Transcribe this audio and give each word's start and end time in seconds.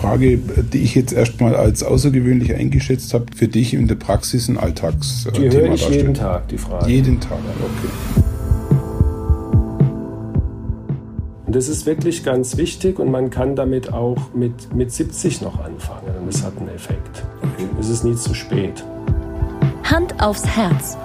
Frage, 0.00 0.38
die 0.38 0.78
ich 0.78 0.94
jetzt 0.94 1.12
erstmal 1.12 1.54
als 1.54 1.82
außergewöhnlich 1.82 2.54
eingeschätzt 2.54 3.12
habe, 3.12 3.26
für 3.36 3.48
dich 3.48 3.74
in 3.74 3.86
der 3.86 3.96
Praxis 3.96 4.48
ein 4.48 4.56
Alltagsthema 4.56 5.36
Die 5.36 5.50
höre 5.50 5.74
ich 5.74 5.88
jeden 5.90 6.14
Tag, 6.14 6.48
die 6.48 6.56
Frage. 6.56 6.90
Jeden 6.90 7.20
Tag, 7.20 7.38
okay. 7.60 8.24
Und 11.46 11.56
das 11.56 11.68
ist 11.68 11.84
wirklich 11.84 12.24
ganz 12.24 12.56
wichtig 12.56 12.98
und 12.98 13.10
man 13.10 13.28
kann 13.28 13.56
damit 13.56 13.92
auch 13.92 14.32
mit, 14.34 14.74
mit 14.74 14.92
70 14.92 15.42
noch 15.42 15.62
anfangen 15.62 16.14
und 16.20 16.32
das 16.32 16.44
hat 16.44 16.56
einen 16.58 16.68
Effekt. 16.68 17.24
okay. 17.42 17.66
Es 17.78 17.88
ist 17.88 18.04
nie 18.04 18.14
zu 18.14 18.34
spät. 18.34 18.84
Hand 19.84 20.22
aufs 20.22 20.46
Herz. 20.46 20.96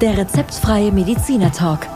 Der 0.00 0.18
rezeptfreie 0.18 0.92
Mediziner 0.92 1.50
Talk. 1.50 1.86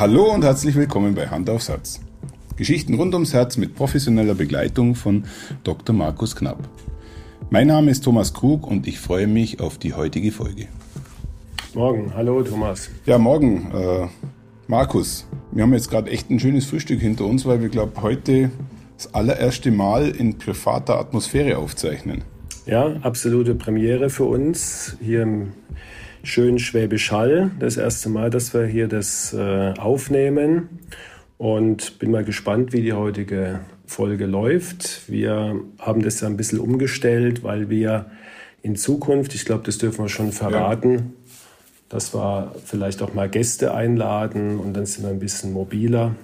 Hallo 0.00 0.32
und 0.32 0.42
herzlich 0.44 0.76
willkommen 0.76 1.14
bei 1.14 1.26
Hand 1.26 1.50
aufs 1.50 1.68
Herz. 1.68 2.00
Geschichten 2.56 2.94
rund 2.94 3.12
ums 3.12 3.34
Herz 3.34 3.58
mit 3.58 3.74
professioneller 3.74 4.34
Begleitung 4.34 4.94
von 4.94 5.24
Dr. 5.62 5.94
Markus 5.94 6.34
Knapp. 6.34 6.56
Mein 7.50 7.66
Name 7.66 7.90
ist 7.90 8.02
Thomas 8.04 8.32
Krug 8.32 8.66
und 8.66 8.86
ich 8.88 8.98
freue 8.98 9.26
mich 9.26 9.60
auf 9.60 9.76
die 9.76 9.92
heutige 9.92 10.32
Folge. 10.32 10.68
Morgen, 11.74 12.14
hallo 12.14 12.42
Thomas. 12.42 12.88
Ja, 13.04 13.18
morgen, 13.18 13.70
äh, 13.74 14.06
Markus. 14.68 15.26
Wir 15.52 15.64
haben 15.64 15.74
jetzt 15.74 15.90
gerade 15.90 16.10
echt 16.10 16.30
ein 16.30 16.40
schönes 16.40 16.64
Frühstück 16.64 16.98
hinter 16.98 17.26
uns, 17.26 17.44
weil 17.44 17.60
wir, 17.60 17.68
glaube 17.68 18.00
heute 18.00 18.50
das 18.96 19.12
allererste 19.12 19.70
Mal 19.70 20.08
in 20.08 20.38
privater 20.38 20.98
Atmosphäre 20.98 21.58
aufzeichnen. 21.58 22.24
Ja, 22.64 22.86
absolute 23.02 23.54
Premiere 23.54 24.08
für 24.08 24.24
uns 24.24 24.96
hier 24.98 25.24
im 25.24 25.52
schönen 26.22 26.58
Schwäbisch 26.58 27.12
Hall. 27.12 27.50
Das 27.58 27.76
erste 27.76 28.08
Mal, 28.08 28.30
dass 28.30 28.54
wir 28.54 28.66
hier 28.66 28.88
das 28.88 29.32
äh, 29.32 29.72
aufnehmen. 29.78 30.68
Und 31.38 31.98
bin 31.98 32.10
mal 32.10 32.24
gespannt, 32.24 32.72
wie 32.72 32.82
die 32.82 32.92
heutige 32.92 33.60
Folge 33.86 34.26
läuft. 34.26 35.10
Wir 35.10 35.58
haben 35.78 36.02
das 36.02 36.20
ja 36.20 36.28
ein 36.28 36.36
bisschen 36.36 36.58
umgestellt, 36.58 37.42
weil 37.42 37.70
wir 37.70 38.10
in 38.62 38.76
Zukunft, 38.76 39.34
ich 39.34 39.46
glaube, 39.46 39.62
das 39.64 39.78
dürfen 39.78 40.04
wir 40.04 40.10
schon 40.10 40.32
verraten, 40.32 40.92
ja. 40.94 41.02
dass 41.88 42.14
wir 42.14 42.54
vielleicht 42.64 43.00
auch 43.00 43.14
mal 43.14 43.28
Gäste 43.28 43.72
einladen 43.72 44.58
und 44.58 44.74
dann 44.74 44.84
sind 44.84 45.04
wir 45.04 45.10
ein 45.10 45.18
bisschen 45.18 45.52
mobiler. 45.52 46.14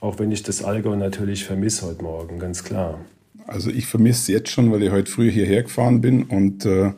Auch 0.00 0.18
wenn 0.18 0.30
ich 0.30 0.42
das 0.42 0.62
Allgäu 0.62 0.94
natürlich 0.96 1.44
vermisse 1.44 1.86
heute 1.86 2.02
Morgen, 2.02 2.38
ganz 2.38 2.62
klar. 2.62 3.00
Also 3.46 3.70
ich 3.70 3.86
vermisse 3.86 4.20
es 4.20 4.28
jetzt 4.28 4.50
schon, 4.50 4.70
weil 4.70 4.82
ich 4.82 4.90
heute 4.90 5.10
früh 5.10 5.30
hierher 5.30 5.62
gefahren 5.62 6.02
bin 6.02 6.24
und 6.24 6.66
äh, 6.66 6.92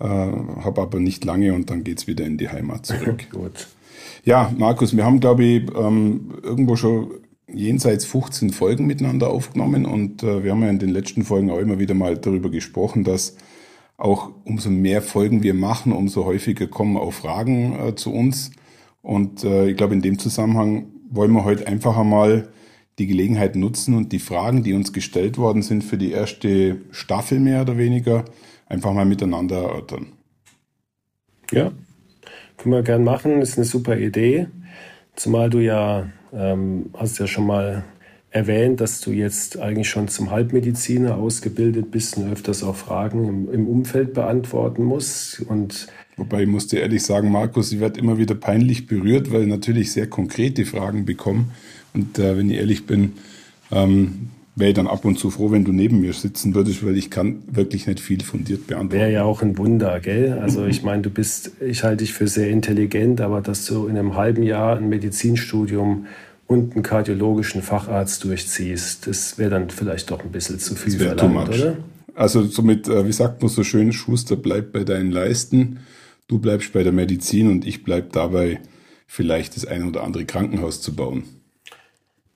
äh, 0.00 0.04
habe 0.04 0.82
aber 0.82 1.00
nicht 1.00 1.24
lange 1.24 1.54
und 1.54 1.70
dann 1.70 1.84
geht 1.84 1.98
es 1.98 2.06
wieder 2.06 2.24
in 2.24 2.38
die 2.38 2.48
Heimat 2.48 2.86
zurück. 2.86 3.28
Gut. 3.32 3.68
Ja, 4.24 4.52
Markus, 4.56 4.96
wir 4.96 5.04
haben, 5.04 5.20
glaube 5.20 5.44
ich, 5.44 5.62
ähm, 5.76 6.34
irgendwo 6.42 6.76
schon 6.76 7.10
jenseits 7.52 8.04
15 8.04 8.50
Folgen 8.50 8.86
miteinander 8.86 9.30
aufgenommen 9.30 9.86
und 9.86 10.22
äh, 10.22 10.44
wir 10.44 10.52
haben 10.52 10.62
ja 10.62 10.70
in 10.70 10.78
den 10.78 10.90
letzten 10.90 11.24
Folgen 11.24 11.50
auch 11.50 11.58
immer 11.58 11.78
wieder 11.78 11.94
mal 11.94 12.16
darüber 12.16 12.50
gesprochen, 12.50 13.04
dass 13.04 13.36
auch 13.96 14.30
umso 14.44 14.70
mehr 14.70 15.02
Folgen 15.02 15.42
wir 15.42 15.54
machen, 15.54 15.92
umso 15.92 16.24
häufiger 16.24 16.68
kommen 16.68 16.96
auch 16.96 17.12
Fragen 17.12 17.78
äh, 17.80 17.94
zu 17.94 18.12
uns. 18.12 18.52
Und 19.02 19.44
äh, 19.44 19.70
ich 19.70 19.76
glaube, 19.76 19.94
in 19.94 20.02
dem 20.02 20.18
Zusammenhang 20.18 20.86
wollen 21.10 21.32
wir 21.32 21.44
heute 21.44 21.66
einfach 21.66 21.96
einmal 21.96 22.48
die 22.98 23.06
Gelegenheit 23.06 23.56
nutzen 23.56 23.94
und 23.94 24.12
die 24.12 24.18
Fragen, 24.18 24.62
die 24.62 24.74
uns 24.74 24.92
gestellt 24.92 25.38
worden 25.38 25.62
sind 25.62 25.82
für 25.84 25.98
die 25.98 26.10
erste 26.10 26.80
Staffel 26.90 27.40
mehr 27.40 27.62
oder 27.62 27.78
weniger, 27.78 28.24
einfach 28.68 28.92
mal 28.92 29.04
miteinander 29.04 29.56
erörtern. 29.56 30.06
Ja, 31.50 31.72
können 32.56 32.74
wir 32.74 32.82
gern 32.82 33.04
machen, 33.04 33.40
ist 33.40 33.56
eine 33.56 33.64
super 33.64 33.96
Idee. 33.96 34.48
Zumal 35.16 35.50
du 35.50 35.58
ja, 35.58 36.10
ähm, 36.32 36.90
hast 36.94 37.18
ja 37.18 37.26
schon 37.26 37.46
mal 37.46 37.84
erwähnt, 38.30 38.80
dass 38.80 39.00
du 39.00 39.10
jetzt 39.10 39.58
eigentlich 39.58 39.88
schon 39.88 40.08
zum 40.08 40.30
Halbmediziner 40.30 41.16
ausgebildet 41.16 41.90
bist 41.90 42.18
und 42.18 42.30
öfters 42.30 42.62
auch 42.62 42.76
Fragen 42.76 43.26
im, 43.26 43.52
im 43.52 43.66
Umfeld 43.66 44.12
beantworten 44.12 44.84
musst. 44.84 45.40
Und 45.40 45.88
Wobei 46.16 46.42
ich 46.42 46.48
musste 46.48 46.78
ehrlich 46.78 47.02
sagen, 47.04 47.30
Markus, 47.30 47.72
ich 47.72 47.80
werde 47.80 48.00
immer 48.00 48.18
wieder 48.18 48.34
peinlich 48.34 48.86
berührt, 48.86 49.32
weil 49.32 49.42
ich 49.42 49.48
natürlich 49.48 49.92
sehr 49.92 50.08
konkrete 50.08 50.66
Fragen 50.66 51.04
bekomme. 51.04 51.46
Und 51.94 52.18
äh, 52.18 52.36
wenn 52.36 52.50
ich 52.50 52.58
ehrlich 52.58 52.86
bin, 52.86 53.14
ähm, 53.70 54.30
wäre 54.58 54.70
ich 54.70 54.74
dann 54.74 54.88
ab 54.88 55.04
und 55.04 55.18
zu 55.18 55.30
froh, 55.30 55.50
wenn 55.50 55.64
du 55.64 55.72
neben 55.72 56.00
mir 56.00 56.12
sitzen 56.12 56.54
würdest, 56.54 56.84
weil 56.84 56.96
ich 56.96 57.10
kann 57.10 57.42
wirklich 57.50 57.86
nicht 57.86 58.00
viel 58.00 58.22
fundiert 58.22 58.66
beantworten. 58.66 59.00
Wäre 59.00 59.12
ja 59.12 59.24
auch 59.24 59.42
ein 59.42 59.56
Wunder, 59.56 60.00
gell? 60.00 60.38
Also 60.40 60.66
ich 60.66 60.82
meine, 60.82 61.02
du 61.02 61.10
bist, 61.10 61.52
ich 61.60 61.84
halte 61.84 61.98
dich 61.98 62.12
für 62.12 62.26
sehr 62.26 62.50
intelligent, 62.50 63.20
aber 63.20 63.40
dass 63.40 63.66
du 63.66 63.86
in 63.86 63.96
einem 63.96 64.16
halben 64.16 64.42
Jahr 64.42 64.76
ein 64.76 64.88
Medizinstudium 64.88 66.06
und 66.46 66.74
einen 66.74 66.82
kardiologischen 66.82 67.62
Facharzt 67.62 68.24
durchziehst, 68.24 69.06
das 69.06 69.38
wäre 69.38 69.50
dann 69.50 69.70
vielleicht 69.70 70.10
doch 70.10 70.24
ein 70.24 70.32
bisschen 70.32 70.58
zu 70.58 70.74
viel 70.74 70.98
verlangt, 70.98 71.48
oder? 71.48 71.76
Also 72.14 72.42
somit, 72.42 72.88
äh, 72.88 73.06
wie 73.06 73.12
sagt 73.12 73.42
man 73.42 73.48
so 73.48 73.62
schön, 73.62 73.92
Schuster 73.92 74.34
bleibt 74.34 74.72
bei 74.72 74.82
deinen 74.82 75.12
Leisten, 75.12 75.78
du 76.26 76.40
bleibst 76.40 76.72
bei 76.72 76.82
der 76.82 76.92
Medizin 76.92 77.48
und 77.48 77.64
ich 77.64 77.84
bleib 77.84 78.12
dabei, 78.12 78.58
vielleicht 79.06 79.54
das 79.54 79.66
eine 79.66 79.86
oder 79.86 80.02
andere 80.02 80.24
Krankenhaus 80.24 80.80
zu 80.80 80.96
bauen. 80.96 81.22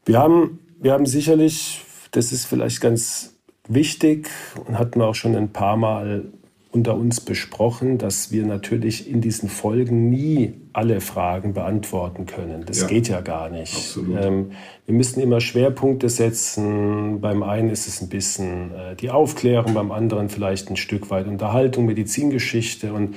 Wir 0.04 0.18
haben, 0.18 0.60
wir 0.80 0.92
haben 0.92 1.06
sicherlich 1.06 1.84
das 2.12 2.32
ist 2.32 2.46
vielleicht 2.46 2.80
ganz 2.80 3.34
wichtig 3.68 4.28
und 4.66 4.78
hatten 4.78 5.00
wir 5.00 5.06
auch 5.06 5.14
schon 5.14 5.34
ein 5.36 5.52
paar 5.52 5.76
Mal 5.76 6.32
unter 6.72 6.96
uns 6.96 7.20
besprochen, 7.20 7.98
dass 7.98 8.32
wir 8.32 8.46
natürlich 8.46 9.08
in 9.08 9.20
diesen 9.20 9.50
Folgen 9.50 10.08
nie 10.08 10.54
alle 10.72 11.02
Fragen 11.02 11.52
beantworten 11.52 12.24
können. 12.24 12.64
Das 12.64 12.80
ja, 12.80 12.86
geht 12.86 13.08
ja 13.08 13.20
gar 13.20 13.50
nicht. 13.50 13.98
Ähm, 14.18 14.52
wir 14.86 14.94
müssen 14.94 15.20
immer 15.20 15.40
Schwerpunkte 15.40 16.08
setzen. 16.08 17.20
Beim 17.20 17.42
einen 17.42 17.68
ist 17.68 17.88
es 17.88 18.00
ein 18.00 18.08
bisschen 18.08 18.74
äh, 18.74 18.96
die 18.96 19.10
Aufklärung, 19.10 19.74
beim 19.74 19.92
anderen 19.92 20.30
vielleicht 20.30 20.70
ein 20.70 20.76
Stück 20.76 21.10
weit 21.10 21.26
Unterhaltung, 21.26 21.84
Medizingeschichte 21.84 22.94
und 22.94 23.16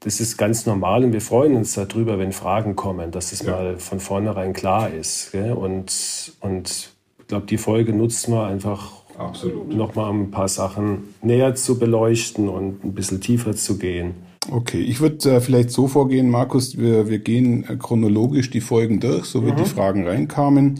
das 0.00 0.20
ist 0.20 0.36
ganz 0.36 0.66
normal 0.66 1.04
und 1.04 1.12
wir 1.12 1.20
freuen 1.20 1.54
uns 1.54 1.74
darüber, 1.74 2.18
wenn 2.18 2.32
Fragen 2.32 2.76
kommen, 2.76 3.10
dass 3.10 3.32
es 3.32 3.42
ja. 3.42 3.52
mal 3.52 3.78
von 3.78 3.98
vornherein 3.98 4.52
klar 4.52 4.90
ist. 4.90 5.32
Gell? 5.32 5.52
Und, 5.52 6.32
und 6.40 6.95
ich 7.26 7.28
glaube, 7.28 7.46
die 7.46 7.58
Folge 7.58 7.92
nutzen 7.92 8.34
wir 8.34 8.46
einfach 8.46 8.92
Absolut. 9.18 9.74
noch 9.74 9.96
mal 9.96 10.10
ein 10.10 10.30
paar 10.30 10.46
Sachen 10.46 11.12
näher 11.22 11.56
zu 11.56 11.76
beleuchten 11.76 12.48
und 12.48 12.84
ein 12.84 12.94
bisschen 12.94 13.20
tiefer 13.20 13.56
zu 13.56 13.78
gehen. 13.78 14.14
Okay, 14.48 14.80
ich 14.80 15.00
würde 15.00 15.28
äh, 15.28 15.40
vielleicht 15.40 15.72
so 15.72 15.88
vorgehen, 15.88 16.30
Markus, 16.30 16.78
wir, 16.78 17.08
wir 17.08 17.18
gehen 17.18 17.64
äh, 17.64 17.74
chronologisch 17.74 18.48
die 18.50 18.60
Folgen 18.60 19.00
durch, 19.00 19.24
so 19.24 19.44
wie 19.44 19.50
mhm. 19.50 19.56
die 19.56 19.64
Fragen 19.64 20.06
reinkamen. 20.06 20.78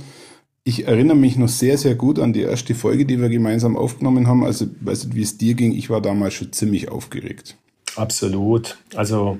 Ich 0.62 0.86
erinnere 0.86 1.16
mich 1.16 1.36
noch 1.36 1.48
sehr, 1.48 1.78
sehr 1.78 1.96
gut 1.96 2.20
an 2.20 2.32
die 2.32 2.42
erste 2.42 2.76
Folge, 2.76 3.06
die 3.06 3.20
wir 3.20 3.28
gemeinsam 3.28 3.76
aufgenommen 3.76 4.28
haben. 4.28 4.44
Also, 4.44 4.66
weißt 4.82 5.06
du, 5.06 5.14
wie 5.16 5.22
es 5.22 5.36
dir 5.36 5.54
ging, 5.54 5.72
ich 5.72 5.90
war 5.90 6.00
damals 6.00 6.34
schon 6.34 6.52
ziemlich 6.52 6.92
aufgeregt. 6.92 7.56
Absolut. 7.96 8.78
Also 8.94 9.38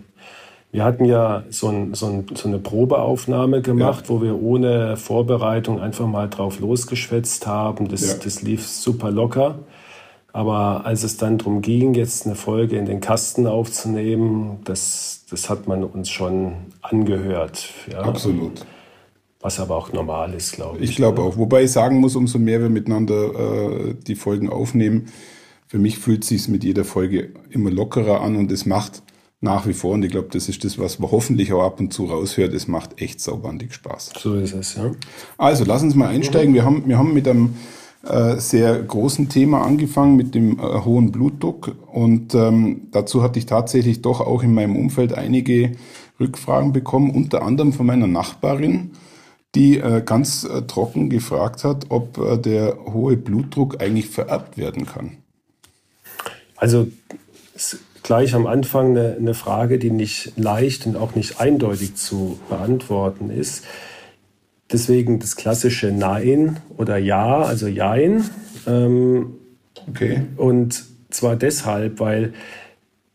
wir 0.76 0.84
hatten 0.84 1.06
ja 1.06 1.42
so, 1.48 1.68
ein, 1.68 1.94
so, 1.94 2.04
ein, 2.04 2.26
so 2.34 2.48
eine 2.48 2.58
Probeaufnahme 2.58 3.62
gemacht, 3.62 4.04
ja. 4.04 4.08
wo 4.10 4.20
wir 4.20 4.42
ohne 4.42 4.98
Vorbereitung 4.98 5.80
einfach 5.80 6.06
mal 6.06 6.28
drauf 6.28 6.60
losgeschwätzt 6.60 7.46
haben. 7.46 7.88
Das, 7.88 8.06
ja. 8.06 8.14
das 8.22 8.42
lief 8.42 8.66
super 8.66 9.10
locker. 9.10 9.60
Aber 10.34 10.84
als 10.84 11.02
es 11.02 11.16
dann 11.16 11.38
darum 11.38 11.62
ging, 11.62 11.94
jetzt 11.94 12.26
eine 12.26 12.34
Folge 12.34 12.76
in 12.76 12.84
den 12.84 13.00
Kasten 13.00 13.46
aufzunehmen, 13.46 14.58
das, 14.64 15.24
das 15.30 15.48
hat 15.48 15.66
man 15.66 15.82
uns 15.82 16.10
schon 16.10 16.52
angehört. 16.82 17.70
Ja. 17.90 18.00
Absolut. 18.00 18.66
Was 19.40 19.58
aber 19.58 19.76
auch 19.76 19.94
normal 19.94 20.34
ist, 20.34 20.52
glaube 20.52 20.80
ich. 20.80 20.90
Ich 20.90 20.96
glaube 20.96 21.22
auch. 21.22 21.38
Wobei 21.38 21.62
ich 21.62 21.72
sagen 21.72 22.00
muss, 22.00 22.16
umso 22.16 22.38
mehr 22.38 22.60
wir 22.60 22.68
miteinander 22.68 23.30
äh, 23.88 23.94
die 24.06 24.14
Folgen 24.14 24.50
aufnehmen, 24.50 25.06
für 25.68 25.78
mich 25.78 25.96
fühlt 25.98 26.22
es 26.24 26.28
sich 26.28 26.48
mit 26.48 26.64
jeder 26.64 26.84
Folge 26.84 27.30
immer 27.48 27.70
lockerer 27.70 28.20
an 28.20 28.36
und 28.36 28.52
es 28.52 28.66
macht 28.66 29.02
nach 29.40 29.66
wie 29.66 29.74
vor, 29.74 29.92
und 29.92 30.04
ich 30.04 30.10
glaube, 30.10 30.28
das 30.30 30.48
ist 30.48 30.64
das, 30.64 30.78
was 30.78 30.98
man 30.98 31.10
hoffentlich 31.10 31.52
auch 31.52 31.62
ab 31.62 31.78
und 31.78 31.92
zu 31.92 32.06
raushört, 32.06 32.54
es 32.54 32.68
macht 32.68 33.00
echt 33.00 33.20
saubandig 33.20 33.74
Spaß. 33.74 34.12
So 34.18 34.34
ist 34.34 34.54
es, 34.54 34.76
ja. 34.76 34.90
Also, 35.36 35.64
lass 35.64 35.82
uns 35.82 35.94
mal 35.94 36.08
einsteigen. 36.08 36.54
Wir 36.54 36.64
haben, 36.64 36.84
wir 36.86 36.98
haben 36.98 37.12
mit 37.12 37.28
einem 37.28 37.54
äh, 38.02 38.38
sehr 38.38 38.80
großen 38.82 39.28
Thema 39.28 39.62
angefangen, 39.62 40.16
mit 40.16 40.34
dem 40.34 40.58
äh, 40.58 40.62
hohen 40.62 41.12
Blutdruck. 41.12 41.74
Und 41.92 42.34
ähm, 42.34 42.88
dazu 42.92 43.22
hatte 43.22 43.38
ich 43.38 43.46
tatsächlich 43.46 44.00
doch 44.00 44.20
auch 44.20 44.42
in 44.42 44.54
meinem 44.54 44.76
Umfeld 44.76 45.12
einige 45.12 45.72
Rückfragen 46.18 46.72
bekommen, 46.72 47.10
unter 47.10 47.42
anderem 47.42 47.72
von 47.72 47.86
meiner 47.86 48.06
Nachbarin, 48.06 48.92
die 49.54 49.78
äh, 49.78 50.02
ganz 50.04 50.44
äh, 50.44 50.62
trocken 50.62 51.10
gefragt 51.10 51.64
hat, 51.64 51.86
ob 51.90 52.18
äh, 52.18 52.38
der 52.38 52.78
hohe 52.86 53.16
Blutdruck 53.16 53.82
eigentlich 53.82 54.08
vererbt 54.08 54.56
werden 54.56 54.86
kann. 54.86 55.18
Also 56.56 56.88
gleich 58.06 58.34
am 58.34 58.46
Anfang 58.46 58.90
eine, 58.90 59.16
eine, 59.18 59.34
Frage, 59.34 59.78
die 59.78 59.90
nicht 59.90 60.32
leicht 60.36 60.86
und 60.86 60.96
auch 60.96 61.14
nicht 61.14 61.40
eindeutig 61.40 61.96
zu 61.96 62.38
beantworten 62.48 63.30
ist. 63.30 63.64
Deswegen 64.72 65.18
das 65.18 65.36
klassische 65.36 65.92
Nein 65.92 66.58
oder 66.76 66.98
Ja, 66.98 67.42
also 67.42 67.66
Jein. 67.66 68.24
Ähm, 68.66 69.34
okay. 69.88 70.22
Und 70.36 70.84
zwar 71.10 71.36
deshalb, 71.36 71.98
weil 71.98 72.32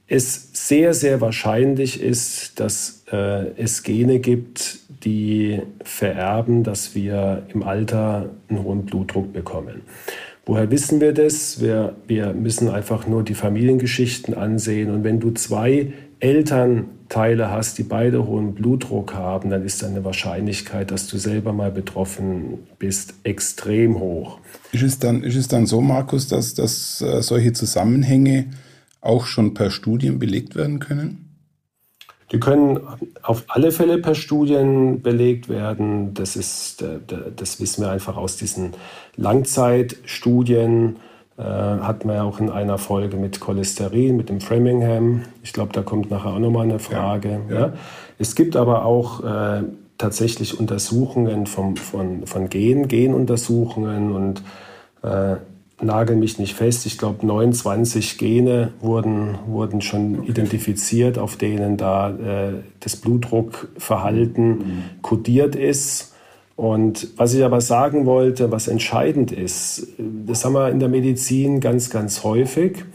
es 0.08 0.50
sehr, 0.54 0.94
sehr 0.94 1.22
wahrscheinlich 1.22 2.02
ist, 2.02 2.60
dass 2.60 3.06
äh, 3.12 3.52
es 3.56 3.84
Gene 3.84 4.20
gibt, 4.20 4.80
die 5.06 5.62
vererben, 5.84 6.64
dass 6.64 6.96
wir 6.96 7.44
im 7.54 7.64
Alter 7.64 8.30
einen 8.50 8.64
hohen 8.64 8.86
Blutdruck 8.86 9.32
bekommen. 9.32 9.82
Woher 10.46 10.72
wissen 10.72 11.00
wir 11.02 11.14
das? 11.14 11.62
Wir, 11.62 11.96
wir 12.08 12.34
müssen 12.34 12.68
einfach 12.68 13.08
nur 13.08 13.24
die 13.24 13.36
Familiengeschichten 13.36 14.34
ansehen. 14.34 14.90
Und 14.90 15.04
wenn 15.04 15.20
du 15.20 15.32
zwei 15.32 15.94
Elternteile 16.20 17.52
hast, 17.52 17.78
die 17.78 17.84
beide 17.84 18.26
hohen 18.26 18.54
Blutdruck 18.54 19.14
haben, 19.14 19.50
dann 19.50 19.64
ist 19.64 19.84
eine 19.84 20.04
Wahrscheinlichkeit, 20.04 20.92
dass 20.92 21.08
du 21.08 21.18
selber 21.18 21.54
mal 21.54 21.72
betroffen 21.72 22.60
bist, 22.80 23.14
extrem 23.24 24.00
hoch. 24.00 24.40
Ist 24.72 24.84
es 24.84 25.00
dann, 25.00 25.24
ist 25.24 25.36
es 25.36 25.48
dann 25.48 25.68
so, 25.68 25.82
Markus, 25.82 26.28
dass, 26.28 26.54
dass 26.54 27.02
äh, 27.02 27.22
solche 27.22 27.54
Zusammenhänge 27.54 28.48
auch 29.00 29.26
schon 29.26 29.54
per 29.54 29.70
Studien 29.70 30.20
belegt 30.20 30.56
werden 30.56 30.80
können? 30.80 31.21
Die 32.32 32.40
können 32.40 32.80
auf 33.24 33.44
alle 33.50 33.72
Fälle 33.72 33.98
per 33.98 34.16
Studien 34.16 35.02
belegt 35.02 35.50
werden. 35.50 36.14
Das, 36.14 36.36
ist, 36.36 36.84
das 37.36 37.60
wissen 37.60 37.84
wir 37.84 37.92
einfach 37.92 38.16
aus 38.16 38.38
diesen 38.38 38.72
Langzeitstudien. 39.18 40.96
Äh, 41.38 41.44
hatten 41.44 42.08
wir 42.08 42.16
ja 42.16 42.24
auch 42.24 42.40
in 42.40 42.50
einer 42.50 42.78
Folge 42.78 43.18
mit 43.18 43.40
Cholesterin, 43.40 44.16
mit 44.16 44.30
dem 44.30 44.42
Framingham. 44.42 45.24
Ich 45.44 45.54
glaube, 45.54 45.74
da 45.74 45.82
kommt 45.82 46.10
nachher 46.10 46.32
auch 46.32 46.40
nochmal 46.40 46.66
eine 46.66 46.80
Frage. 46.80 47.42
Ja, 47.50 47.60
ja. 47.60 47.74
Es 48.18 48.36
gibt 48.36 48.56
aber 48.56 48.86
auch 48.86 49.24
äh, 49.24 49.64
tatsächlich 49.98 50.60
Untersuchungen 50.60 51.48
vom, 51.48 51.76
von, 51.76 52.26
von 52.28 52.50
Gen, 52.50 52.88
Genuntersuchungen 52.88 54.12
und 54.12 54.44
äh, 55.04 55.36
nagel 55.84 56.16
mich 56.16 56.40
nicht 56.40 56.56
fest, 56.56 56.86
ich 56.86 56.98
glaube 56.98 57.26
29 57.26 58.18
Gene 58.18 58.74
wurden, 58.82 59.40
wurden 59.48 59.82
schon 59.82 60.24
identifiziert, 60.26 61.18
auf 61.18 61.36
denen 61.36 61.78
da 61.78 62.10
äh, 62.10 62.54
das 62.80 62.96
Blutdruckverhalten 62.96 64.50
mhm. 64.50 64.84
kodiert 65.02 65.56
ist. 65.56 66.14
Und 66.56 67.08
was 67.18 67.34
ich 67.34 67.44
aber 67.44 67.62
sagen 67.62 68.06
wollte, 68.06 68.52
was 68.52 68.68
entscheidend 68.68 69.32
ist, 69.32 69.88
das 69.98 70.46
haben 70.46 70.54
wir 70.54 70.70
in 70.70 70.80
der 70.80 70.90
Medizin 70.90 71.60
ganz, 71.60 71.90
ganz 71.90 72.24
häufig, 72.24 72.86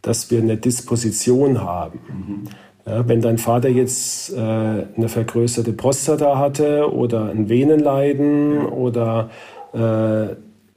dass 0.00 0.30
wir 0.30 0.40
eine 0.40 0.56
Disposition 0.56 1.60
haben. 1.60 1.98
Mhm. 2.08 2.48
Ja, 2.86 3.06
wenn 3.06 3.20
dein 3.20 3.38
Vater 3.38 3.68
jetzt 3.68 4.32
äh, 4.32 4.40
eine 4.40 5.08
vergrößerte 5.08 5.72
Prostata 5.72 6.38
hatte 6.38 6.92
oder 6.92 7.30
ein 7.30 7.48
Venenleiden 7.48 8.54
ja. 8.54 8.68
oder 8.68 9.30
äh, 9.72 10.34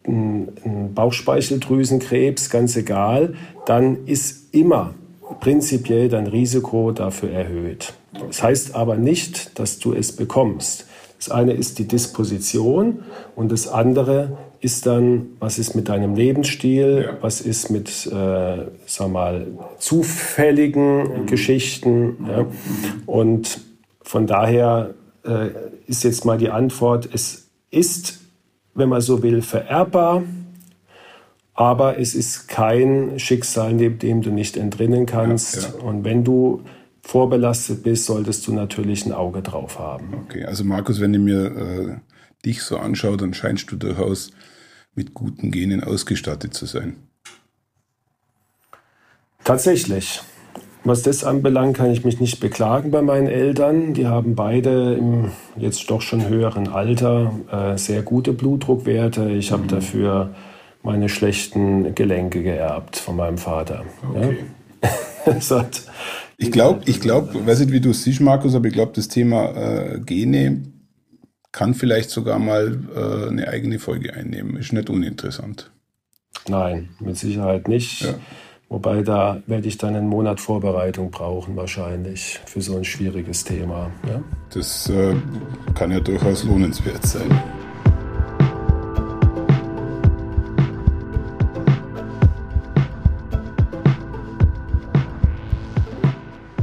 ein 0.07 0.93
Bauchspeicheldrüsenkrebs, 0.93 2.49
ganz 2.49 2.75
egal, 2.75 3.35
dann 3.65 4.05
ist 4.05 4.53
immer 4.53 4.93
prinzipiell 5.39 6.09
dein 6.09 6.27
Risiko 6.27 6.91
dafür 6.91 7.31
erhöht. 7.31 7.93
Das 8.27 8.41
heißt 8.43 8.75
aber 8.75 8.95
nicht, 8.95 9.59
dass 9.59 9.79
du 9.79 9.93
es 9.93 10.15
bekommst. 10.15 10.85
Das 11.17 11.29
eine 11.29 11.53
ist 11.53 11.79
die 11.79 11.87
Disposition 11.87 12.99
und 13.35 13.51
das 13.51 13.67
andere 13.67 14.37
ist 14.61 14.85
dann, 14.85 15.27
was 15.39 15.59
ist 15.59 15.75
mit 15.75 15.89
deinem 15.89 16.15
Lebensstil, 16.15 17.05
ja. 17.05 17.17
was 17.21 17.41
ist 17.41 17.69
mit, 17.69 18.07
äh, 18.07 18.65
sag 18.85 19.11
mal, 19.11 19.47
zufälligen 19.79 20.97
mhm. 20.97 21.25
Geschichten. 21.27 22.17
Ja. 22.27 22.45
Und 23.05 23.59
von 24.01 24.27
daher 24.27 24.93
äh, 25.23 25.49
ist 25.87 26.03
jetzt 26.03 26.25
mal 26.25 26.37
die 26.37 26.49
Antwort, 26.49 27.09
es 27.11 27.47
ist 27.69 28.21
wenn 28.75 28.89
man 28.89 29.01
so 29.01 29.23
will, 29.23 29.41
vererbbar. 29.41 30.23
Aber 31.53 31.97
es 31.97 32.13
ist 32.13 32.49
kein 32.49 33.17
Schicksal, 33.17 33.73
neben 33.73 33.97
dem 33.97 34.21
du 34.21 34.29
nicht 34.29 34.57
entrinnen 34.57 35.05
kannst. 35.05 35.55
Ja, 35.55 35.61
ja. 35.61 35.83
Und 35.83 36.03
wenn 36.03 36.23
du 36.23 36.61
vorbelastet 37.01 37.83
bist, 37.83 38.05
solltest 38.05 38.45
du 38.45 38.53
natürlich 38.53 39.05
ein 39.05 39.13
Auge 39.13 39.41
drauf 39.41 39.79
haben. 39.79 40.13
Okay, 40.25 40.43
also 40.43 40.63
Markus, 40.65 40.99
wenn 40.99 41.13
ich 41.13 41.19
mir 41.21 41.45
äh, 41.45 41.95
dich 42.45 42.61
so 42.61 42.77
anschaue, 42.77 43.15
dann 43.15 43.33
scheinst 43.33 43.71
du 43.71 43.77
durchaus 43.77 44.31
mit 44.95 45.13
guten 45.13 45.51
Genen 45.51 45.83
ausgestattet 45.83 46.53
zu 46.53 46.65
sein. 46.65 46.97
Tatsächlich. 49.43 50.21
Was 50.85 51.01
das 51.01 51.23
anbelangt, 51.23 51.75
kann 51.75 51.89
ich 51.89 52.05
mich 52.05 52.19
nicht 52.19 52.39
beklagen 52.39 52.91
bei 52.91 53.01
meinen 53.01 53.27
Eltern. 53.27 53.95
Die 53.95 54.05
haben 54.05 54.35
beide 54.35 54.93
im 54.93 55.31
jetzt 55.57 55.89
doch 55.89 56.01
schon 56.01 56.29
höheren 56.29 56.67
Alter 56.67 57.33
äh, 57.51 57.75
sehr 57.75 58.03
gute 58.03 58.33
Blutdruckwerte. 58.33 59.31
Ich 59.31 59.51
habe 59.51 59.63
mhm. 59.63 59.67
dafür 59.67 60.35
meine 60.83 61.09
schlechten 61.09 61.95
Gelenke 61.95 62.43
geerbt 62.43 62.97
von 62.97 63.15
meinem 63.15 63.39
Vater. 63.39 63.83
Okay. 64.09 64.37
Ja? 65.49 65.65
ich 66.37 66.51
glaube, 66.51 66.81
ich 66.85 67.01
glaube, 67.01 67.47
weiß 67.47 67.61
nicht, 67.61 67.71
wie 67.71 67.79
du 67.79 67.89
es 67.89 68.03
siehst, 68.03 68.21
Markus, 68.21 68.53
aber 68.53 68.67
ich 68.67 68.73
glaube, 68.73 68.91
das 68.93 69.07
Thema 69.07 69.55
äh, 69.55 69.99
Gene 69.99 70.61
kann 71.51 71.73
vielleicht 71.73 72.11
sogar 72.11 72.37
mal 72.37 72.77
äh, 72.95 73.29
eine 73.29 73.47
eigene 73.47 73.79
Folge 73.79 74.13
einnehmen. 74.13 74.55
Ist 74.57 74.71
nicht 74.71 74.91
uninteressant. 74.91 75.71
Nein, 76.47 76.89
mit 76.99 77.17
Sicherheit 77.17 77.67
nicht. 77.67 78.03
Ja. 78.03 78.13
Wobei 78.67 79.03
da 79.03 79.41
werde 79.45 79.67
ich 79.67 79.77
dann 79.77 79.95
einen 79.95 80.07
Monat 80.07 80.39
Vorbereitung 80.39 81.11
brauchen, 81.11 81.55
wahrscheinlich, 81.55 82.39
für 82.45 82.61
so 82.61 82.75
ein 82.77 82.83
schwieriges 82.83 83.43
Thema. 83.43 83.91
Ja? 84.07 84.21
Das 84.53 84.89
äh, 84.89 85.15
kann 85.75 85.91
ja 85.91 85.99
durchaus 85.99 86.43
lohnenswert 86.43 87.05
sein. 87.05 87.29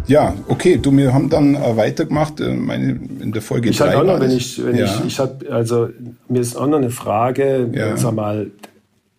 Ja, 0.07 0.35
okay, 0.49 0.77
du, 0.77 0.95
wir 0.95 1.15
haben 1.15 1.31
dann 1.31 1.55
äh, 1.55 1.77
weitergemacht, 1.77 2.41
äh, 2.41 2.53
meine, 2.53 3.01
in 3.21 3.33
der 3.33 3.41
Folge 3.41 3.71
Ich 3.71 3.81
hatte 3.81 3.99
auch 3.99 4.05
noch, 4.05 4.21
wenn 4.21 4.33
ich, 4.33 4.63
wenn 4.63 4.77
ja. 4.77 4.85
ich, 4.85 5.07
ich 5.07 5.19
habe, 5.19 5.51
also, 5.51 5.89
mir 6.29 6.41
ist 6.41 6.57
auch 6.57 6.67
noch 6.67 6.79
eine 6.79 6.91
Frage, 6.91 7.71
ja. 7.73 7.97
sag 7.97 8.15
mal, 8.15 8.51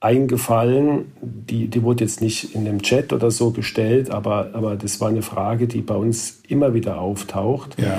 eingefallen. 0.03 1.05
Die, 1.21 1.67
die 1.67 1.83
wurde 1.83 2.03
jetzt 2.03 2.21
nicht 2.21 2.53
in 2.55 2.65
dem 2.65 2.81
Chat 2.81 3.13
oder 3.13 3.31
so 3.31 3.51
gestellt, 3.51 4.09
aber, 4.09 4.49
aber 4.53 4.75
das 4.75 4.99
war 4.99 5.09
eine 5.09 5.21
Frage, 5.21 5.67
die 5.67 5.81
bei 5.81 5.95
uns 5.95 6.41
immer 6.47 6.73
wieder 6.73 6.99
auftaucht. 6.99 7.77
Ja. 7.79 7.97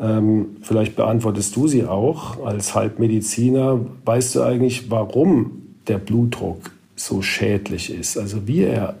Ähm, 0.00 0.56
vielleicht 0.62 0.96
beantwortest 0.96 1.54
du 1.54 1.68
sie 1.68 1.84
auch 1.84 2.44
als 2.44 2.74
Halbmediziner. 2.74 3.80
Weißt 4.04 4.34
du 4.34 4.42
eigentlich, 4.42 4.90
warum 4.90 5.62
der 5.86 5.98
Blutdruck 5.98 6.70
so 6.96 7.22
schädlich 7.22 7.92
ist? 7.92 8.16
Also 8.16 8.46
wie 8.48 8.64
er 8.64 8.96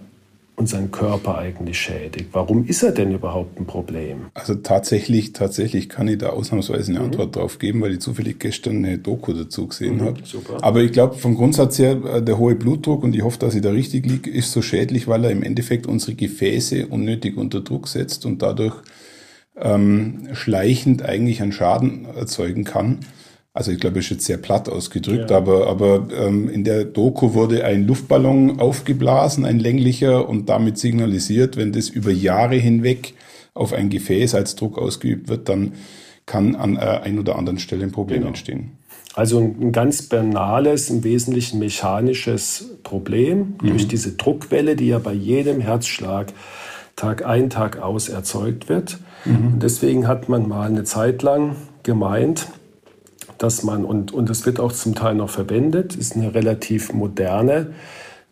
unseren 0.56 0.90
Körper 0.90 1.38
eigentlich 1.38 1.78
schädigt. 1.78 2.28
Warum 2.32 2.66
ist 2.66 2.82
er 2.82 2.92
denn 2.92 3.12
überhaupt 3.12 3.58
ein 3.58 3.66
Problem? 3.66 4.26
Also 4.34 4.54
tatsächlich, 4.54 5.32
tatsächlich 5.32 5.88
kann 5.88 6.08
ich 6.08 6.18
da 6.18 6.30
ausnahmsweise 6.30 6.90
eine 6.90 7.00
mhm. 7.00 7.06
Antwort 7.06 7.36
drauf 7.36 7.58
geben, 7.58 7.80
weil 7.80 7.92
ich 7.92 8.00
zufällig 8.00 8.38
gestern 8.38 8.84
eine 8.84 8.98
Doku 8.98 9.32
dazu 9.32 9.66
gesehen 9.66 9.96
mhm, 9.96 10.02
habe. 10.02 10.20
Aber 10.60 10.82
ich 10.82 10.92
glaube, 10.92 11.16
vom 11.16 11.36
Grundsatz 11.36 11.78
her, 11.78 11.98
äh, 12.04 12.22
der 12.22 12.38
hohe 12.38 12.54
Blutdruck, 12.54 13.02
und 13.02 13.16
ich 13.16 13.22
hoffe, 13.22 13.38
dass 13.38 13.54
ich 13.54 13.62
da 13.62 13.70
richtig 13.70 14.06
liege, 14.06 14.30
ist 14.30 14.52
so 14.52 14.62
schädlich, 14.62 15.08
weil 15.08 15.24
er 15.24 15.30
im 15.30 15.42
Endeffekt 15.42 15.86
unsere 15.86 16.14
Gefäße 16.14 16.86
unnötig 16.86 17.36
unter 17.36 17.60
Druck 17.60 17.88
setzt 17.88 18.26
und 18.26 18.42
dadurch 18.42 18.76
ähm, 19.56 20.28
schleichend 20.32 21.02
eigentlich 21.02 21.42
einen 21.42 21.52
Schaden 21.52 22.04
erzeugen 22.04 22.64
kann. 22.64 23.00
Also 23.54 23.70
ich 23.70 23.80
glaube, 23.80 23.98
es 23.98 24.06
ist 24.06 24.10
jetzt 24.10 24.24
sehr 24.24 24.38
platt 24.38 24.68
ausgedrückt, 24.68 25.30
ja. 25.30 25.36
aber, 25.36 25.66
aber 25.66 26.08
ähm, 26.16 26.48
in 26.48 26.64
der 26.64 26.84
Doku 26.84 27.34
wurde 27.34 27.64
ein 27.64 27.86
Luftballon 27.86 28.60
aufgeblasen, 28.60 29.44
ein 29.44 29.58
länglicher, 29.58 30.26
und 30.26 30.48
damit 30.48 30.78
signalisiert, 30.78 31.56
wenn 31.58 31.72
das 31.72 31.90
über 31.90 32.10
Jahre 32.10 32.56
hinweg 32.56 33.12
auf 33.52 33.74
ein 33.74 33.90
Gefäß 33.90 34.34
als 34.34 34.56
Druck 34.56 34.78
ausgeübt 34.78 35.28
wird, 35.28 35.50
dann 35.50 35.72
kann 36.24 36.54
an 36.54 36.76
äh, 36.76 36.80
ein 36.80 37.18
oder 37.18 37.36
anderen 37.36 37.58
Stelle 37.58 37.84
ein 37.84 37.92
Problem 37.92 38.20
genau. 38.20 38.28
entstehen. 38.28 38.78
Also 39.14 39.38
ein 39.40 39.72
ganz 39.72 40.02
banales, 40.02 40.88
im 40.88 41.04
Wesentlichen 41.04 41.58
mechanisches 41.58 42.70
Problem 42.82 43.56
mhm. 43.60 43.68
durch 43.68 43.86
diese 43.86 44.12
Druckwelle, 44.12 44.76
die 44.76 44.86
ja 44.88 44.98
bei 44.98 45.12
jedem 45.12 45.60
Herzschlag 45.60 46.32
Tag 46.96 47.24
ein, 47.26 47.50
Tag 47.50 47.78
aus 47.78 48.08
erzeugt 48.08 48.70
wird. 48.70 48.98
Mhm. 49.26 49.54
Und 49.54 49.62
deswegen 49.62 50.08
hat 50.08 50.30
man 50.30 50.48
mal 50.48 50.68
eine 50.68 50.84
Zeit 50.84 51.22
lang 51.22 51.56
gemeint, 51.82 52.48
dass 53.42 53.62
man, 53.62 53.84
und, 53.84 54.12
und 54.12 54.30
das 54.30 54.46
wird 54.46 54.60
auch 54.60 54.72
zum 54.72 54.94
Teil 54.94 55.14
noch 55.14 55.30
verwendet, 55.30 55.96
ist 55.96 56.14
eine 56.14 56.34
relativ 56.34 56.92
moderne 56.92 57.72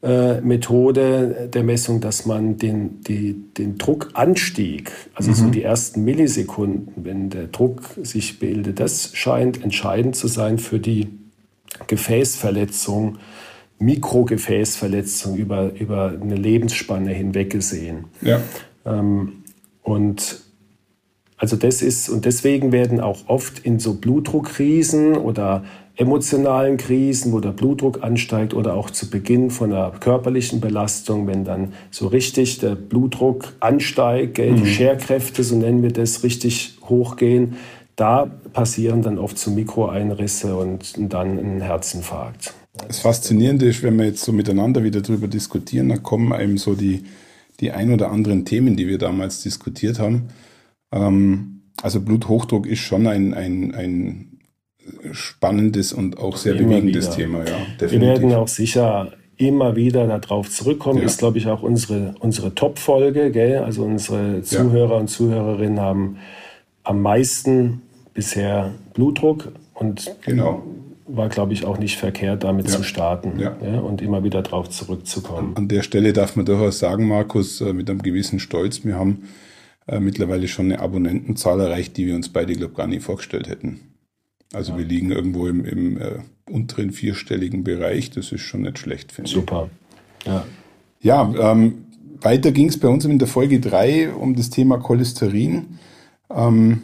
äh, 0.02 0.40
Methode 0.40 1.50
der 1.52 1.64
Messung, 1.64 2.00
dass 2.00 2.26
man 2.26 2.57
den, 2.57 3.00
die, 3.02 3.35
den 3.59 3.76
Druckanstieg, 3.76 4.93
also 5.14 5.31
mhm. 5.31 5.35
so 5.35 5.50
die 5.50 5.62
ersten 5.62 6.05
Millisekunden, 6.05 7.05
wenn 7.05 7.29
der 7.29 7.49
Druck 7.49 7.83
sich 8.02 8.38
bildet, 8.38 8.81
das 8.81 9.11
scheint 9.14 9.62
entscheidend 9.62 10.17
zu 10.17 10.29
sein 10.29 10.59
für 10.59 10.79
die 10.79 11.09
Gefäßverletzung, 11.87 13.19
Mikrogefäßverletzung 13.79 15.37
über, 15.37 15.73
über 15.73 16.14
eine 16.21 16.37
Lebensspanne 16.37 17.12
hinweg 17.12 17.50
gesehen. 17.50 18.05
Ja. 18.21 18.40
Ähm, 18.87 19.45
und 19.83 20.40
also 21.40 21.56
das 21.56 21.80
ist, 21.80 22.11
und 22.11 22.26
deswegen 22.26 22.70
werden 22.70 23.00
auch 23.00 23.20
oft 23.26 23.61
in 23.61 23.78
so 23.78 23.94
Blutdruckkrisen 23.94 25.16
oder 25.16 25.64
emotionalen 25.97 26.76
Krisen, 26.76 27.32
wo 27.32 27.40
der 27.40 27.52
Blutdruck 27.52 28.02
ansteigt 28.04 28.52
oder 28.52 28.75
auch 28.75 28.90
zu 28.90 29.09
Beginn 29.09 29.49
von 29.49 29.73
einer 29.73 29.90
körperlichen 29.90 30.61
Belastung, 30.61 31.26
wenn 31.26 31.44
dann 31.44 31.73
so 31.90 32.09
richtig 32.09 32.59
der 32.59 32.75
Blutdruck 32.75 33.54
ansteigt, 33.59 34.35
gell, 34.35 34.52
die 34.52 34.64
mhm. 34.64 34.66
Scherkräfte, 34.66 35.42
so 35.42 35.56
nennen 35.56 35.82
wir 35.82 35.92
das, 35.92 36.23
richtig 36.25 36.76
hochgehen, 36.82 37.56
da 37.97 38.30
passieren 38.52 39.00
dann 39.00 39.16
oft 39.16 39.38
so 39.38 39.50
Mikroeinrisse 39.50 40.54
und 40.54 40.92
dann 40.99 41.38
ein 41.38 41.62
Herzinfarkt. 41.62 42.52
Das 42.87 42.99
Faszinierende 42.99 43.64
ist, 43.64 43.82
wenn 43.82 43.97
wir 43.99 44.04
jetzt 44.04 44.23
so 44.23 44.32
miteinander 44.32 44.85
wieder 44.85 45.00
darüber 45.00 45.26
diskutieren, 45.26 45.88
dann 45.88 46.02
kommen 46.02 46.35
einem 46.35 46.59
so 46.59 46.75
die, 46.75 47.04
die 47.61 47.73
ein 47.73 47.94
oder 47.94 48.11
anderen 48.11 48.44
Themen, 48.44 48.76
die 48.76 48.87
wir 48.88 48.99
damals 48.99 49.42
diskutiert 49.42 49.99
haben. 49.99 50.28
Ähm, 50.92 51.62
also 51.82 52.00
Bluthochdruck 52.00 52.66
ist 52.66 52.80
schon 52.80 53.06
ein, 53.06 53.35
ein, 53.35 53.75
ein 53.75 54.38
spannendes 55.12 55.92
und 55.92 56.18
auch 56.18 56.37
sehr 56.37 56.54
immer 56.54 56.68
bewegendes 56.68 57.06
wieder. 57.06 57.16
Thema. 57.16 57.38
Ja, 57.38 57.56
definitiv. 57.80 58.00
Wir 58.00 58.00
werden 58.00 58.35
auch 58.35 58.49
sicher 58.49 59.12
immer 59.37 59.75
wieder 59.75 60.06
darauf 60.06 60.50
zurückkommen. 60.50 60.99
Ja. 60.99 61.06
Ist, 61.06 61.18
glaube 61.18 61.38
ich, 61.38 61.47
auch 61.47 61.62
unsere, 61.62 62.14
unsere 62.20 62.54
Top-Folge. 62.54 63.32
Also 63.64 63.85
unsere 63.85 64.42
Zuhörer 64.42 64.94
ja. 64.94 64.97
und 64.99 65.09
Zuhörerinnen 65.09 65.80
haben 65.80 66.18
am 66.82 67.00
meisten 67.00 67.82
bisher 68.12 68.73
Blutdruck 68.92 69.52
und 69.73 70.14
genau. 70.23 70.62
war, 71.06 71.28
glaube 71.28 71.54
ich, 71.54 71.64
auch 71.64 71.78
nicht 71.78 71.97
verkehrt, 71.97 72.44
damit 72.44 72.68
ja. 72.68 72.76
zu 72.76 72.82
starten 72.82 73.38
ja. 73.38 73.54
Und 73.80 74.02
immer 74.02 74.25
wieder 74.25 74.42
darauf 74.42 74.68
zurückzukommen. 74.68 75.52
An 75.56 75.68
der 75.68 75.82
Stelle 75.82 76.12
darf 76.12 76.37
man 76.37 76.44
durchaus 76.44 76.78
sagen, 76.78 77.09
Markus, 77.09 77.61
äh, 77.61 77.73
mit 77.73 77.88
einem 77.88 78.02
gewissen 78.02 78.40
Stolz, 78.40 78.85
wir 78.85 78.97
haben 78.97 79.23
äh, 79.87 80.00
mittlerweile 80.00 80.49
schon 80.49 80.66
eine 80.66 80.80
Abonnentenzahl 80.80 81.60
erreicht, 81.60 81.96
die 81.96 82.06
wir 82.06 82.14
uns 82.14 82.28
beide, 82.28 82.54
glaube 82.54 82.72
ich, 82.72 82.76
gar 82.76 82.87
nicht 82.87 83.02
vorgestellt 83.02 83.49
hätten. 83.49 83.80
Also 84.52 84.76
wir 84.76 84.84
liegen 84.84 85.12
irgendwo 85.12 85.46
im, 85.46 85.64
im 85.64 86.00
äh, 86.00 86.18
unteren 86.50 86.90
vierstelligen 86.90 87.62
Bereich. 87.62 88.10
Das 88.10 88.32
ist 88.32 88.40
schon 88.40 88.62
nicht 88.62 88.78
schlecht, 88.78 89.12
finde 89.12 89.28
ich. 89.28 89.34
Super. 89.34 89.70
Ja, 90.26 90.44
ja 91.00 91.52
ähm, 91.52 91.84
weiter 92.20 92.50
ging 92.52 92.68
es 92.68 92.78
bei 92.78 92.88
uns 92.88 93.04
in 93.04 93.18
der 93.18 93.28
Folge 93.28 93.60
3 93.60 94.12
um 94.12 94.34
das 94.34 94.50
Thema 94.50 94.78
Cholesterin. 94.78 95.78
Ähm, 96.34 96.82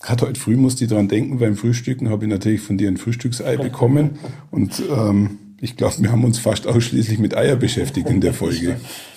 Gerade 0.00 0.28
heute 0.28 0.38
früh 0.38 0.56
musste 0.56 0.84
ich 0.84 0.90
dran 0.90 1.08
denken, 1.08 1.38
beim 1.38 1.56
Frühstücken 1.56 2.08
habe 2.08 2.24
ich 2.24 2.30
natürlich 2.30 2.60
von 2.60 2.78
dir 2.78 2.88
ein 2.88 2.98
Frühstücksei 2.98 3.56
bekommen. 3.62 4.18
Und 4.52 4.80
ähm, 4.88 5.38
ich 5.60 5.76
glaube, 5.76 5.96
wir 5.98 6.12
haben 6.12 6.24
uns 6.24 6.38
fast 6.38 6.68
ausschließlich 6.68 7.18
mit 7.18 7.36
Eier 7.36 7.56
beschäftigt 7.56 8.08
in 8.08 8.20
der 8.20 8.32
Folge. 8.32 8.76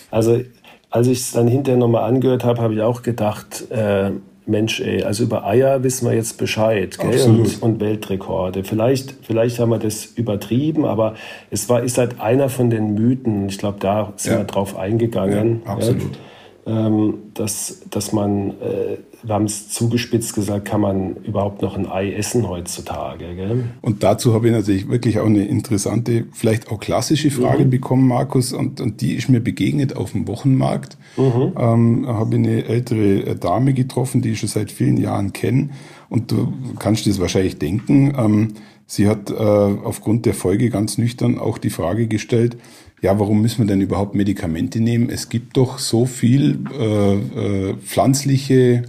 Also 0.10 0.44
als 0.92 1.08
ich 1.08 1.20
es 1.20 1.32
dann 1.32 1.48
hinterher 1.48 1.80
nochmal 1.80 2.04
angehört 2.04 2.44
habe, 2.44 2.62
habe 2.62 2.74
ich 2.74 2.82
auch 2.82 3.02
gedacht, 3.02 3.72
äh, 3.72 4.12
Mensch, 4.46 4.82
ey, 4.82 5.04
also 5.04 5.24
über 5.24 5.46
Eier 5.46 5.84
wissen 5.84 6.08
wir 6.08 6.16
jetzt 6.16 6.38
Bescheid 6.38 6.98
gell? 6.98 7.22
Und, 7.22 7.62
und, 7.62 7.80
Weltrekorde. 7.80 8.64
Vielleicht, 8.64 9.16
vielleicht 9.22 9.60
haben 9.60 9.70
wir 9.70 9.80
das 9.80 10.06
übertrieben, 10.06 10.86
aber 10.86 11.16
es 11.50 11.70
war, 11.70 11.82
ist 11.84 11.98
halt 11.98 12.20
einer 12.20 12.50
von 12.50 12.70
den 12.70 12.94
Mythen. 12.94 13.48
Ich 13.48 13.58
glaube, 13.58 13.78
da 13.80 14.14
sind 14.18 14.34
ja. 14.34 14.38
wir 14.40 14.46
drauf 14.46 14.78
eingegangen. 14.78 15.62
Ja, 15.66 15.72
absolut. 15.72 16.02
Ja? 16.02 16.31
Ähm, 16.66 17.16
dass, 17.34 17.82
dass 17.90 18.14
man 18.14 18.52
äh, 18.62 18.98
wir 19.24 19.36
haben 19.36 19.46
es 19.46 19.70
zugespitzt 19.70 20.34
gesagt, 20.34 20.66
kann 20.66 20.82
man 20.82 21.16
überhaupt 21.18 21.62
noch 21.62 21.78
ein 21.78 21.88
Ei 21.90 22.14
essen 22.14 22.48
heutzutage? 22.48 23.36
Gell? 23.36 23.66
Und 23.82 24.04
dazu 24.04 24.34
habe 24.34 24.48
ich 24.48 24.54
natürlich 24.54 24.90
wirklich 24.90 25.20
auch 25.20 25.26
eine 25.26 25.46
interessante, 25.46 26.26
vielleicht 26.32 26.72
auch 26.72 26.80
klassische 26.80 27.30
Frage 27.30 27.66
mhm. 27.66 27.70
bekommen, 27.70 28.08
Markus, 28.08 28.52
und, 28.52 28.82
und 28.82 29.02
die 29.02 29.14
ist 29.14 29.30
mir 29.30 29.40
begegnet 29.40 29.96
auf 29.96 30.14
dem 30.14 30.28
Wochenmarkt. 30.28 30.98
Mhm. 31.18 31.54
Ähm, 31.58 32.08
habe 32.08 32.36
ich 32.36 32.40
eine 32.40 32.66
ältere 32.66 33.36
Dame 33.36 33.74
getroffen, 33.74 34.22
die 34.22 34.32
ich 34.32 34.40
schon 34.40 34.50
seit 34.50 34.72
vielen 34.72 34.98
Jahren 34.98 35.34
kenne. 35.34 35.70
Und 36.10 36.32
du 36.32 36.52
kannst 36.80 37.06
dir 37.06 37.12
das 37.12 37.20
wahrscheinlich 37.20 37.60
denken. 37.60 38.14
Ähm, 38.18 38.54
sie 38.92 39.08
hat 39.08 39.30
äh, 39.32 39.34
aufgrund 39.34 40.26
der 40.26 40.34
Folge 40.34 40.70
ganz 40.70 40.98
nüchtern 40.98 41.40
auch 41.40 41.58
die 41.58 41.70
Frage 41.70 42.08
gestellt, 42.08 42.58
ja, 43.02 43.18
warum 43.20 43.42
müssen 43.42 43.60
wir 43.60 43.66
denn 43.66 43.82
überhaupt 43.82 44.14
Medikamente 44.14 44.80
nehmen? 44.80 45.10
Es 45.10 45.30
gibt 45.30 45.58
doch 45.58 45.80
so 45.80 46.06
viel 46.06 46.60
äh, 46.72 47.14
äh, 47.16 47.74
pflanzliche 47.78 48.84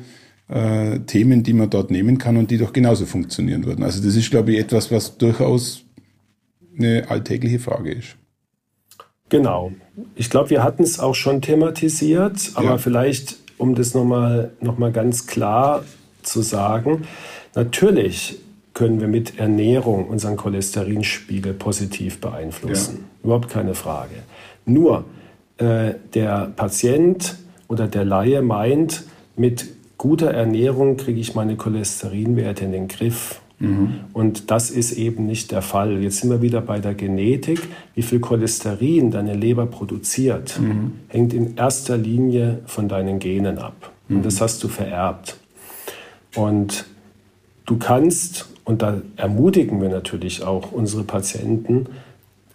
äh, 0.49 0.99
Themen, 1.01 1.43
die 1.45 1.55
man 1.55 1.71
dort 1.71 1.91
nehmen 1.91 2.19
kann 2.19 2.37
und 2.37 2.51
die 2.51 2.59
doch 2.59 2.73
genauso 2.73 3.07
funktionieren 3.07 3.65
würden. 3.65 3.85
Also 3.85 4.03
das 4.03 4.17
ist, 4.17 4.31
glaube 4.31 4.53
ich, 4.53 4.59
etwas, 4.59 4.91
was 4.91 5.17
durchaus 5.17 5.85
eine 6.77 7.09
alltägliche 7.09 7.59
Frage 7.59 7.93
ist. 7.93 8.17
Genau. 9.29 9.73
Ich 10.15 10.29
glaube, 10.29 10.51
wir 10.51 10.63
hatten 10.63 10.83
es 10.83 11.01
auch 11.01 11.15
schon 11.15 11.41
thematisiert, 11.41 12.51
aber 12.55 12.71
ja. 12.71 12.79
vielleicht, 12.79 13.39
um 13.57 13.75
das 13.75 13.95
nochmal 13.95 14.53
noch 14.61 14.77
mal 14.77 14.93
ganz 14.93 15.27
klar 15.27 15.85
zu 16.23 16.43
sagen, 16.43 17.05
natürlich 17.55 18.39
können 18.75 19.01
wir 19.01 19.09
mit 19.09 19.39
Ernährung 19.39 20.09
unseren 20.09 20.37
Cholesterinspiegel 20.37 21.53
positiv 21.55 22.21
beeinflussen. 22.21 22.97
Ja. 22.97 23.25
Überhaupt 23.25 23.51
keine 23.51 23.75
Frage. 23.75 24.15
Nur 24.65 25.05
äh, 25.59 25.95
der 26.15 26.53
Patient 26.57 27.37
oder 27.69 27.87
der 27.87 28.05
Laie 28.05 28.43
meint, 28.43 29.05
mit 29.37 29.69
guter 29.99 30.31
Ernährung 30.31 30.97
kriege 30.97 31.21
ich 31.21 31.35
meine 31.35 31.57
Cholesterinwerte 31.57 32.65
in 32.65 32.73
den 32.73 32.89
Griff. 32.89 33.41
Mhm. 33.59 34.01
Und 34.13 34.51
das 34.51 34.71
ist 34.71 34.93
eben 34.93 35.27
nicht 35.27 35.53
der 35.53 35.63
Fall. 35.63 36.03
Jetzt 36.03 36.21
sind 36.21 36.31
wir 36.31 36.43
wieder 36.43 36.61
bei 36.61 36.81
der 36.81 36.95
Genetik. 36.95 37.61
Wie 37.95 38.03
viel 38.03 38.19
Cholesterin 38.19 39.13
deine 39.13 39.35
Leber 39.35 39.67
produziert, 39.67 40.59
mhm. 40.61 40.95
hängt 41.09 41.33
in 41.33 41.57
erster 41.57 41.97
Linie 41.97 42.59
von 42.67 42.89
deinen 42.89 43.21
Genen 43.21 43.59
ab. 43.59 43.93
Mhm. 44.09 44.17
Und 44.17 44.27
das 44.27 44.41
hast 44.41 44.65
du 44.65 44.69
vererbt. 44.69 45.37
Und 46.35 46.87
du 47.67 47.79
kannst, 47.79 48.49
und 48.65 48.83
da 48.83 49.01
ermutigen 49.17 49.81
wir 49.81 49.89
natürlich 49.89 50.43
auch 50.43 50.73
unsere 50.73 51.05
Patienten, 51.05 51.87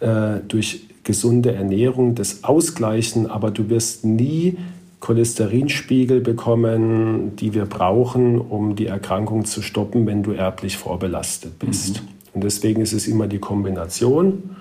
äh, 0.00 0.40
durch 0.46 0.86
gesunde 1.04 1.54
Ernährung 1.54 2.14
das 2.14 2.44
ausgleichen, 2.44 3.26
aber 3.26 3.50
du 3.50 3.68
wirst 3.68 4.04
nie 4.04 4.58
Cholesterinspiegel 5.00 6.20
bekommen, 6.20 7.36
die 7.36 7.54
wir 7.54 7.66
brauchen, 7.66 8.38
um 8.38 8.74
die 8.74 8.86
Erkrankung 8.86 9.44
zu 9.44 9.62
stoppen, 9.62 10.06
wenn 10.06 10.22
du 10.22 10.32
erblich 10.32 10.76
vorbelastet 10.76 11.58
bist. 11.58 12.02
Mhm. 12.02 12.08
Und 12.34 12.44
deswegen 12.44 12.82
ist 12.82 12.92
es 12.92 13.06
immer 13.06 13.26
die 13.26 13.38
Kombination. 13.38 14.56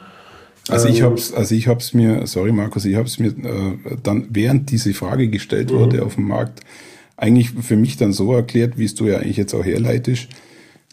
Also 0.70 0.88
ich 0.88 1.00
ähm, 1.00 1.06
habe 1.06 1.16
es, 1.16 1.34
also 1.34 1.56
ich 1.56 1.68
mir, 1.94 2.28
sorry 2.28 2.52
Markus, 2.52 2.86
ich 2.86 2.96
habe 2.96 3.08
es 3.08 3.20
mir 3.20 3.30
äh, 3.30 3.98
dann 4.04 4.28
während 4.30 4.70
diese 4.72 4.94
Frage 4.94 5.28
gestellt 5.30 5.72
mhm. 5.72 5.80
wurde 5.80 6.06
auf 6.06 6.16
dem 6.16 6.28
Markt 6.28 6.62
eigentlich 7.16 7.52
für 7.52 7.76
mich 7.76 7.98
dann 7.98 8.14
so 8.14 8.34
erklärt, 8.34 8.78
wie 8.78 8.86
es 8.86 8.96
du 8.96 9.06
ja 9.06 9.18
eigentlich 9.18 9.38
jetzt 9.38 9.54
auch 9.54 9.66
herleitest. 9.66 10.28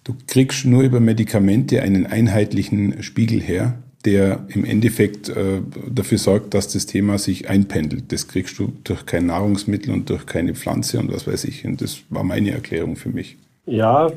Du 0.05 0.15
kriegst 0.27 0.65
nur 0.65 0.83
über 0.83 1.01
Medikamente 1.01 1.83
einen 1.83 2.07
einheitlichen 2.07 3.03
Spiegel 3.03 3.41
her 3.41 3.79
der 4.05 4.45
im 4.49 4.65
Endeffekt 4.65 5.29
äh, 5.31 5.61
dafür 5.89 6.19
sorgt, 6.19 6.55
dass 6.55 6.69
das 6.69 6.87
Thema 6.87 7.19
sich 7.19 7.49
einpendelt. 7.49 8.13
Das 8.13 8.29
kriegst 8.29 8.59
du 8.59 8.73
durch 8.85 9.07
kein 9.07 9.27
Nahrungsmittel 9.27 9.93
und 9.93 10.11
durch 10.11 10.27
keine 10.27 10.55
Pflanze 10.55 10.99
und 10.99 11.13
was 11.13 11.27
weiß 11.27 11.45
ich. 11.45 11.65
Und 11.65 11.81
das 11.81 12.01
war 12.11 12.23
meine 12.23 12.51
Erklärung 12.51 12.97
für 12.97 13.09
mich. 13.09 13.39
Ja, 13.67 14.11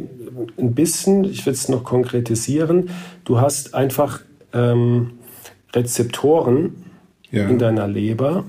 ein 0.57 0.73
bisschen. 0.75 1.23
Ich 1.23 1.45
will 1.45 1.53
es 1.53 1.69
noch 1.69 1.85
konkretisieren. 1.85 2.89
Du 3.23 3.39
hast 3.39 3.73
einfach 3.73 4.21
ähm, 4.53 5.11
Rezeptoren 5.73 6.75
ja. 7.31 7.47
in 7.47 7.57
deiner 7.57 7.87
Leber. 7.87 8.43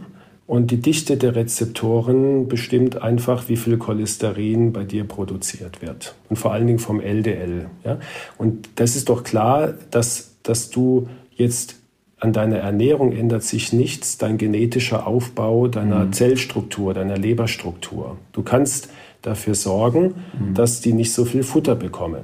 Und 0.48 0.72
die 0.72 0.78
Dichte 0.78 1.16
der 1.16 1.36
Rezeptoren 1.36 2.48
bestimmt 2.48 3.00
einfach, 3.00 3.48
wie 3.48 3.56
viel 3.56 3.76
Cholesterin 3.76 4.72
bei 4.72 4.82
dir 4.82 5.04
produziert 5.04 5.82
wird. 5.82 6.16
Und 6.28 6.36
vor 6.36 6.52
allen 6.52 6.66
Dingen 6.66 6.78
vom 6.80 7.00
LDL. 7.00 7.66
Ja? 7.84 8.00
Und 8.38 8.68
das 8.74 8.96
ist 8.96 9.08
doch 9.10 9.22
klar, 9.22 9.74
dass, 9.90 10.32
dass 10.42 10.70
du 10.70 11.06
Jetzt 11.38 11.76
an 12.18 12.32
deiner 12.32 12.56
Ernährung 12.56 13.12
ändert 13.12 13.44
sich 13.44 13.72
nichts, 13.72 14.18
dein 14.18 14.38
genetischer 14.38 15.06
Aufbau 15.06 15.68
deiner 15.68 16.06
mhm. 16.06 16.12
Zellstruktur, 16.12 16.92
deiner 16.92 17.16
Leberstruktur. 17.16 18.18
Du 18.32 18.42
kannst 18.42 18.88
dafür 19.22 19.54
sorgen, 19.54 20.14
mhm. 20.38 20.54
dass 20.54 20.80
die 20.80 20.92
nicht 20.92 21.12
so 21.12 21.24
viel 21.24 21.44
Futter 21.44 21.76
bekommen 21.76 22.22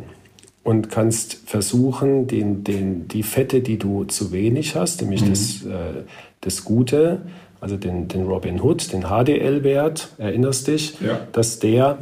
und 0.65 0.91
kannst 0.91 1.43
versuchen, 1.47 2.27
den, 2.27 2.65
den, 2.65 3.07
die 3.07 3.23
Fette, 3.23 3.61
die 3.61 3.79
du 3.79 4.03
zu 4.03 4.33
wenig 4.33 4.75
hast, 4.75 5.01
nämlich 5.01 5.23
mhm. 5.23 5.31
das, 5.31 5.63
äh, 5.63 6.03
das 6.41 6.65
Gute, 6.65 7.23
also 7.65 7.79
den, 7.79 8.09
den 8.09 8.27
Robin 8.27 8.61
Hood, 8.61 8.93
den 8.93 9.05
HDL-Wert, 9.05 10.11
erinnerst 10.19 10.69
dich, 10.69 11.01
ja. 11.01 11.27
dass 11.33 11.61
der 11.61 11.97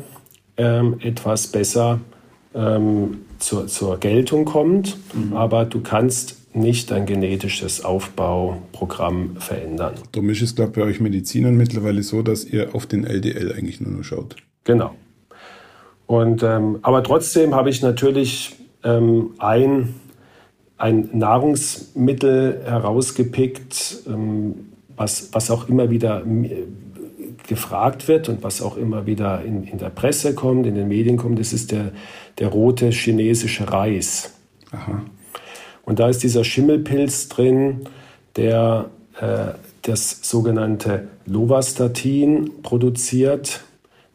ähm, 0.57 0.97
etwas 1.01 1.47
besser 1.47 2.01
ähm, 2.53 3.19
zur, 3.39 3.69
zur 3.69 3.99
Geltung 3.99 4.45
kommt. 4.45 4.97
Mhm. 5.15 5.37
Aber 5.37 5.65
du 5.65 5.81
kannst 5.81 6.53
nicht 6.53 6.91
dein 6.91 7.07
genetisches 7.07 7.85
Aufbauprogramm 7.85 9.37
verändern. 9.39 9.95
Darum 10.11 10.31
ist 10.31 10.43
es, 10.43 10.57
glaube 10.57 10.73
ich, 10.73 10.77
bei 10.77 10.83
euch 10.83 11.01
Medizinern 11.01 11.57
mittlerweile 11.57 12.03
so, 12.03 12.23
dass 12.23 12.45
ihr 12.45 12.75
auf 12.75 12.87
den 12.87 13.05
LDL 13.05 13.53
eigentlich 13.53 13.81
nur 13.81 13.93
noch 13.93 14.03
schaut. 14.03 14.35
Genau. 14.65 14.91
Und, 16.07 16.43
ähm, 16.43 16.81
aber 16.83 17.05
trotzdem 17.05 17.55
habe 17.55 17.71
ich 17.71 17.83
natürlich 17.83 18.57
ähm, 18.83 19.31
ein, 19.39 19.95
ein 20.77 21.09
Nahrungsmittel 21.13 22.63
herausgepickt, 22.65 23.99
ähm, 24.09 24.72
was, 25.03 25.29
was 25.33 25.51
auch 25.51 25.69
immer 25.69 25.91
wieder 25.91 26.25
äh, 26.25 26.65
gefragt 27.49 28.07
wird 28.07 28.29
und 28.29 28.43
was 28.43 28.63
auch 28.63 28.77
immer 28.77 29.05
wieder 29.05 29.43
in, 29.45 29.65
in 29.65 29.79
der 29.79 29.91
Presse 29.91 30.35
kommt, 30.35 30.67
in 30.67 30.77
den 30.77 30.89
Medien 30.89 31.17
kommt, 31.17 31.41
das 31.41 31.53
ist 31.53 31.73
der, 31.73 31.91
der 32.39 32.49
rote 32.49 32.91
chinesische 32.91 33.71
Reis. 33.71 34.33
Aha. 34.71 35.03
Und 35.85 35.99
da 35.99 36.09
ist 36.09 36.23
dieser 36.23 36.45
Schimmelpilz 36.45 37.29
drin, 37.29 37.81
der 38.37 38.91
äh, 39.21 39.49
das 39.83 40.21
sogenannte 40.23 41.09
Lovastatin 41.27 42.63
produziert. 42.63 43.65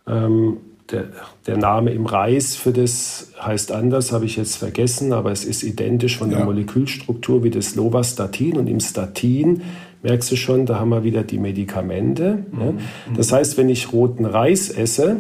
Ähm, 0.08 0.58
der, 0.89 1.10
der, 1.46 1.58
Name 1.58 1.91
im 1.91 2.06
Reis 2.06 2.56
für 2.56 2.72
das 2.72 3.34
heißt 3.41 3.74
anders, 3.74 4.13
habe 4.13 4.24
ich 4.24 4.38
jetzt 4.38 4.56
vergessen, 4.56 5.12
aber 5.12 5.34
es 5.34 5.44
ist 5.44 5.63
identisch 5.63 6.17
von 6.17 6.29
der 6.29 6.46
Molekülstruktur 6.46 7.44
wie 7.44 7.50
das 7.50 7.75
Lovastatin. 7.75 8.56
Und 8.56 8.67
im 8.67 8.79
Statin 8.79 9.63
merkst 10.04 10.32
du 10.32 10.36
schon, 10.36 10.66
da 10.66 10.80
haben 10.80 10.89
wir 10.89 11.04
wieder 11.04 11.24
die 11.24 11.39
Medikamente. 11.39 12.46
Mhm. 12.51 12.60
Ja. 12.60 12.74
Das 13.16 13.32
heißt, 13.32 13.58
wenn 13.58 13.70
ich 13.70 13.92
roten 13.94 14.25
Reis 14.25 14.70
esse, 14.70 15.18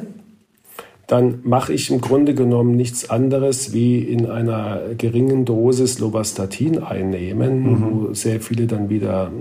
dann 1.07 1.39
mache 1.43 1.73
ich 1.73 1.89
im 1.89 2.01
Grunde 2.01 2.33
genommen 2.33 2.75
nichts 2.75 3.09
anderes 3.09 3.71
wie 3.71 3.99
in 3.99 4.29
einer 4.29 4.81
geringen 4.97 5.45
Dosis 5.45 5.99
Lovastatin 5.99 6.83
einnehmen, 6.83 7.63
mhm. 7.63 7.81
wo 7.81 8.13
sehr 8.13 8.41
viele 8.41 8.67
dann 8.67 8.89
wieder 8.89 9.31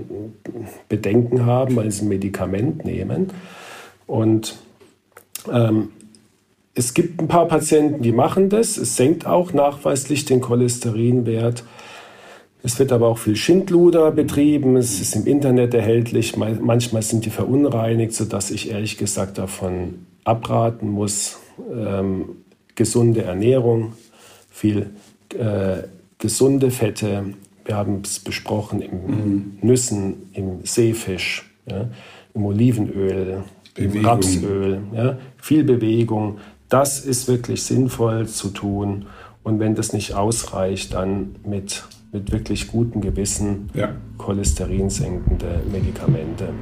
Bedenken 0.87 1.45
haben, 1.45 1.75
weil 1.75 1.91
sie 1.91 2.05
ein 2.05 2.07
Medikament 2.07 2.85
nehmen. 2.85 3.27
Und 4.07 4.55
ähm, 5.51 5.89
es 6.73 6.93
gibt 6.93 7.21
ein 7.21 7.27
paar 7.27 7.47
Patienten, 7.47 8.01
die 8.01 8.13
machen 8.13 8.49
das. 8.49 8.77
Es 8.77 8.95
senkt 8.95 9.25
auch 9.25 9.51
nachweislich 9.51 10.23
den 10.23 10.39
Cholesterinwert. 10.39 11.63
Es 12.63 12.79
wird 12.79 12.91
aber 12.91 13.07
auch 13.07 13.17
viel 13.17 13.35
Schindluder 13.35 14.11
betrieben. 14.11 14.75
Es 14.75 14.99
ist 14.99 15.15
im 15.15 15.25
Internet 15.25 15.73
erhältlich. 15.73 16.35
Manchmal 16.35 17.01
sind 17.01 17.25
die 17.25 17.29
verunreinigt, 17.29 18.13
sodass 18.13 18.51
ich 18.51 18.71
ehrlich 18.71 18.97
gesagt 18.97 19.37
davon 19.37 20.05
abraten 20.23 20.89
muss 20.89 21.37
ähm, 21.71 22.37
gesunde 22.75 23.23
Ernährung, 23.23 23.93
viel 24.49 24.91
äh, 25.37 25.83
gesunde 26.17 26.71
Fette. 26.71 27.25
Wir 27.65 27.75
haben 27.75 28.01
es 28.03 28.19
besprochen 28.19 28.81
im 28.81 29.05
mhm. 29.07 29.57
Nüssen, 29.61 30.29
im 30.33 30.59
Seefisch, 30.63 31.49
ja, 31.69 31.87
im 32.33 32.45
Olivenöl, 32.45 33.43
Bewegung. 33.73 33.99
im 33.99 34.05
Rapsöl. 34.05 34.81
Ja, 34.93 35.17
viel 35.37 35.63
Bewegung. 35.63 36.37
Das 36.69 36.99
ist 36.99 37.27
wirklich 37.27 37.63
sinnvoll 37.63 38.27
zu 38.27 38.49
tun. 38.49 39.05
Und 39.43 39.59
wenn 39.59 39.75
das 39.75 39.93
nicht 39.93 40.13
ausreicht, 40.13 40.93
dann 40.93 41.35
mit, 41.45 41.83
mit 42.11 42.31
wirklich 42.31 42.67
gutem 42.67 43.01
Gewissen 43.01 43.69
ja. 43.73 43.95
cholesterinsenkende 44.17 45.61
Medikamente. 45.71 46.53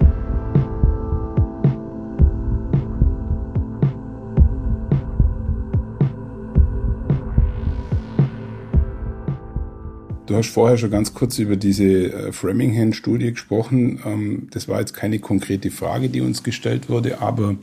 Du 10.25 10.36
hast 10.36 10.50
vorher 10.50 10.78
schon 10.78 10.90
ganz 10.90 11.14
kurz 11.14 11.38
über 11.38 11.56
diese 11.56 11.86
äh, 11.86 12.32
Framingham-Studie 12.32 13.32
gesprochen. 13.32 14.00
Ähm, 14.04 14.48
das 14.52 14.68
war 14.68 14.80
jetzt 14.80 14.94
keine 14.94 15.20
konkrete 15.20 15.70
Frage, 15.70 16.10
die 16.10 16.22
uns 16.22 16.42
gestellt 16.42 16.90
wurde, 16.90 17.22
aber 17.22 17.58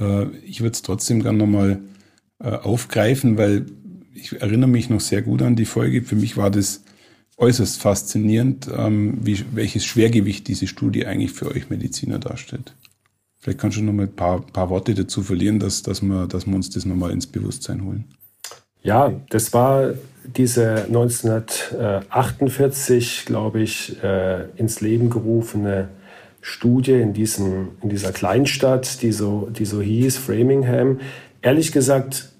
äh, 0.00 0.26
ich 0.44 0.62
würde 0.62 0.72
es 0.72 0.82
trotzdem 0.82 1.22
gerne 1.22 1.38
nochmal 1.38 1.80
äh, 2.38 2.48
aufgreifen, 2.48 3.36
weil 3.36 3.66
ich 4.14 4.40
erinnere 4.40 4.70
mich 4.70 4.88
noch 4.88 5.00
sehr 5.00 5.20
gut 5.20 5.42
an 5.42 5.54
die 5.54 5.66
Folge. 5.66 6.02
Für 6.02 6.16
mich 6.16 6.38
war 6.38 6.50
das 6.50 6.82
äußerst 7.38 7.80
faszinierend, 7.80 8.68
ähm, 8.76 9.18
wie, 9.22 9.44
welches 9.52 9.84
Schwergewicht 9.84 10.48
diese 10.48 10.66
Studie 10.66 11.06
eigentlich 11.06 11.32
für 11.32 11.50
euch 11.50 11.70
Mediziner 11.70 12.18
darstellt. 12.18 12.74
Vielleicht 13.40 13.60
kannst 13.60 13.78
du 13.78 13.82
noch 13.82 13.92
mal 13.92 14.06
ein 14.06 14.14
paar, 14.14 14.40
paar 14.40 14.68
Worte 14.68 14.94
dazu 14.94 15.22
verlieren, 15.22 15.60
dass, 15.60 15.82
dass, 15.82 16.02
wir, 16.02 16.26
dass 16.26 16.46
wir 16.46 16.54
uns 16.54 16.70
das 16.70 16.84
nochmal 16.84 17.12
ins 17.12 17.28
Bewusstsein 17.28 17.84
holen. 17.84 18.04
Ja, 18.82 19.12
das 19.30 19.52
war 19.52 19.94
diese 20.24 20.84
1948, 20.84 23.24
glaube 23.26 23.60
ich, 23.60 24.02
äh, 24.02 24.46
ins 24.56 24.80
Leben 24.80 25.08
gerufene 25.08 25.90
Studie 26.40 26.92
in, 26.92 27.12
diesem, 27.12 27.70
in 27.82 27.88
dieser 27.88 28.12
Kleinstadt, 28.12 29.02
die 29.02 29.10
so, 29.12 29.48
die 29.50 29.64
so 29.64 29.80
hieß, 29.80 30.18
Framingham. 30.18 31.00
Ehrlich 31.42 31.72
gesagt 31.72 32.30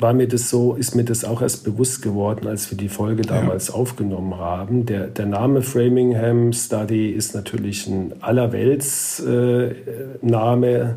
war 0.00 0.14
mir 0.14 0.28
das 0.28 0.48
so, 0.48 0.74
ist 0.74 0.94
mir 0.94 1.04
das 1.04 1.24
auch 1.24 1.42
erst 1.42 1.64
bewusst 1.64 2.02
geworden, 2.02 2.46
als 2.46 2.70
wir 2.70 2.78
die 2.78 2.88
Folge 2.88 3.22
damals 3.22 3.68
ja. 3.68 3.74
aufgenommen 3.74 4.36
haben. 4.36 4.86
Der, 4.86 5.08
der 5.08 5.26
Name 5.26 5.62
Framingham 5.62 6.52
Study 6.52 7.10
ist 7.10 7.34
natürlich 7.34 7.86
ein 7.86 8.14
allerweltsname. 8.20 10.68
Äh, 10.68 10.94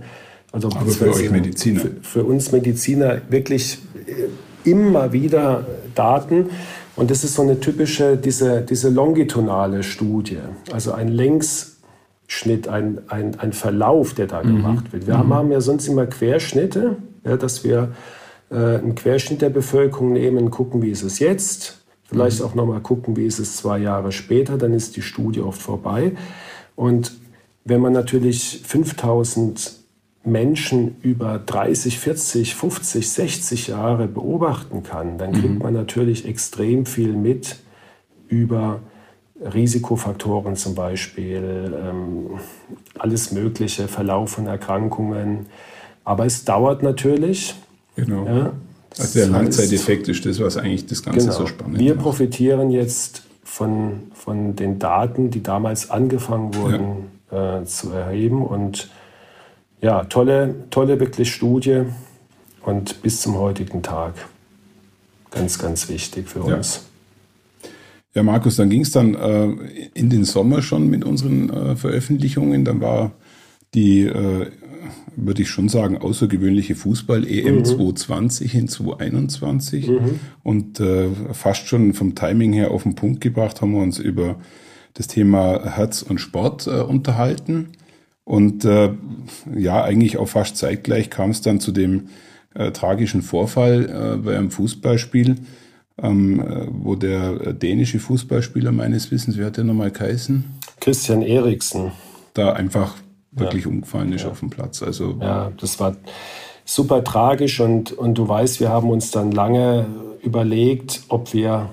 also 0.51 0.69
Aber 0.69 0.85
für 0.85 1.11
euch 1.11 1.31
Mediziner. 1.31 1.81
Für, 1.81 1.91
für, 2.01 2.23
uns 2.23 2.51
Mediziner 2.51 3.21
wirklich 3.29 3.79
äh, 4.05 4.69
immer 4.69 5.11
wieder 5.11 5.65
Daten. 5.95 6.51
Und 6.95 7.09
das 7.09 7.23
ist 7.23 7.33
so 7.33 7.41
eine 7.41 7.59
typische, 7.59 8.17
diese, 8.17 8.61
diese 8.61 8.89
longitudinale 8.89 9.81
Studie, 9.81 10.37
also 10.71 10.91
ein 10.91 11.07
Längsschnitt, 11.07 12.67
ein, 12.67 12.99
ein, 13.07 13.39
ein 13.39 13.51
Verlauf, 13.51 14.13
der 14.13 14.27
da 14.27 14.43
mhm. 14.43 14.57
gemacht 14.57 14.93
wird. 14.93 15.07
Wir 15.07 15.17
mhm. 15.17 15.33
haben 15.33 15.51
ja 15.51 15.59
sonst 15.59 15.87
immer 15.87 16.05
Querschnitte, 16.05 16.97
ja, 17.25 17.35
dass 17.35 17.63
wir 17.63 17.89
äh, 18.53 18.77
einen 18.77 18.95
Querschnitt 18.95 19.41
der 19.41 19.49
Bevölkerung 19.49 20.13
nehmen, 20.13 20.51
gucken, 20.51 20.81
wie 20.81 20.91
ist 20.91 21.03
es 21.03 21.19
jetzt, 21.19 21.83
vielleicht 22.05 22.39
mhm. 22.39 22.45
auch 22.45 22.55
nochmal 22.55 22.81
gucken, 22.81 23.17
wie 23.17 23.25
ist 23.25 23.39
es 23.39 23.57
zwei 23.57 23.79
Jahre 23.79 24.11
später, 24.11 24.57
dann 24.57 24.73
ist 24.73 24.95
die 24.95 25.01
Studie 25.01 25.41
oft 25.41 25.61
vorbei. 25.61 26.13
Und 26.75 27.13
wenn 27.65 27.81
man 27.81 27.93
natürlich 27.93 28.61
5000 28.65 29.79
Menschen 30.25 30.95
über 31.01 31.39
30, 31.45 31.99
40, 31.99 32.55
50, 32.55 33.09
60 33.09 33.67
Jahre 33.67 34.07
beobachten 34.07 34.83
kann, 34.83 35.17
dann 35.17 35.33
kriegt 35.33 35.55
mhm. 35.55 35.59
man 35.59 35.73
natürlich 35.73 36.25
extrem 36.25 36.85
viel 36.85 37.13
mit 37.13 37.57
über 38.29 38.79
Risikofaktoren 39.41 40.55
zum 40.55 40.75
Beispiel, 40.75 41.75
ähm, 41.77 42.39
alles 42.97 43.31
Mögliche, 43.31 43.87
Verlauf 43.87 44.31
von 44.31 44.47
Erkrankungen. 44.47 45.47
Aber 46.05 46.25
es 46.25 46.45
dauert 46.45 46.83
natürlich. 46.83 47.55
Genau. 47.95 48.25
Ja, 48.25 48.53
also 48.97 49.19
der 49.19 49.27
Langzeiteffekt 49.27 50.07
ist 50.07 50.25
das, 50.25 50.39
was 50.39 50.57
eigentlich 50.57 50.85
das 50.85 51.03
Ganze 51.03 51.27
genau. 51.27 51.39
so 51.39 51.47
spannend 51.47 51.79
Wir 51.79 51.95
macht. 51.95 52.03
profitieren 52.03 52.71
jetzt 52.71 53.23
von, 53.43 54.11
von 54.13 54.55
den 54.55 54.79
Daten, 54.79 55.29
die 55.29 55.43
damals 55.43 55.89
angefangen 55.89 56.55
wurden 56.55 57.09
ja. 57.31 57.61
äh, 57.61 57.65
zu 57.65 57.91
erheben 57.91 58.45
und 58.45 58.89
ja, 59.81 60.05
tolle, 60.05 60.55
tolle 60.69 60.99
wirklich 60.99 61.33
Studie 61.33 61.83
und 62.61 63.01
bis 63.01 63.21
zum 63.21 63.37
heutigen 63.37 63.81
Tag 63.83 64.13
ganz, 65.29 65.59
ganz 65.59 65.89
wichtig 65.89 66.29
für 66.29 66.41
uns. 66.41 66.85
Ja, 67.63 67.69
ja 68.15 68.23
Markus, 68.23 68.55
dann 68.55 68.69
ging 68.69 68.81
es 68.81 68.91
dann 68.91 69.15
äh, 69.15 69.49
in 69.93 70.09
den 70.09 70.23
Sommer 70.23 70.61
schon 70.61 70.87
mit 70.87 71.03
unseren 71.03 71.49
äh, 71.49 71.75
Veröffentlichungen. 71.75 72.63
Dann 72.63 72.81
war 72.81 73.11
die, 73.73 74.05
äh, 74.05 74.47
würde 75.15 75.41
ich 75.41 75.49
schon 75.49 75.69
sagen, 75.69 75.97
außergewöhnliche 75.97 76.75
Fußball-EM 76.75 77.57
mhm. 77.59 77.65
2020 77.65 78.55
in 78.55 78.67
2021. 78.67 79.87
Mhm. 79.87 80.19
Und 80.43 80.79
äh, 80.79 81.09
fast 81.31 81.67
schon 81.67 81.93
vom 81.93 82.15
Timing 82.15 82.53
her 82.53 82.71
auf 82.71 82.83
den 82.83 82.95
Punkt 82.95 83.21
gebracht 83.21 83.61
haben 83.61 83.73
wir 83.73 83.81
uns 83.81 83.99
über 83.99 84.37
das 84.93 85.07
Thema 85.07 85.75
Herz 85.75 86.01
und 86.01 86.19
Sport 86.19 86.67
äh, 86.67 86.81
unterhalten. 86.81 87.69
Und 88.25 88.63
äh, 88.65 88.91
ja, 89.55 89.83
eigentlich 89.83 90.17
auch 90.17 90.27
fast 90.27 90.57
zeitgleich 90.57 91.09
kam 91.09 91.31
es 91.31 91.41
dann 91.41 91.59
zu 91.59 91.71
dem 91.71 92.07
äh, 92.53 92.71
tragischen 92.71 93.21
Vorfall 93.21 93.89
äh, 93.89 94.17
bei 94.17 94.37
einem 94.37 94.51
Fußballspiel, 94.51 95.35
ähm, 96.01 96.39
äh, 96.39 96.67
wo 96.69 96.95
der 96.95 97.53
dänische 97.53 97.99
Fußballspieler 97.99 98.71
meines 98.71 99.11
Wissens, 99.11 99.37
wer 99.37 99.47
hat 99.47 99.57
der 99.57 99.63
nochmal 99.63 99.91
geheißen? 99.91 100.45
Christian 100.79 101.21
Eriksen. 101.21 101.91
Da 102.33 102.53
einfach 102.53 102.95
wirklich 103.35 103.65
ja. 103.65 103.69
umgefallen 103.69 104.13
ist 104.13 104.23
ja. 104.23 104.29
auf 104.29 104.39
dem 104.39 104.49
Platz. 104.49 104.83
Also, 104.83 105.17
ja, 105.19 105.51
das 105.57 105.79
war 105.79 105.95
super 106.65 107.03
tragisch 107.03 107.59
und, 107.59 107.91
und 107.91 108.15
du 108.17 108.27
weißt, 108.27 108.59
wir 108.59 108.69
haben 108.69 108.89
uns 108.89 109.11
dann 109.11 109.31
lange 109.31 109.87
überlegt, 110.21 111.03
ob 111.09 111.33
wir, 111.33 111.69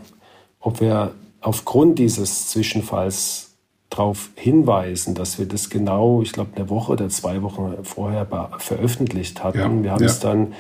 ob 0.61 0.81
wir 0.81 1.13
aufgrund 1.41 1.99
dieses 1.99 2.49
Zwischenfalls 2.49 3.51
darauf 3.89 4.31
hinweisen, 4.37 5.15
dass 5.15 5.39
wir 5.39 5.47
das 5.47 5.69
genau, 5.69 6.23
ich 6.23 6.33
glaube, 6.33 6.51
eine 6.55 6.69
Woche 6.71 6.93
oder 6.93 7.09
zwei 7.09 7.43
Wochen 7.43 7.75
vorher 7.83 8.27
veröffentlicht 8.59 9.43
hatten. 9.43 9.59
Ja, 9.59 9.83
wir 9.83 9.91
haben 9.93 10.05
es 10.05 10.21
dann 10.21 10.55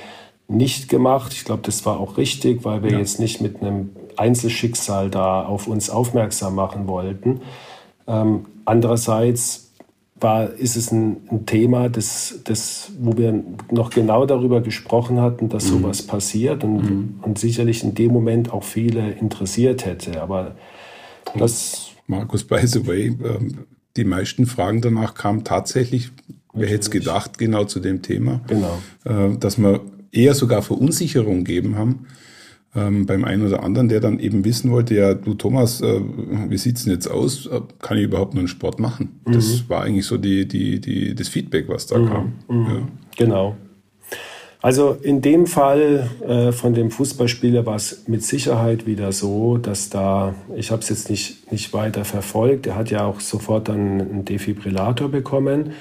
nicht 0.49 0.89
gemacht. 0.89 1.33
Ich 1.33 1.45
glaube, 1.45 1.63
das 1.65 1.87
war 1.87 2.01
auch 2.01 2.17
richtig, 2.17 2.65
weil 2.65 2.83
wir 2.83 2.99
jetzt 2.99 3.21
nicht 3.21 3.41
mit 3.41 3.63
einem 3.63 3.91
Einzelschicksal 4.17 5.11
da 5.11 5.45
auf 5.45 5.69
uns 5.69 5.91
aufmerksam 5.91 6.57
machen 6.57 6.89
wollten. 6.89 7.41
Ähm, 8.09 8.47
andererseits 8.65 9.70
war, 10.21 10.53
ist 10.53 10.77
es 10.77 10.93
ein, 10.93 11.17
ein, 11.31 11.47
Thema, 11.47 11.89
das, 11.89 12.41
das, 12.45 12.93
wo 12.99 13.17
wir 13.17 13.43
noch 13.71 13.91
genau 13.91 14.27
darüber 14.27 14.61
gesprochen 14.61 15.21
hatten, 15.21 15.49
dass 15.49 15.67
mhm. 15.67 15.83
sowas 15.83 16.03
passiert 16.03 16.63
und, 16.65 16.83
mhm. 16.83 17.15
und 17.23 17.39
sicherlich 17.39 17.83
in 17.83 17.95
dem 17.95 18.13
Moment 18.13 18.53
auch 18.53 18.65
viele 18.65 19.13
interessiert 19.13 19.87
hätte. 19.87 20.23
Aber 20.23 20.57
das 21.37 21.91
Markus, 22.07 22.45
by 22.45 22.67
the 22.67 22.87
way, 22.87 23.07
ähm, 23.07 23.67
die 23.97 24.05
meisten 24.05 24.47
Fragen 24.47 24.81
danach 24.81 25.15
kamen 25.15 25.45
tatsächlich, 25.45 26.11
wer 26.53 26.69
hätte 26.69 26.81
es 26.81 26.91
gedacht, 26.91 27.39
genau 27.39 27.65
zu 27.65 27.81
dem 27.81 28.03
Thema. 28.03 28.41
Genau. 28.47 28.79
Äh, 29.05 29.37
dass 29.39 29.59
wir 29.59 29.81
eher 30.13 30.35
sogar 30.35 30.63
Verunsicherung 30.63 31.45
gegeben 31.45 31.77
haben. 31.77 32.07
Ähm, 32.75 33.07
beim 33.07 33.25
einen 33.25 33.47
oder 33.47 33.63
anderen, 33.63 33.89
der 33.89 34.01
dann 34.01 34.21
eben 34.21 34.45
wissen 34.45 34.71
wollte, 34.71 34.95
ja, 34.95 35.15
du 35.15 35.35
Thomas, 35.35 35.81
äh, 35.81 36.01
wie 36.49 36.59
sieht's 36.59 36.85
denn 36.85 36.93
jetzt 36.93 37.09
aus? 37.09 37.47
Äh, 37.47 37.61
kann 37.81 37.99
ich 37.99 38.05
überhaupt 38.05 38.35
noch 38.35 38.41
einen 38.41 38.49
Sport 38.49 38.79
machen? 38.79 39.21
Mhm. 39.27 39.33
Das 39.33 39.69
war 39.69 39.83
eigentlich 39.83 40.07
so 40.07 40.17
die, 40.17 40.47
die, 40.47 40.81
die, 40.81 41.15
das 41.15 41.29
Feedback, 41.29 41.69
was 41.69 41.87
da 41.87 41.99
mhm. 41.99 42.09
kam. 42.09 42.33
Mhm. 42.49 42.67
Ja. 42.67 42.83
Genau. 43.17 43.57
Also 44.63 44.97
in 45.03 45.23
dem 45.23 45.47
Fall 45.47 46.11
äh, 46.27 46.53
von 46.53 46.75
dem 46.75 46.91
Fußballspieler 46.91 47.65
war 47.65 47.77
es 47.77 48.07
mit 48.09 48.23
Sicherheit 48.23 48.87
wieder 48.87 49.11
so, 49.11 49.57
dass 49.57 49.89
da, 49.89 50.35
ich 50.55 50.71
habe 50.71 50.83
es 50.83 50.91
jetzt 50.91 51.09
nicht, 51.09 51.51
nicht 51.51 51.73
weiter 51.73 52.05
verfolgt, 52.05 52.67
er 52.67 52.77
hat 52.77 52.91
ja 52.91 53.05
auch 53.07 53.21
sofort 53.21 53.69
dann 53.69 54.01
einen 54.01 54.25
Defibrillator 54.27 55.09
bekommen. 55.09 55.73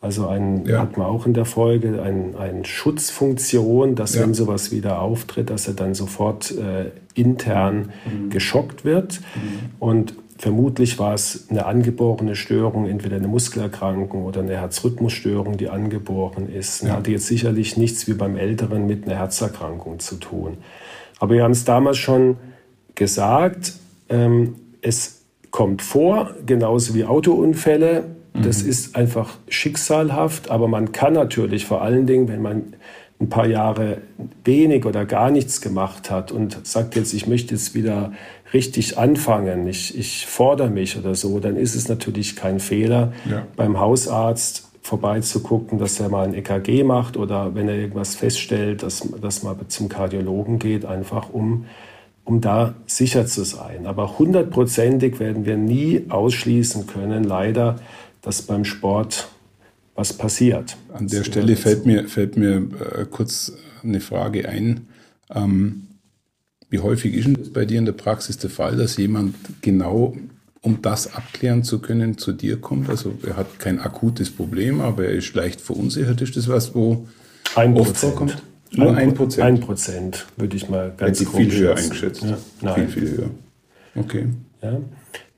Also 0.00 0.28
ein, 0.28 0.64
ja. 0.64 0.80
hat 0.80 0.96
man 0.96 1.06
auch 1.08 1.26
in 1.26 1.34
der 1.34 1.44
Folge 1.44 2.00
eine 2.00 2.38
ein 2.38 2.64
Schutzfunktion, 2.64 3.96
dass 3.96 4.14
ja. 4.14 4.22
wenn 4.22 4.32
sowas 4.32 4.70
wieder 4.70 5.00
auftritt, 5.00 5.50
dass 5.50 5.66
er 5.66 5.74
dann 5.74 5.94
sofort 5.94 6.52
äh, 6.52 6.90
intern 7.14 7.90
mhm. 8.04 8.30
geschockt 8.30 8.84
wird. 8.84 9.20
Mhm. 9.34 9.70
Und 9.80 10.14
vermutlich 10.38 11.00
war 11.00 11.14
es 11.14 11.48
eine 11.50 11.66
angeborene 11.66 12.36
Störung, 12.36 12.86
entweder 12.86 13.16
eine 13.16 13.26
Muskelerkrankung 13.26 14.24
oder 14.24 14.40
eine 14.40 14.56
Herzrhythmusstörung, 14.56 15.56
die 15.56 15.68
angeboren 15.68 16.48
ist. 16.48 16.84
Ja. 16.84 16.90
Hatte 16.92 17.10
jetzt 17.10 17.26
sicherlich 17.26 17.76
nichts 17.76 18.06
wie 18.06 18.14
beim 18.14 18.36
Älteren 18.36 18.86
mit 18.86 19.06
einer 19.06 19.16
Herzerkrankung 19.16 19.98
zu 19.98 20.14
tun. 20.14 20.58
Aber 21.18 21.34
wir 21.34 21.42
haben 21.42 21.50
es 21.50 21.64
damals 21.64 21.98
schon 21.98 22.36
gesagt, 22.94 23.74
ähm, 24.08 24.54
es 24.80 25.22
kommt 25.50 25.82
vor, 25.82 26.34
genauso 26.46 26.94
wie 26.94 27.04
Autounfälle. 27.04 28.04
Das 28.42 28.62
mhm. 28.62 28.70
ist 28.70 28.96
einfach 28.96 29.36
schicksalhaft, 29.48 30.50
aber 30.50 30.68
man 30.68 30.92
kann 30.92 31.14
natürlich 31.14 31.66
vor 31.66 31.82
allen 31.82 32.06
Dingen, 32.06 32.28
wenn 32.28 32.42
man 32.42 32.74
ein 33.20 33.28
paar 33.28 33.46
Jahre 33.46 33.98
wenig 34.44 34.84
oder 34.84 35.04
gar 35.04 35.30
nichts 35.30 35.60
gemacht 35.60 36.10
hat 36.10 36.30
und 36.30 36.66
sagt 36.66 36.94
jetzt, 36.94 37.12
ich 37.12 37.26
möchte 37.26 37.54
jetzt 37.54 37.74
wieder 37.74 38.12
richtig 38.52 38.96
anfangen, 38.96 39.66
ich, 39.66 39.98
ich 39.98 40.26
fordere 40.26 40.70
mich 40.70 40.96
oder 40.96 41.14
so, 41.14 41.40
dann 41.40 41.56
ist 41.56 41.74
es 41.74 41.88
natürlich 41.88 42.36
kein 42.36 42.60
Fehler, 42.60 43.12
ja. 43.28 43.46
beim 43.56 43.80
Hausarzt 43.80 44.68
vorbeizugucken, 44.82 45.78
dass 45.78 46.00
er 46.00 46.08
mal 46.08 46.26
ein 46.26 46.34
EKG 46.34 46.82
macht 46.84 47.16
oder 47.16 47.54
wenn 47.54 47.68
er 47.68 47.74
irgendwas 47.74 48.14
feststellt, 48.14 48.82
dass, 48.82 49.06
dass 49.20 49.42
man 49.42 49.56
zum 49.68 49.88
Kardiologen 49.88 50.58
geht, 50.58 50.86
einfach 50.86 51.30
um, 51.30 51.66
um 52.24 52.40
da 52.40 52.74
sicher 52.86 53.26
zu 53.26 53.44
sein. 53.44 53.86
Aber 53.86 54.18
hundertprozentig 54.18 55.20
werden 55.20 55.44
wir 55.44 55.56
nie 55.56 56.06
ausschließen 56.08 56.86
können, 56.86 57.24
leider, 57.24 57.76
dass 58.28 58.42
beim 58.42 58.66
Sport 58.66 59.26
was 59.94 60.12
passiert. 60.12 60.76
An 60.92 61.08
der 61.08 61.24
Stelle 61.24 61.56
fällt 61.56 61.86
mir, 61.86 62.06
fällt 62.08 62.36
mir 62.36 62.56
äh, 62.56 63.06
kurz 63.10 63.54
eine 63.82 64.00
Frage 64.00 64.46
ein. 64.46 64.86
Ähm, 65.34 65.86
wie 66.68 66.80
häufig 66.80 67.14
ist 67.14 67.26
es 67.38 67.52
bei 67.54 67.64
dir 67.64 67.78
in 67.78 67.86
der 67.86 67.92
Praxis 67.92 68.36
der 68.36 68.50
Fall, 68.50 68.76
dass 68.76 68.98
jemand 68.98 69.34
genau, 69.62 70.14
um 70.60 70.82
das 70.82 71.14
abklären 71.14 71.64
zu 71.64 71.78
können, 71.78 72.18
zu 72.18 72.32
dir 72.32 72.60
kommt? 72.60 72.90
Also 72.90 73.14
er 73.26 73.38
hat 73.38 73.58
kein 73.58 73.80
akutes 73.80 74.30
Problem, 74.30 74.82
aber 74.82 75.06
er 75.06 75.12
ist 75.12 75.32
leicht 75.32 75.62
verunsichert. 75.62 76.20
Ist 76.20 76.36
das 76.36 76.48
was, 76.48 76.74
wo 76.74 77.08
ein 77.54 77.74
oft 77.78 77.96
vorkommt? 77.96 78.42
Nur 78.72 78.94
ein 78.94 79.14
Prozent? 79.14 79.46
Ein 79.46 79.60
Prozent, 79.60 80.26
würde 80.36 80.54
ich 80.54 80.68
mal 80.68 80.92
ganz 80.94 81.18
Hätte 81.18 81.30
viel 81.30 81.50
höher 81.50 81.76
eingeschätzt. 81.76 82.24
Ja, 82.24 82.36
nein. 82.60 82.88
Viel, 82.90 83.06
viel 83.06 83.16
höher. 83.16 83.30
Okay. 83.94 84.26
Ja. 84.60 84.80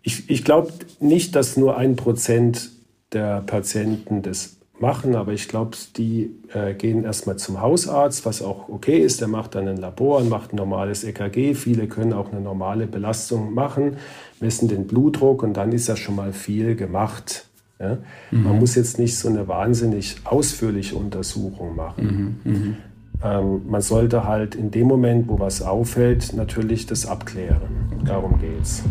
Ich, 0.03 0.29
ich 0.29 0.45
glaube 0.45 0.73
nicht, 0.99 1.37
dass 1.37 1.57
nur 1.57 1.77
ein 1.77 1.95
Prozent 1.95 2.71
der 3.13 3.43
Patienten 3.43 4.23
das 4.23 4.57
machen, 4.81 5.15
aber 5.15 5.33
ich 5.33 5.49
glaube, 5.49 5.77
die 5.97 6.31
äh, 6.53 6.75
gehen 6.75 7.05
erstmal 7.05 7.37
zum 7.37 7.61
Hausarzt, 7.61 8.25
was 8.25 8.43
auch 8.43 8.69
okay 8.69 8.99
ist. 8.99 9.21
Der 9.21 9.29
macht 9.29 9.55
dann 9.55 9.69
ein 9.69 9.77
Labor 9.77 10.19
und 10.19 10.29
macht 10.29 10.53
ein 10.53 10.57
normales 10.57 11.05
EKG. 11.05 11.55
Viele 11.55 11.87
können 11.87 12.13
auch 12.13 12.33
eine 12.33 12.41
normale 12.41 12.87
Belastung 12.87 13.53
machen, 13.53 13.97
messen 14.41 14.69
den 14.69 14.87
Blutdruck 14.87 15.43
und 15.43 15.55
dann 15.55 15.73
ist 15.73 15.89
ja 15.89 15.97
schon 15.97 16.17
mal 16.17 16.33
viel 16.33 16.77
gemacht. 16.77 17.47
Ja? 17.79 17.99
Mhm. 18.31 18.45
Man 18.45 18.59
muss 18.59 18.75
jetzt 18.75 18.99
nicht 18.99 19.17
so 19.19 19.29
eine 19.29 19.49
wahnsinnig 19.49 20.17
ausführliche 20.25 20.97
Untersuchung 20.97 21.77
machen. 21.77 22.41
Mhm. 22.45 22.53
Mhm. 22.53 22.77
Ähm, 23.23 23.63
man 23.69 23.83
sollte 23.83 24.25
halt 24.25 24.55
in 24.55 24.71
dem 24.71 24.87
Moment, 24.87 25.29
wo 25.29 25.39
was 25.39 25.61
auffällt, 25.61 26.33
natürlich 26.35 26.87
das 26.87 27.07
abklären. 27.07 28.03
Darum 28.05 28.39
geht's. 28.41 28.83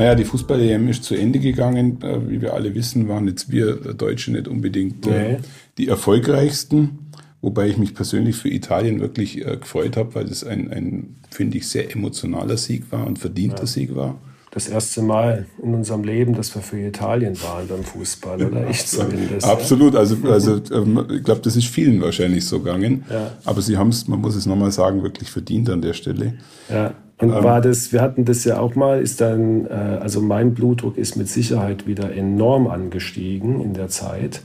Naja, 0.00 0.14
die 0.14 0.24
Fußball-EM 0.24 0.88
ist 0.88 1.04
zu 1.04 1.14
Ende 1.14 1.40
gegangen. 1.40 1.98
Äh, 2.02 2.30
wie 2.30 2.40
wir 2.40 2.54
alle 2.54 2.74
wissen, 2.74 3.06
waren 3.06 3.28
jetzt 3.28 3.50
wir 3.50 3.76
Deutsche 3.76 4.32
nicht 4.32 4.48
unbedingt 4.48 5.06
äh, 5.06 5.32
nee. 5.32 5.38
die 5.76 5.88
erfolgreichsten. 5.88 7.10
Wobei 7.42 7.68
ich 7.68 7.76
mich 7.76 7.94
persönlich 7.94 8.36
für 8.36 8.48
Italien 8.48 9.00
wirklich 9.00 9.46
äh, 9.46 9.58
gefreut 9.58 9.98
habe, 9.98 10.14
weil 10.14 10.24
es 10.24 10.42
ein, 10.42 10.72
ein 10.72 11.16
finde 11.28 11.58
ich, 11.58 11.68
sehr 11.68 11.94
emotionaler 11.94 12.56
Sieg 12.56 12.90
war 12.90 13.06
und 13.06 13.18
verdienter 13.18 13.64
ja. 13.64 13.66
Sieg 13.66 13.94
war. 13.94 14.18
Das 14.52 14.68
erste 14.68 15.02
Mal 15.02 15.44
in 15.62 15.74
unserem 15.74 16.02
Leben, 16.02 16.34
dass 16.34 16.54
wir 16.54 16.62
für 16.62 16.80
Italien 16.80 17.40
waren 17.42 17.68
beim 17.68 17.84
Fußball, 17.84 18.42
oder 18.42 18.70
ich 18.70 18.86
zumindest. 18.86 19.46
Absolut, 19.46 19.92
ja. 19.92 20.00
also, 20.00 20.16
also 20.24 20.62
ähm, 20.72 21.06
ich 21.10 21.24
glaube, 21.24 21.42
das 21.42 21.56
ist 21.56 21.66
vielen 21.66 22.00
wahrscheinlich 22.00 22.46
so 22.46 22.60
gegangen. 22.60 23.04
Ja. 23.10 23.32
Aber 23.44 23.60
sie 23.60 23.76
haben 23.76 23.90
es, 23.90 24.08
man 24.08 24.22
muss 24.22 24.34
es 24.34 24.46
nochmal 24.46 24.72
sagen, 24.72 25.02
wirklich 25.02 25.30
verdient 25.30 25.68
an 25.68 25.82
der 25.82 25.92
Stelle. 25.92 26.38
Ja. 26.70 26.94
Und 27.20 27.30
ähm, 27.30 27.44
war 27.44 27.60
das, 27.60 27.92
wir 27.92 28.00
hatten 28.00 28.24
das 28.24 28.44
ja 28.44 28.58
auch 28.58 28.74
mal, 28.74 29.00
ist 29.00 29.20
dann, 29.20 29.66
äh, 29.66 29.98
also 30.00 30.22
mein 30.22 30.54
Blutdruck 30.54 30.96
ist 30.96 31.16
mit 31.16 31.28
Sicherheit 31.28 31.86
wieder 31.86 32.12
enorm 32.12 32.66
angestiegen 32.66 33.60
in 33.60 33.74
der 33.74 33.88
Zeit. 33.88 34.42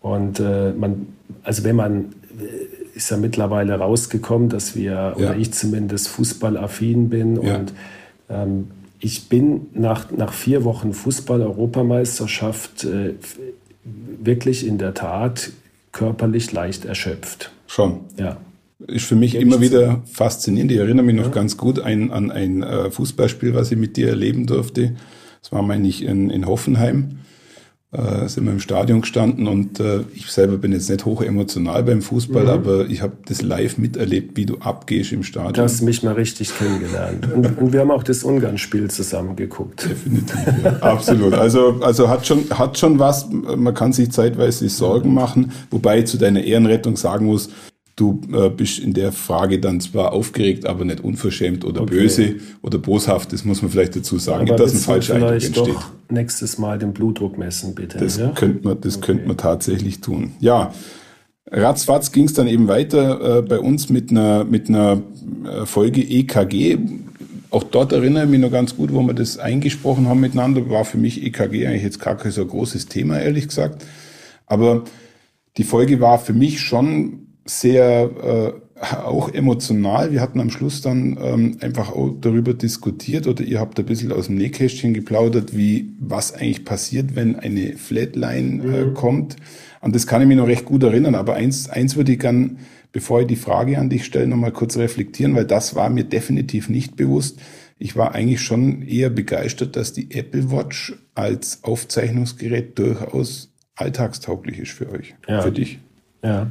Und 0.00 0.40
äh, 0.40 0.72
man, 0.72 1.06
also 1.42 1.62
wenn 1.64 1.76
man, 1.76 2.14
äh, 2.38 2.96
ist 2.96 3.10
ja 3.10 3.16
mittlerweile 3.18 3.74
rausgekommen, 3.74 4.48
dass 4.48 4.74
wir, 4.74 4.92
ja. 4.92 5.14
oder 5.14 5.36
ich 5.36 5.52
zumindest 5.52 6.08
fußballaffin 6.08 7.08
bin 7.08 7.40
ja. 7.42 7.56
und 7.56 7.72
ähm, 8.30 8.70
ich 8.98 9.28
bin 9.28 9.66
nach, 9.74 10.10
nach 10.10 10.32
vier 10.32 10.64
Wochen 10.64 10.94
Fußball-Europameisterschaft 10.94 12.84
äh, 12.84 13.12
wirklich 13.84 14.66
in 14.66 14.78
der 14.78 14.94
Tat 14.94 15.50
körperlich 15.92 16.50
leicht 16.52 16.86
erschöpft. 16.86 17.52
Schon. 17.66 18.00
Ja 18.16 18.38
ist 18.78 19.06
für 19.06 19.16
mich 19.16 19.34
ja, 19.34 19.40
immer 19.40 19.60
wieder 19.60 20.02
faszinierend. 20.04 20.70
Ich 20.72 20.78
erinnere 20.78 21.04
mich 21.04 21.16
noch 21.16 21.24
ja. 21.24 21.30
ganz 21.30 21.56
gut 21.56 21.80
ein, 21.80 22.10
an 22.10 22.30
ein 22.30 22.62
äh, 22.62 22.90
Fußballspiel, 22.90 23.54
was 23.54 23.72
ich 23.72 23.78
mit 23.78 23.96
dir 23.96 24.08
erleben 24.08 24.46
durfte. 24.46 24.96
Das 25.40 25.52
war, 25.52 25.62
meine 25.62 25.88
ich, 25.88 26.02
in, 26.02 26.30
in 26.30 26.46
Hoffenheim. 26.46 27.18
Äh, 27.92 28.28
sind 28.28 28.44
wir 28.44 28.52
im 28.52 28.60
Stadion 28.60 29.02
gestanden 29.02 29.46
und 29.46 29.78
äh, 29.78 30.00
ich 30.12 30.26
selber 30.26 30.58
bin 30.58 30.72
jetzt 30.72 30.90
nicht 30.90 31.04
hoch 31.04 31.22
emotional 31.22 31.84
beim 31.84 32.02
Fußball, 32.02 32.42
mhm. 32.42 32.48
aber 32.50 32.86
ich 32.88 33.00
habe 33.00 33.12
das 33.26 33.42
live 33.42 33.78
miterlebt, 33.78 34.36
wie 34.36 34.44
du 34.44 34.58
abgehst 34.58 35.12
im 35.12 35.22
Stadion. 35.22 35.54
Du 35.54 35.62
hast 35.62 35.80
mich 35.82 36.02
mal 36.02 36.14
richtig 36.14 36.52
kennengelernt. 36.58 37.32
Und, 37.32 37.56
und 37.58 37.72
wir 37.72 37.80
haben 37.80 37.92
auch 37.92 38.02
das 38.02 38.24
Ungarn-Spiel 38.24 38.90
zusammen 38.90 39.36
geguckt. 39.36 39.88
Definitiv, 39.88 40.36
ja. 40.64 40.72
absolut. 40.80 41.34
Also, 41.34 41.78
also 41.80 42.10
hat, 42.10 42.26
schon, 42.26 42.50
hat 42.50 42.76
schon 42.76 42.98
was, 42.98 43.30
man 43.30 43.72
kann 43.72 43.92
sich 43.92 44.10
zeitweise 44.10 44.68
Sorgen 44.68 45.14
machen, 45.14 45.52
wobei 45.70 46.00
ich 46.00 46.06
zu 46.06 46.18
deiner 46.18 46.42
Ehrenrettung 46.42 46.96
sagen 46.96 47.26
muss, 47.26 47.50
Du 47.96 48.20
äh, 48.30 48.50
bist 48.50 48.78
in 48.78 48.92
der 48.92 49.10
Frage 49.10 49.58
dann 49.58 49.80
zwar 49.80 50.12
aufgeregt, 50.12 50.66
aber 50.66 50.84
nicht 50.84 51.00
unverschämt 51.00 51.64
oder 51.64 51.80
okay. 51.80 51.94
böse 51.94 52.34
oder 52.60 52.76
boshaft. 52.76 53.32
Das 53.32 53.46
muss 53.46 53.62
man 53.62 53.70
vielleicht 53.70 53.96
dazu 53.96 54.18
sagen, 54.18 54.50
aber 54.50 54.58
dass 54.58 54.74
ein 54.74 54.80
falscher 54.80 55.14
Eindruck 55.14 55.32
entsteht. 55.32 55.56
Doch 55.56 55.90
nächstes 56.10 56.58
Mal 56.58 56.78
den 56.78 56.92
Blutdruck 56.92 57.38
messen, 57.38 57.74
bitte. 57.74 57.96
Das 57.96 58.18
ja? 58.18 58.32
könnte 58.32 58.68
man, 58.68 58.80
das 58.82 58.98
okay. 58.98 59.06
könnte 59.06 59.28
man 59.28 59.38
tatsächlich 59.38 60.02
tun. 60.02 60.32
Ja. 60.40 60.74
Ratzfatz 61.50 62.12
ging 62.12 62.26
es 62.26 62.34
dann 62.34 62.48
eben 62.48 62.68
weiter 62.68 63.38
äh, 63.38 63.42
bei 63.42 63.58
uns 63.60 63.88
mit 63.88 64.10
einer, 64.10 64.44
mit 64.44 64.68
einer 64.68 65.00
äh, 65.44 65.64
Folge 65.64 66.02
EKG. 66.02 66.76
Auch 67.48 67.62
dort 67.62 67.92
erinnere 67.92 68.24
ich 68.24 68.30
mich 68.30 68.40
noch 68.40 68.50
ganz 68.50 68.76
gut, 68.76 68.92
wo 68.92 69.00
wir 69.02 69.14
das 69.14 69.38
eingesprochen 69.38 70.06
haben 70.06 70.20
miteinander, 70.20 70.68
war 70.68 70.84
für 70.84 70.98
mich 70.98 71.24
EKG 71.24 71.66
eigentlich 71.66 71.84
jetzt 71.84 72.00
gar 72.00 72.16
kein 72.16 72.32
so 72.32 72.44
großes 72.44 72.88
Thema, 72.88 73.20
ehrlich 73.20 73.48
gesagt. 73.48 73.86
Aber 74.44 74.84
die 75.56 75.64
Folge 75.64 76.00
war 76.00 76.18
für 76.18 76.34
mich 76.34 76.60
schon 76.60 77.25
sehr 77.46 78.10
äh, 78.22 78.66
auch 78.80 79.32
emotional. 79.32 80.12
Wir 80.12 80.20
hatten 80.20 80.40
am 80.40 80.50
Schluss 80.50 80.82
dann 80.82 81.16
ähm, 81.20 81.56
einfach 81.60 81.90
auch 81.90 82.14
darüber 82.20 82.52
diskutiert 82.52 83.26
oder 83.26 83.42
ihr 83.42 83.58
habt 83.58 83.78
ein 83.78 83.86
bisschen 83.86 84.12
aus 84.12 84.26
dem 84.26 84.36
Nähkästchen 84.36 84.92
geplaudert, 84.92 85.56
wie 85.56 85.94
was 85.98 86.34
eigentlich 86.34 86.64
passiert, 86.64 87.16
wenn 87.16 87.36
eine 87.36 87.76
Flatline 87.76 88.62
äh, 88.62 88.84
mhm. 88.84 88.94
kommt. 88.94 89.36
Und 89.80 89.94
das 89.94 90.06
kann 90.06 90.20
ich 90.20 90.28
mir 90.28 90.36
noch 90.36 90.46
recht 90.46 90.66
gut 90.66 90.82
erinnern. 90.82 91.14
Aber 91.14 91.34
eins, 91.34 91.70
eins 91.70 91.96
würde 91.96 92.12
ich 92.12 92.18
gern, 92.18 92.58
bevor 92.92 93.22
ich 93.22 93.26
die 93.26 93.36
Frage 93.36 93.78
an 93.78 93.88
dich 93.88 94.04
stelle, 94.04 94.26
noch 94.26 94.36
mal 94.36 94.52
kurz 94.52 94.76
reflektieren, 94.76 95.34
weil 95.34 95.46
das 95.46 95.74
war 95.74 95.88
mir 95.88 96.04
definitiv 96.04 96.68
nicht 96.68 96.96
bewusst. 96.96 97.40
Ich 97.78 97.96
war 97.96 98.14
eigentlich 98.14 98.40
schon 98.42 98.82
eher 98.82 99.10
begeistert, 99.10 99.76
dass 99.76 99.92
die 99.92 100.10
Apple 100.10 100.50
Watch 100.50 100.94
als 101.14 101.62
Aufzeichnungsgerät 101.62 102.78
durchaus 102.78 103.52
alltagstauglich 103.74 104.58
ist 104.58 104.72
für 104.72 104.90
euch, 104.90 105.14
ja. 105.28 105.42
für 105.42 105.52
dich. 105.52 105.78
Ja. 106.22 106.50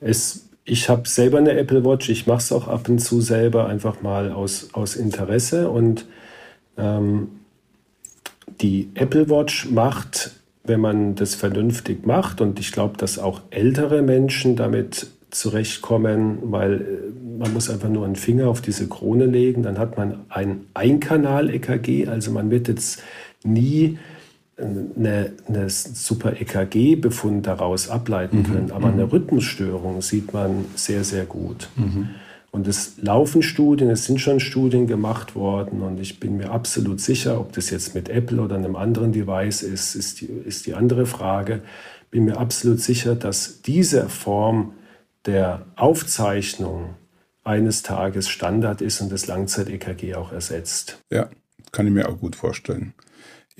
Es, 0.00 0.48
ich 0.64 0.88
habe 0.88 1.08
selber 1.08 1.38
eine 1.38 1.52
Apple 1.52 1.84
Watch, 1.84 2.08
ich 2.08 2.26
mache 2.26 2.38
es 2.38 2.52
auch 2.52 2.68
ab 2.68 2.88
und 2.88 2.98
zu 2.98 3.20
selber, 3.20 3.66
einfach 3.66 4.02
mal 4.02 4.32
aus, 4.32 4.70
aus 4.72 4.96
Interesse. 4.96 5.70
Und 5.70 6.06
ähm, 6.76 7.28
die 8.60 8.90
Apple 8.94 9.28
Watch 9.28 9.70
macht, 9.70 10.32
wenn 10.64 10.80
man 10.80 11.14
das 11.14 11.34
vernünftig 11.34 12.06
macht, 12.06 12.40
und 12.40 12.58
ich 12.60 12.72
glaube, 12.72 12.96
dass 12.96 13.18
auch 13.18 13.40
ältere 13.50 14.02
Menschen 14.02 14.56
damit 14.56 15.08
zurechtkommen, 15.30 16.38
weil 16.42 16.80
äh, 16.80 17.38
man 17.38 17.52
muss 17.52 17.70
einfach 17.70 17.88
nur 17.88 18.04
einen 18.04 18.16
Finger 18.16 18.48
auf 18.48 18.60
diese 18.60 18.88
Krone 18.88 19.26
legen, 19.26 19.62
dann 19.62 19.78
hat 19.78 19.96
man 19.96 20.20
ein 20.28 20.66
Einkanal-EKG, 20.74 22.08
also 22.08 22.30
man 22.30 22.50
wird 22.50 22.68
jetzt 22.68 23.02
nie 23.42 23.98
eine, 24.60 25.32
eine 25.48 25.70
super 25.70 26.40
EKG-Befund 26.40 27.46
daraus 27.46 27.88
ableiten 27.88 28.38
mhm. 28.38 28.44
können, 28.44 28.70
aber 28.72 28.88
eine 28.88 29.06
mhm. 29.06 29.10
Rhythmusstörung 29.10 30.02
sieht 30.02 30.32
man 30.32 30.66
sehr, 30.74 31.04
sehr 31.04 31.24
gut. 31.24 31.68
Mhm. 31.76 32.10
Und 32.52 32.66
es 32.66 32.94
laufen 33.00 33.42
Studien, 33.42 33.90
es 33.90 34.06
sind 34.06 34.20
schon 34.20 34.40
Studien 34.40 34.88
gemacht 34.88 35.36
worden 35.36 35.82
und 35.82 36.00
ich 36.00 36.18
bin 36.18 36.36
mir 36.36 36.50
absolut 36.50 37.00
sicher, 37.00 37.40
ob 37.40 37.52
das 37.52 37.70
jetzt 37.70 37.94
mit 37.94 38.08
Apple 38.08 38.40
oder 38.40 38.56
einem 38.56 38.74
anderen 38.74 39.12
Device 39.12 39.62
ist, 39.62 39.94
ist 39.94 40.20
die, 40.20 40.26
ist 40.26 40.66
die 40.66 40.74
andere 40.74 41.06
Frage. 41.06 41.62
Bin 42.10 42.24
mir 42.24 42.38
absolut 42.38 42.80
sicher, 42.80 43.14
dass 43.14 43.62
diese 43.62 44.08
Form 44.08 44.72
der 45.26 45.66
Aufzeichnung 45.76 46.96
eines 47.44 47.82
Tages 47.82 48.28
Standard 48.28 48.80
ist 48.80 49.00
und 49.00 49.12
das 49.12 49.28
Langzeit-EKG 49.28 50.14
auch 50.14 50.32
ersetzt. 50.32 50.98
Ja, 51.10 51.28
kann 51.70 51.86
ich 51.86 51.92
mir 51.92 52.08
auch 52.08 52.18
gut 52.18 52.34
vorstellen. 52.34 52.94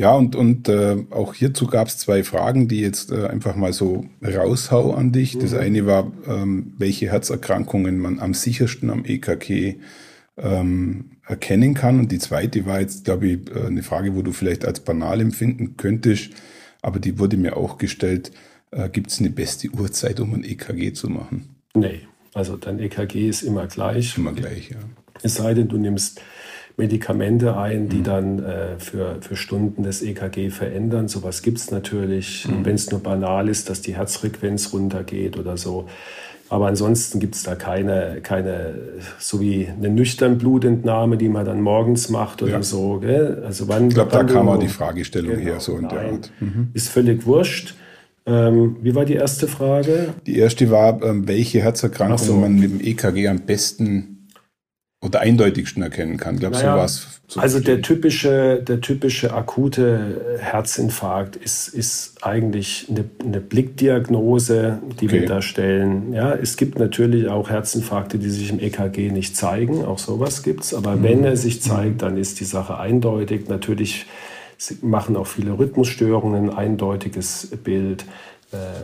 Ja, 0.01 0.15
und, 0.15 0.35
und 0.35 0.67
äh, 0.71 0.97
auch 1.11 1.35
hierzu 1.35 1.67
gab 1.67 1.89
es 1.89 1.99
zwei 1.99 2.25
Fragen, 2.25 2.69
die 2.69 2.81
jetzt 2.81 3.13
äh, 3.13 3.27
einfach 3.27 3.55
mal 3.55 3.75
so 3.75 4.07
raushau 4.23 4.95
an 4.95 5.13
dich. 5.13 5.37
Das 5.37 5.53
mhm. 5.53 5.59
eine 5.59 5.85
war, 5.85 6.11
ähm, 6.27 6.73
welche 6.79 7.13
Herzerkrankungen 7.13 7.99
man 7.99 8.19
am 8.19 8.33
sichersten 8.33 8.89
am 8.89 9.05
EKG 9.05 9.75
ähm, 10.39 11.11
erkennen 11.27 11.75
kann. 11.75 12.01
Und 12.01 12.13
die 12.13 12.19
zweite 12.19 12.65
war 12.65 12.81
jetzt, 12.81 13.05
glaube 13.05 13.27
ich, 13.27 13.55
äh, 13.55 13.67
eine 13.67 13.83
Frage, 13.83 14.17
wo 14.17 14.23
du 14.23 14.33
vielleicht 14.33 14.65
als 14.65 14.81
banal 14.81 15.21
empfinden 15.21 15.77
könntest, 15.77 16.31
aber 16.81 16.99
die 16.99 17.19
wurde 17.19 17.37
mir 17.37 17.59
auch 17.59 17.77
gestellt. 17.77 18.33
Äh, 18.71 18.89
Gibt 18.89 19.11
es 19.11 19.21
eine 19.21 19.29
beste 19.29 19.69
Uhrzeit, 19.69 20.19
um 20.19 20.33
ein 20.33 20.45
EKG 20.45 20.95
zu 20.95 21.11
machen? 21.11 21.57
Nee, 21.75 22.01
also 22.33 22.57
dein 22.57 22.79
EKG 22.79 23.29
ist 23.29 23.43
immer 23.43 23.67
gleich. 23.67 24.17
Immer 24.17 24.33
gleich, 24.33 24.71
ja. 24.71 24.79
Es 25.23 25.35
sei 25.35 25.53
denn, 25.53 25.69
du 25.69 25.77
nimmst 25.77 26.23
Medikamente 26.77 27.57
ein, 27.57 27.89
die 27.89 27.99
mhm. 27.99 28.05
dann 28.05 28.39
äh, 28.39 28.79
für, 28.79 29.17
für 29.21 29.37
Stunden 29.37 29.83
das 29.83 30.03
EKG 30.03 30.51
verändern. 30.51 31.09
Sowas 31.09 31.43
gibt 31.43 31.59
es 31.59 31.71
natürlich, 31.71 32.49
mhm. 32.49 32.65
wenn 32.65 32.75
es 32.75 32.91
nur 32.91 33.01
banal 33.01 33.49
ist, 33.49 33.69
dass 33.69 33.83
die 33.83 33.97
Herzfrequenz 33.97 34.73
runtergeht 34.73 35.39
oder 35.39 35.57
so. 35.57 35.87
Aber 36.51 36.67
ansonsten 36.67 37.21
gibt 37.21 37.37
es 37.37 37.45
da 37.45 37.55
keine, 37.55 38.19
keine, 38.23 38.75
so 39.21 39.41
wie 39.41 39.69
eine 39.69 39.89
nüchtern 39.89 40.37
Blutentnahme, 40.37 41.17
die 41.17 41.29
man 41.29 41.47
dann 41.47 41.61
morgens 41.61 42.09
macht 42.09 42.43
oder 42.43 42.55
ja. 42.55 42.63
so. 42.63 42.99
Gell? 42.99 43.45
Also 43.47 43.69
wann, 43.69 43.89
ich 43.89 43.95
glaube, 43.95 44.11
da 44.11 44.25
kam 44.25 44.49
auch 44.49 44.59
die 44.59 44.67
Fragestellung 44.67 45.37
genau, 45.37 45.53
her, 45.53 45.61
so 45.61 45.77
in 45.77 45.89
der 45.89 46.01
Art. 46.01 46.33
Mhm. 46.41 46.71
Ist 46.75 46.89
völlig 46.89 47.25
wurscht. 47.25 47.77
Ähm, 48.27 48.77
wie 48.83 48.97
war 48.97 49.05
die 49.05 49.15
erste 49.15 49.47
Frage? 49.47 50.15
Die 50.27 50.39
erste 50.39 50.71
war, 50.71 51.01
ähm, 51.03 51.29
welche 51.29 51.61
Herzerkrankung 51.61 52.19
so. 52.19 52.35
man 52.35 52.57
mit 52.57 52.71
dem 52.71 52.81
EKG 52.81 53.29
am 53.29 53.41
besten 53.41 54.20
oder 55.03 55.21
eindeutigsten 55.21 55.83
erkennen 55.83 56.19
kann. 56.19 56.39
Glaube, 56.39 56.57
naja, 56.57 56.77
sowas. 56.77 57.21
So 57.27 57.41
also 57.41 57.61
der 57.61 57.81
typische, 57.81 58.63
der 58.63 58.81
typische 58.81 59.33
akute 59.33 60.39
Herzinfarkt 60.41 61.37
ist, 61.37 61.69
ist 61.69 62.23
eigentlich 62.23 62.87
eine, 62.91 63.05
eine 63.25 63.41
Blickdiagnose, 63.41 64.81
die 65.01 65.07
okay. 65.07 65.21
wir 65.21 65.27
da 65.27 65.41
stellen. 65.41 66.13
Ja, 66.13 66.35
es 66.35 66.57
gibt 66.57 66.79
natürlich 66.79 67.29
auch 67.29 67.49
Herzinfarkte, 67.49 68.19
die 68.19 68.29
sich 68.29 68.51
im 68.51 68.59
EKG 68.59 69.11
nicht 69.11 69.37
zeigen. 69.37 69.85
Auch 69.85 69.99
sowas 69.99 70.43
gibt's. 70.43 70.75
Aber 70.75 70.97
mhm. 70.97 71.03
wenn 71.05 71.25
er 71.25 71.37
sich 71.37 71.63
zeigt, 71.63 72.03
dann 72.03 72.19
ist 72.19 72.41
die 72.41 72.45
Sache 72.45 72.79
eindeutig. 72.79 73.49
Natürlich 73.49 74.07
machen 74.83 75.17
auch 75.17 75.27
viele 75.27 75.59
Rhythmusstörungen 75.59 76.51
ein 76.51 76.57
eindeutiges 76.57 77.49
Bild 77.65 78.05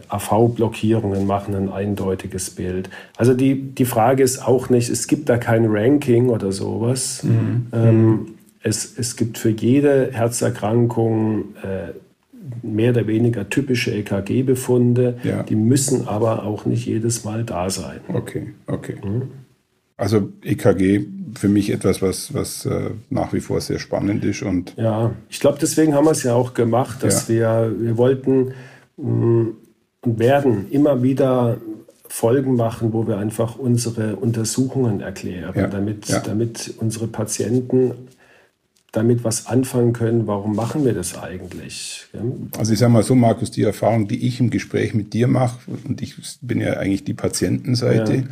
AV-Blockierungen 0.09 1.27
machen 1.27 1.55
ein 1.55 1.73
eindeutiges 1.73 2.51
Bild. 2.51 2.89
Also 3.17 3.35
die, 3.35 3.61
die 3.61 3.85
Frage 3.85 4.23
ist 4.23 4.47
auch 4.47 4.69
nicht, 4.69 4.89
es 4.89 5.07
gibt 5.07 5.29
da 5.29 5.39
kein 5.39 5.67
Ranking 5.67 6.29
oder 6.29 6.53
sowas. 6.53 7.23
Mhm. 7.25 7.67
Ähm, 7.73 8.27
es, 8.63 8.97
es 8.97 9.17
gibt 9.17 9.39
für 9.39 9.51
jede 9.51 10.11
Herzerkrankung 10.13 11.55
äh, 11.63 11.93
mehr 12.63 12.91
oder 12.91 13.07
weniger 13.07 13.49
typische 13.49 13.93
EKG-Befunde. 13.93 15.19
Ja. 15.25 15.43
Die 15.43 15.57
müssen 15.57 16.07
aber 16.07 16.45
auch 16.45 16.65
nicht 16.67 16.87
jedes 16.87 17.25
Mal 17.25 17.45
da 17.45 17.71
sein. 17.71 18.01
Okay, 18.09 18.55
okay. 18.67 18.97
Mhm. 19.03 19.23
Also 19.97 20.29
EKG 20.43 21.07
für 21.35 21.49
mich 21.49 21.71
etwas, 21.71 22.03
was, 22.03 22.35
was 22.35 22.67
äh, 22.67 22.91
nach 23.11 23.33
wie 23.33 23.41
vor 23.41 23.61
sehr 23.61 23.79
spannend 23.79 24.25
ist. 24.25 24.43
Und 24.43 24.75
ja, 24.77 25.13
ich 25.29 25.41
glaube, 25.41 25.59
deswegen 25.61 25.95
haben 25.95 26.05
wir 26.05 26.11
es 26.11 26.23
ja 26.23 26.35
auch 26.35 26.55
gemacht, 26.55 27.03
dass 27.03 27.29
ja. 27.29 27.35
wir, 27.35 27.75
wir 27.79 27.97
wollten 27.97 28.53
werden 28.97 30.71
immer 30.71 31.03
wieder 31.03 31.59
Folgen 32.09 32.57
machen, 32.57 32.93
wo 32.93 33.07
wir 33.07 33.19
einfach 33.19 33.59
unsere 33.59 34.17
Untersuchungen 34.17 35.01
erklären, 35.01 35.53
ja, 35.55 35.67
damit, 35.67 36.09
ja. 36.09 36.21
damit 36.21 36.75
unsere 36.79 37.09
Patienten 37.09 37.93
damit 38.93 39.25
was 39.25 39.47
anfangen 39.47 39.93
können, 39.93 40.27
warum 40.27 40.57
machen 40.57 40.85
wir 40.85 40.95
das 40.95 41.19
eigentlich? 41.19 42.07
Also 42.57 42.73
ich 42.73 42.79
sage 42.79 42.93
mal 42.93 43.03
so, 43.03 43.15
Markus, 43.15 43.51
die 43.51 43.63
Erfahrung, 43.63 44.09
die 44.09 44.27
ich 44.27 44.41
im 44.41 44.49
Gespräch 44.49 44.95
mit 44.95 45.13
dir 45.13 45.29
mache, 45.29 45.59
und 45.87 46.01
ich 46.01 46.15
bin 46.41 46.61
ja 46.61 46.75
eigentlich 46.75 47.05
die 47.05 47.13
Patientenseite, 47.13 48.25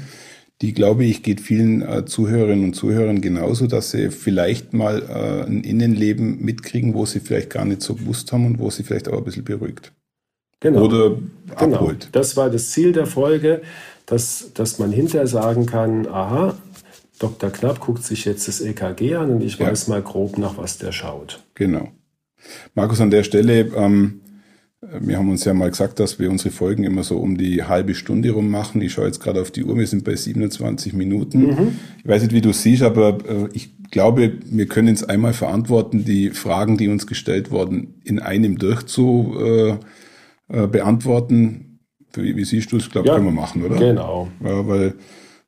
die 0.63 0.73
glaube 0.73 1.05
ich 1.05 1.23
geht 1.23 1.41
vielen 1.41 1.83
äh, 1.83 2.07
Zuhörerinnen 2.07 2.65
und 2.65 2.75
Zuhörern 2.75 3.21
genauso, 3.21 3.67
dass 3.67 3.91
sie 3.91 4.11
vielleicht 4.11 4.73
mal 4.73 5.03
äh, 5.03 5.47
ein 5.47 5.65
Innenleben 5.65 6.43
mitkriegen, 6.43 6.95
wo 6.95 7.05
sie 7.05 7.21
vielleicht 7.21 7.51
gar 7.51 7.67
nicht 7.67 7.83
so 7.83 7.95
gewusst 7.95 8.33
haben 8.33 8.47
und 8.47 8.59
wo 8.59 8.71
sie 8.71 8.85
vielleicht 8.85 9.09
auch 9.09 9.19
ein 9.19 9.25
bisschen 9.25 9.45
beruhigt. 9.45 9.93
Genau. 10.65 10.85
Oder 10.87 11.19
genau. 11.59 11.77
abholt. 11.77 12.09
Das 12.13 12.39
war 12.39 12.49
das 12.49 12.71
Ziel 12.71 12.93
der 12.93 13.05
Folge, 13.05 13.61
dass, 14.07 14.53
dass 14.55 14.79
man 14.79 14.93
hinterher 14.93 15.27
sagen 15.27 15.67
kann, 15.67 16.07
aha, 16.07 16.55
Dr. 17.19 17.51
Knapp 17.51 17.81
guckt 17.81 18.03
sich 18.03 18.25
jetzt 18.25 18.49
das 18.49 18.63
EKG 18.63 19.17
an 19.17 19.31
und 19.31 19.43
ich 19.43 19.59
ja. 19.59 19.67
weiß 19.67 19.89
mal 19.89 20.01
grob, 20.01 20.39
nach 20.39 20.57
was 20.57 20.79
der 20.79 20.91
schaut. 20.91 21.45
Genau. 21.53 21.89
Markus, 22.75 23.03
an 23.03 23.11
der 23.11 23.25
Stelle, 23.25 23.73
ähm, 23.77 24.23
wir 25.01 25.19
haben 25.19 25.31
uns 25.31 25.45
ja 25.45 25.53
mal 25.53 25.69
gesagt, 25.69 26.01
dass 26.01 26.19
wir 26.19 26.31
unsere 26.31 26.51
Folgen 26.51 26.85
immer 26.85 27.03
so 27.03 27.19
um 27.19 27.37
die 27.37 27.65
halbe 27.65 27.95
Stunde 27.95 28.31
rum 28.31 28.51
machen. 28.51 28.81
Ich 28.81 28.95
schaue 28.95 29.05
jetzt 29.05 29.21
gerade 29.21 29.43
auf 29.43 29.51
die 29.51 29.65
Uhr, 29.65 29.77
wir 29.77 29.87
sind 29.87 30.05
bei 30.05 30.17
27 30.17 30.95
Minuten. 30.95 31.47
Mhm. 31.47 31.79
Ich 31.99 32.09
weiß 32.09 32.23
nicht, 32.23 32.33
wie 32.33 32.41
du 32.41 32.55
siehst, 32.55 32.83
aber 32.83 33.19
äh, 33.29 33.49
ich 33.53 33.71
glaube, 33.91 34.33
wir 34.47 34.67
können 34.67 34.95
es 34.95 35.05
einmal 35.05 35.35
verantworten, 35.35 36.07
die 36.07 36.31
Fragen, 36.31 36.79
die 36.79 36.89
uns 36.89 37.07
gestellt 37.07 37.51
wurden, 37.51 38.01
in 38.05 38.19
einem 38.19 38.57
durchzu. 38.57 39.37
Äh, 39.39 39.77
äh, 40.49 40.67
beantworten. 40.67 41.81
Wie, 42.15 42.37
wie, 42.37 42.45
siehst 42.45 42.73
du 42.73 42.77
es? 42.77 42.85
Ich 42.85 42.91
glaube, 42.91 43.09
ja, 43.09 43.15
können 43.15 43.27
wir 43.27 43.33
machen, 43.33 43.63
oder? 43.65 43.77
Genau. 43.77 44.29
Ja, 44.43 44.67
weil 44.67 44.95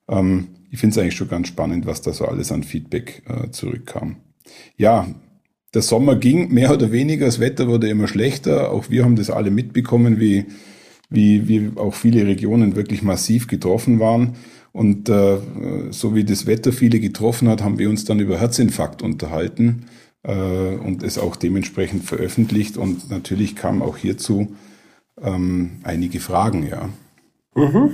ähm, 0.08 0.48
ich 0.70 0.78
finde 0.78 0.94
es 0.94 0.98
eigentlich 0.98 1.16
schon 1.16 1.28
ganz 1.28 1.48
spannend, 1.48 1.86
was 1.86 2.02
da 2.02 2.12
so 2.12 2.26
alles 2.26 2.52
an 2.52 2.62
Feedback 2.62 3.22
äh, 3.28 3.50
zurückkam. 3.50 4.16
Ja, 4.76 5.06
der 5.74 5.82
Sommer 5.82 6.16
ging 6.16 6.52
mehr 6.52 6.72
oder 6.72 6.92
weniger, 6.92 7.26
das 7.26 7.40
Wetter 7.40 7.68
wurde 7.68 7.88
immer 7.88 8.08
schlechter. 8.08 8.72
Auch 8.72 8.88
wir 8.88 9.04
haben 9.04 9.16
das 9.16 9.30
alle 9.30 9.50
mitbekommen, 9.50 10.18
wie, 10.20 10.46
wie, 11.10 11.48
wie 11.48 11.70
auch 11.76 11.94
viele 11.94 12.26
Regionen 12.26 12.76
wirklich 12.76 13.02
massiv 13.02 13.46
getroffen 13.46 14.00
waren. 14.00 14.36
Und 14.72 15.08
äh, 15.08 15.38
so 15.90 16.14
wie 16.14 16.24
das 16.24 16.46
Wetter 16.46 16.72
viele 16.72 17.00
getroffen 17.00 17.48
hat, 17.48 17.62
haben 17.62 17.78
wir 17.78 17.88
uns 17.88 18.04
dann 18.04 18.20
über 18.20 18.38
Herzinfarkt 18.38 19.02
unterhalten 19.02 19.86
äh, 20.22 20.32
und 20.32 21.02
es 21.02 21.18
auch 21.18 21.36
dementsprechend 21.36 22.04
veröffentlicht. 22.04 22.76
Und 22.76 23.10
natürlich 23.10 23.56
kam 23.56 23.82
auch 23.82 23.96
hierzu 23.96 24.54
ähm, 25.22 25.80
einige 25.82 26.20
Fragen, 26.20 26.66
ja. 26.66 26.88
Mhm. 27.54 27.90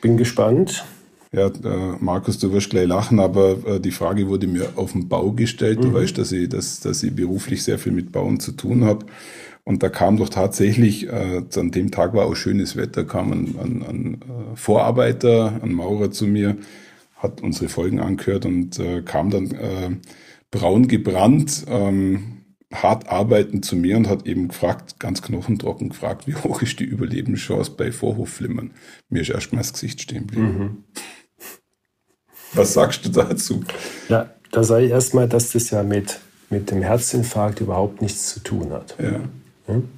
Bin 0.00 0.16
gespannt. 0.16 0.84
Ja, 1.32 1.48
äh, 1.48 1.96
Markus, 1.98 2.38
du 2.38 2.52
wirst 2.52 2.70
gleich 2.70 2.86
lachen, 2.86 3.18
aber 3.18 3.56
äh, 3.66 3.80
die 3.80 3.90
Frage 3.90 4.28
wurde 4.28 4.46
mir 4.46 4.68
auf 4.76 4.92
dem 4.92 5.08
Bau 5.08 5.32
gestellt. 5.32 5.80
Mhm. 5.80 5.82
Du 5.82 5.94
weißt, 5.94 6.16
dass 6.16 6.30
ich, 6.30 6.48
dass, 6.48 6.80
dass 6.80 7.02
ich 7.02 7.14
beruflich 7.14 7.64
sehr 7.64 7.78
viel 7.78 7.92
mit 7.92 8.12
Bauen 8.12 8.38
zu 8.38 8.52
tun 8.52 8.84
habe. 8.84 9.06
Und 9.64 9.82
da 9.82 9.88
kam 9.88 10.18
doch 10.18 10.28
tatsächlich, 10.28 11.08
äh, 11.08 11.42
an 11.56 11.70
dem 11.70 11.90
Tag 11.90 12.14
war 12.14 12.26
auch 12.26 12.36
schönes 12.36 12.76
Wetter, 12.76 13.04
kam 13.04 13.32
ein, 13.32 13.56
ein, 13.58 13.82
ein 13.82 14.14
äh, 14.14 14.56
Vorarbeiter, 14.56 15.60
ein 15.62 15.72
Maurer 15.72 16.10
zu 16.10 16.26
mir, 16.26 16.56
hat 17.16 17.40
unsere 17.40 17.68
Folgen 17.68 17.98
angehört 17.98 18.44
und 18.44 18.78
äh, 18.78 19.02
kam 19.02 19.30
dann 19.30 19.50
äh, 19.52 19.90
braun 20.50 20.86
gebrannt, 20.86 21.64
ähm, 21.66 22.33
hart 22.82 23.08
arbeiten 23.08 23.62
zu 23.62 23.76
mir 23.76 23.96
und 23.96 24.08
hat 24.08 24.26
eben 24.26 24.48
gefragt, 24.48 24.98
ganz 24.98 25.22
knochentrocken 25.22 25.90
gefragt, 25.90 26.26
wie 26.26 26.34
hoch 26.34 26.62
ist 26.62 26.80
die 26.80 26.84
Überlebenschance 26.84 27.70
bei 27.70 27.92
Vorhofflimmern? 27.92 28.72
Mir 29.08 29.22
ist 29.22 29.30
erstmal 29.30 29.62
das 29.62 29.72
Gesicht 29.72 30.02
stehen 30.02 30.26
geblieben. 30.26 30.58
Mhm. 30.58 30.84
Was 32.52 32.74
sagst 32.74 33.04
du 33.04 33.10
dazu? 33.10 33.64
Ja, 34.08 34.30
da 34.52 34.62
sage 34.62 34.86
ich 34.86 34.90
erstmal, 34.92 35.28
dass 35.28 35.50
das 35.52 35.70
ja 35.70 35.82
mit, 35.82 36.20
mit 36.50 36.70
dem 36.70 36.82
Herzinfarkt 36.82 37.60
überhaupt 37.60 38.00
nichts 38.00 38.32
zu 38.32 38.40
tun 38.40 38.72
hat. 38.72 38.96
Ja. 39.00 39.20
Hm? 39.66 39.88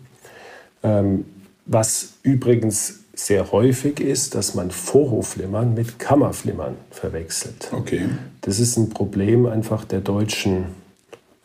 Ähm, 0.83 1.25
was 1.67 2.15
übrigens 2.23 3.01
sehr 3.15 3.51
häufig 3.51 4.01
ist, 4.01 4.35
dass 4.35 4.55
man 4.55 4.71
Vorhofflimmern 4.71 5.75
mit 5.75 5.99
Kammerflimmern 5.99 6.77
verwechselt. 6.91 7.71
Okay. 7.73 8.09
Das 8.43 8.61
ist 8.61 8.77
ein 8.77 8.91
Problem 8.91 9.47
einfach 9.47 9.85
der 9.85 10.01
deutschen 10.01 10.67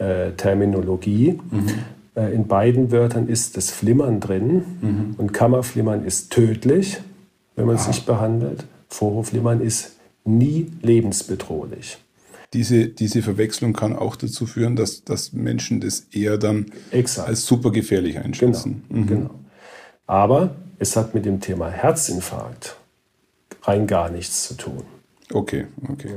äh, 0.01 0.31
Terminologie. 0.31 1.39
Mhm. 1.51 1.67
Äh, 2.15 2.33
in 2.33 2.47
beiden 2.47 2.91
Wörtern 2.91 3.27
ist 3.27 3.55
das 3.55 3.69
Flimmern 3.69 4.19
drin. 4.19 4.63
Mhm. 4.81 5.15
Und 5.17 5.33
Kammerflimmern 5.33 6.03
ist 6.03 6.31
tödlich, 6.31 6.99
wenn 7.55 7.67
man 7.67 7.75
es 7.75 7.87
nicht 7.87 8.05
behandelt. 8.05 8.65
Vorhofflimmern 8.87 9.61
ist 9.61 9.97
nie 10.25 10.71
lebensbedrohlich. 10.81 11.97
Diese, 12.53 12.87
diese 12.87 13.21
Verwechslung 13.21 13.73
kann 13.73 13.95
auch 13.95 14.17
dazu 14.17 14.45
führen, 14.45 14.75
dass, 14.75 15.05
dass 15.05 15.31
Menschen 15.31 15.79
das 15.79 16.07
eher 16.11 16.37
dann 16.37 16.65
Exakt. 16.91 17.29
als 17.29 17.45
super 17.45 17.71
gefährlich 17.71 18.19
einschätzen. 18.19 18.83
Genau, 18.89 19.01
mhm. 19.01 19.07
genau. 19.07 19.29
Aber 20.05 20.55
es 20.79 20.97
hat 20.97 21.13
mit 21.13 21.25
dem 21.25 21.39
Thema 21.39 21.69
Herzinfarkt 21.69 22.75
rein 23.63 23.87
gar 23.87 24.09
nichts 24.09 24.47
zu 24.47 24.55
tun. 24.55 24.83
Okay, 25.31 25.67
okay. 25.87 26.09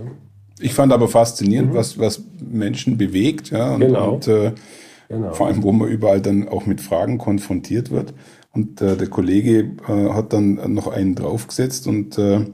Ich 0.64 0.72
fand 0.72 0.94
aber 0.94 1.09
faszinierend, 1.09 1.72
mhm. 1.72 1.74
was, 1.74 1.98
was 1.98 2.22
Menschen 2.40 2.96
bewegt, 2.96 3.50
ja, 3.50 3.74
und, 3.74 3.81
genau. 3.81 4.14
und 4.14 4.29
äh, 4.29 4.53
genau. 5.11 5.35
vor 5.35 5.48
allem, 5.48 5.62
wo 5.62 5.72
man 5.72 5.90
überall 5.90 6.22
dann 6.22 6.48
auch 6.48 6.64
mit 6.64 6.81
Fragen 6.81 7.18
konfrontiert 7.18 7.90
wird. 7.90 8.14
Und 8.55 8.81
äh, 8.81 8.96
der 8.96 9.09
Kollege 9.09 9.72
äh, 9.87 10.09
hat 10.14 10.33
dann 10.33 10.72
noch 10.72 10.87
einen 10.87 11.16
draufgesetzt 11.16 11.87
und 11.87 12.16
äh, 12.16 12.46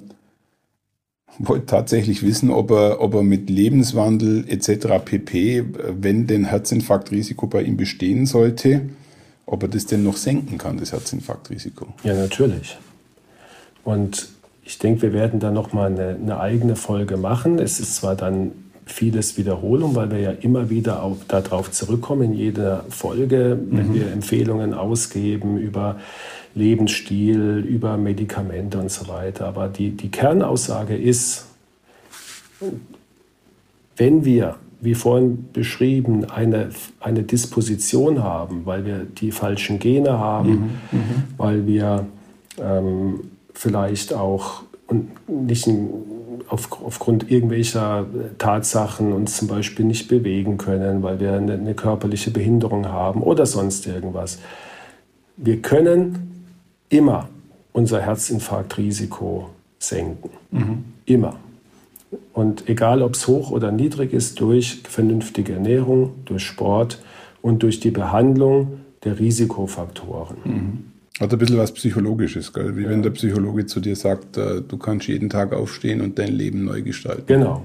wollte 1.38 1.66
tatsächlich 1.66 2.25
wissen, 2.25 2.51
ob 2.51 2.73
er, 2.73 3.01
ob 3.01 3.14
er 3.14 3.23
mit 3.23 3.49
Lebenswandel 3.49 4.44
etc. 4.49 5.05
pp, 5.05 5.64
wenn 6.01 6.27
denn 6.27 6.46
Herzinfarktrisiko 6.46 7.46
bei 7.46 7.62
ihm 7.62 7.77
bestehen 7.77 8.27
sollte, 8.27 8.88
ob 9.46 9.62
er 9.62 9.68
das 9.68 9.87
denn 9.87 10.03
noch 10.03 10.16
senken 10.16 10.59
kann, 10.59 10.79
das 10.79 10.90
Herzinfarktrisiko. 10.90 11.87
Ja, 12.03 12.14
natürlich. 12.14 12.77
Und 13.85 14.31
ich 14.70 14.78
denke, 14.78 15.02
wir 15.02 15.12
werden 15.12 15.40
da 15.40 15.50
noch 15.50 15.72
mal 15.72 15.90
eine, 15.90 16.11
eine 16.11 16.38
eigene 16.38 16.76
Folge 16.76 17.16
machen. 17.16 17.59
Es 17.59 17.80
ist 17.80 17.96
zwar 17.96 18.14
dann 18.14 18.52
vieles 18.87 19.37
Wiederholung, 19.37 19.96
weil 19.96 20.12
wir 20.12 20.20
ja 20.20 20.30
immer 20.30 20.70
wieder 20.70 21.02
auch 21.02 21.16
darauf 21.26 21.72
zurückkommen 21.72 22.22
in 22.22 22.35
jeder 22.35 22.85
Folge, 22.88 23.59
wenn 23.68 23.88
mhm. 23.88 23.94
wir 23.94 24.12
Empfehlungen 24.12 24.72
ausgeben 24.72 25.59
über 25.59 25.98
Lebensstil, 26.54 27.64
über 27.68 27.96
Medikamente 27.96 28.78
und 28.78 28.92
so 28.92 29.09
weiter. 29.09 29.46
Aber 29.46 29.66
die, 29.66 29.90
die 29.90 30.09
Kernaussage 30.09 30.96
ist, 30.96 31.46
wenn 33.96 34.24
wir, 34.24 34.54
wie 34.80 34.94
vorhin 34.94 35.48
beschrieben, 35.52 36.26
eine, 36.26 36.70
eine 37.00 37.24
Disposition 37.24 38.22
haben, 38.22 38.66
weil 38.66 38.85
wir 38.85 39.04
die 39.04 39.33
falschen 39.33 39.80
Gene 39.80 40.16
haben, 40.20 40.50
mhm, 40.92 40.98
mhm. 40.98 41.24
weil 41.38 41.66
wir 41.66 42.06
ähm, 42.62 43.30
vielleicht 43.54 44.12
auch 44.12 44.62
nicht 45.26 45.68
auf, 46.48 46.82
aufgrund 46.82 47.30
irgendwelcher 47.30 48.06
Tatsachen 48.38 49.12
uns 49.12 49.36
zum 49.36 49.48
Beispiel 49.48 49.84
nicht 49.84 50.08
bewegen 50.08 50.58
können, 50.58 51.02
weil 51.02 51.20
wir 51.20 51.32
eine, 51.32 51.54
eine 51.54 51.74
körperliche 51.74 52.30
Behinderung 52.30 52.86
haben 52.86 53.22
oder 53.22 53.46
sonst 53.46 53.86
irgendwas. 53.86 54.38
Wir 55.36 55.62
können 55.62 56.46
immer 56.88 57.28
unser 57.72 58.00
Herzinfarktrisiko 58.00 59.50
senken. 59.78 60.30
Mhm. 60.50 60.84
Immer. 61.06 61.36
Und 62.32 62.68
egal, 62.68 63.02
ob 63.02 63.14
es 63.14 63.28
hoch 63.28 63.50
oder 63.50 63.70
niedrig 63.70 64.12
ist, 64.12 64.40
durch 64.40 64.82
vernünftige 64.88 65.54
Ernährung, 65.54 66.14
durch 66.24 66.42
Sport 66.42 67.00
und 67.42 67.62
durch 67.62 67.78
die 67.80 67.90
Behandlung 67.90 68.80
der 69.04 69.18
Risikofaktoren. 69.18 70.36
Mhm. 70.44 70.89
Hat 71.20 71.30
ein 71.33 71.38
bisschen 71.38 71.59
was 71.59 71.72
Psychologisches, 71.72 72.52
gell? 72.52 72.76
wie 72.78 72.85
ja. 72.85 72.88
wenn 72.88 73.02
der 73.02 73.11
Psychologe 73.11 73.66
zu 73.66 73.80
dir 73.80 73.94
sagt, 73.94 74.38
äh, 74.38 74.62
du 74.66 74.78
kannst 74.78 75.06
jeden 75.06 75.28
Tag 75.28 75.52
aufstehen 75.52 76.00
und 76.00 76.18
dein 76.18 76.33
Leben 76.33 76.64
neu 76.64 76.80
gestalten. 76.80 77.24
Genau. 77.26 77.62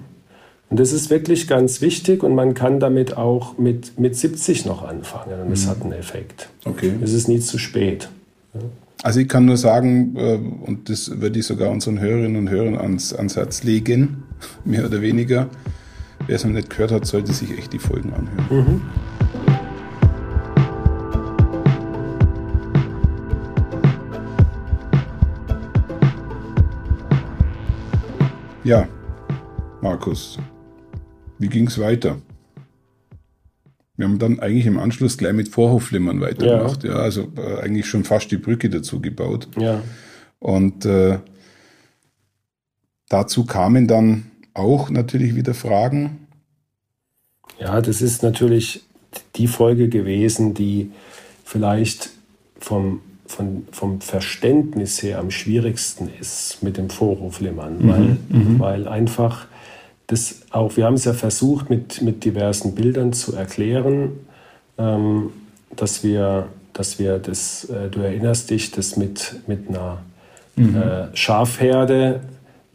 Und 0.70 0.80
das 0.80 0.92
ist 0.92 1.10
wirklich 1.10 1.48
ganz 1.48 1.80
wichtig 1.80 2.22
und 2.24 2.36
man 2.36 2.54
kann 2.54 2.80
damit 2.80 3.16
auch 3.16 3.58
mit, 3.58 3.98
mit 3.98 4.16
70 4.16 4.66
noch 4.66 4.86
anfangen 4.86 5.40
und 5.40 5.52
es 5.52 5.66
mhm. 5.66 5.70
hat 5.70 5.82
einen 5.84 5.94
Effekt. 5.94 6.50
Okay. 6.66 6.92
Es 7.02 7.14
ist 7.14 7.30
nie 7.30 7.40
zu 7.40 7.58
spät. 7.58 8.10
Ja. 8.54 8.62
Also 9.04 9.20
ich 9.20 9.30
kann 9.30 9.46
nur 9.46 9.58
sagen, 9.58 10.16
äh, 10.18 10.38
und 10.66 10.90
das 10.90 11.22
würde 11.22 11.40
ich 11.40 11.46
sogar 11.46 11.70
unseren 11.70 12.00
Hörerinnen 12.00 12.36
und 12.36 12.50
Hörern 12.50 12.76
ans, 12.76 13.14
ans 13.14 13.36
Herz 13.36 13.64
legen, 13.64 14.24
mehr 14.66 14.86
oder 14.86 15.02
weniger. 15.02 15.48
Wer 16.28 16.36
es 16.36 16.44
noch 16.44 16.52
nicht 16.52 16.72
gehört 16.72 16.92
hat, 16.92 17.06
sollte 17.06 17.32
sich 17.32 17.58
echt 17.58 17.72
die 17.72 17.80
Folgen 17.80 18.14
anhören. 18.14 18.46
Mhm. 18.50 18.82
Ja, 28.66 28.88
Markus, 29.84 30.40
wie 31.38 31.50
ging 31.50 31.68
es 31.68 31.78
weiter? 31.78 32.18
Wir 33.96 34.08
haben 34.08 34.18
dann 34.18 34.40
eigentlich 34.40 34.66
im 34.66 34.80
Anschluss 34.80 35.20
gleich 35.20 35.34
mit 35.34 35.50
Vorhofflimmern 35.50 36.20
weitergemacht. 36.20 36.84
Ja. 36.84 36.94
ja 36.94 36.96
also 36.96 37.32
äh, 37.38 37.60
eigentlich 37.62 37.86
schon 37.86 38.04
fast 38.04 38.32
die 38.32 38.38
Brücke 38.38 38.72
dazu 38.72 39.00
gebaut. 39.00 39.48
Ja. 39.56 39.84
Und 40.40 40.84
äh, 40.84 41.20
dazu 43.08 43.46
kamen 43.46 43.88
dann 43.88 44.32
auch 44.56 44.90
natürlich 44.90 45.36
wieder 45.36 45.54
Fragen. 45.54 46.26
Ja, 47.60 47.82
das 47.82 48.02
ist 48.02 48.24
natürlich 48.24 48.84
die 49.36 49.48
Folge 49.48 49.90
gewesen, 49.90 50.56
die 50.56 50.92
vielleicht 51.44 52.10
vom, 52.58 53.02
vom, 53.28 53.64
vom 53.72 54.02
Verständnis 54.02 55.02
her 55.02 55.20
am 55.20 55.32
schwierigsten 55.32 56.10
ist 56.20 56.62
mit 56.62 56.78
dem 56.78 56.90
Vorhofflimmern, 56.90 57.80
mhm. 57.80 57.90
weil, 57.90 58.18
mhm. 58.30 58.60
weil 58.60 58.88
einfach 58.88 59.48
das 60.08 60.42
auch, 60.52 60.78
wir 60.78 60.86
haben 60.86 60.94
es 60.94 61.06
ja 61.06 61.14
versucht 61.14 61.70
mit, 61.70 62.02
mit 62.02 62.24
diversen 62.26 62.76
Bildern 62.76 63.14
zu 63.14 63.36
erklären, 63.36 64.12
ähm, 64.78 65.32
dass 65.76 66.04
wir, 66.04 66.48
dass 66.74 67.00
wir 67.00 67.18
das, 67.18 67.66
äh, 67.66 67.90
du 67.90 68.02
erinnerst 68.02 68.52
dich, 68.52 68.72
das 68.72 68.98
mit, 68.98 69.36
mit 69.48 69.70
einer 69.70 70.00
mhm. 70.56 70.76
äh, 70.76 71.16
Schafherde 71.16 72.22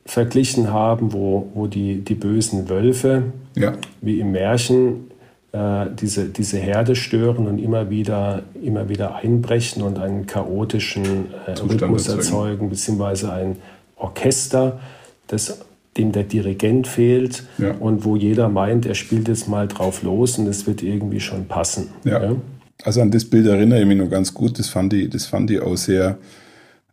verglichen 0.07 0.73
haben, 0.73 1.13
wo, 1.13 1.51
wo 1.55 1.67
die, 1.69 2.01
die 2.01 2.15
bösen 2.15 2.69
Wölfe, 2.69 3.25
ja. 3.55 3.75
wie 4.01 4.19
im 4.19 4.33
Märchen, 4.33 5.10
diese, 5.53 6.27
diese 6.27 6.59
Herde 6.59 6.95
stören 6.95 7.49
und 7.49 7.59
immer 7.59 7.91
wieder, 7.91 8.45
immer 8.63 8.89
wieder 8.89 9.17
einbrechen 9.17 9.83
und 9.83 9.99
einen 9.99 10.27
chaotischen 10.27 11.35
äh, 11.47 11.53
Rhythmus 11.53 12.07
erzeugen, 12.09 12.71
beziehungsweise 12.71 13.33
ein 13.33 13.57
Orchester, 13.97 14.79
das 15.27 15.59
dem 15.97 16.13
der 16.13 16.23
Dirigent 16.23 16.87
fehlt 16.87 17.45
ja. 17.59 17.73
und 17.73 18.05
wo 18.05 18.15
jeder 18.15 18.49
meint, 18.49 18.87
er 18.87 18.95
spielt 18.95 19.27
jetzt 19.27 19.49
mal 19.49 19.67
drauf 19.67 20.03
los 20.03 20.39
und 20.39 20.47
es 20.47 20.67
wird 20.67 20.83
irgendwie 20.83 21.21
schon 21.21 21.47
passen. 21.47 21.89
Ja. 22.05 22.23
ja. 22.23 22.37
Also 22.85 23.01
an 23.01 23.11
das 23.11 23.25
Bild 23.25 23.47
erinnere 23.47 23.81
ich 23.81 23.87
mich 23.87 23.99
noch 23.99 24.09
ganz 24.09 24.33
gut. 24.33 24.59
Das 24.59 24.69
fand 24.69 24.93
ich, 24.93 25.11
das 25.11 25.27
fand 25.27 25.51
ich 25.51 25.61
auch 25.61 25.77
sehr 25.77 26.17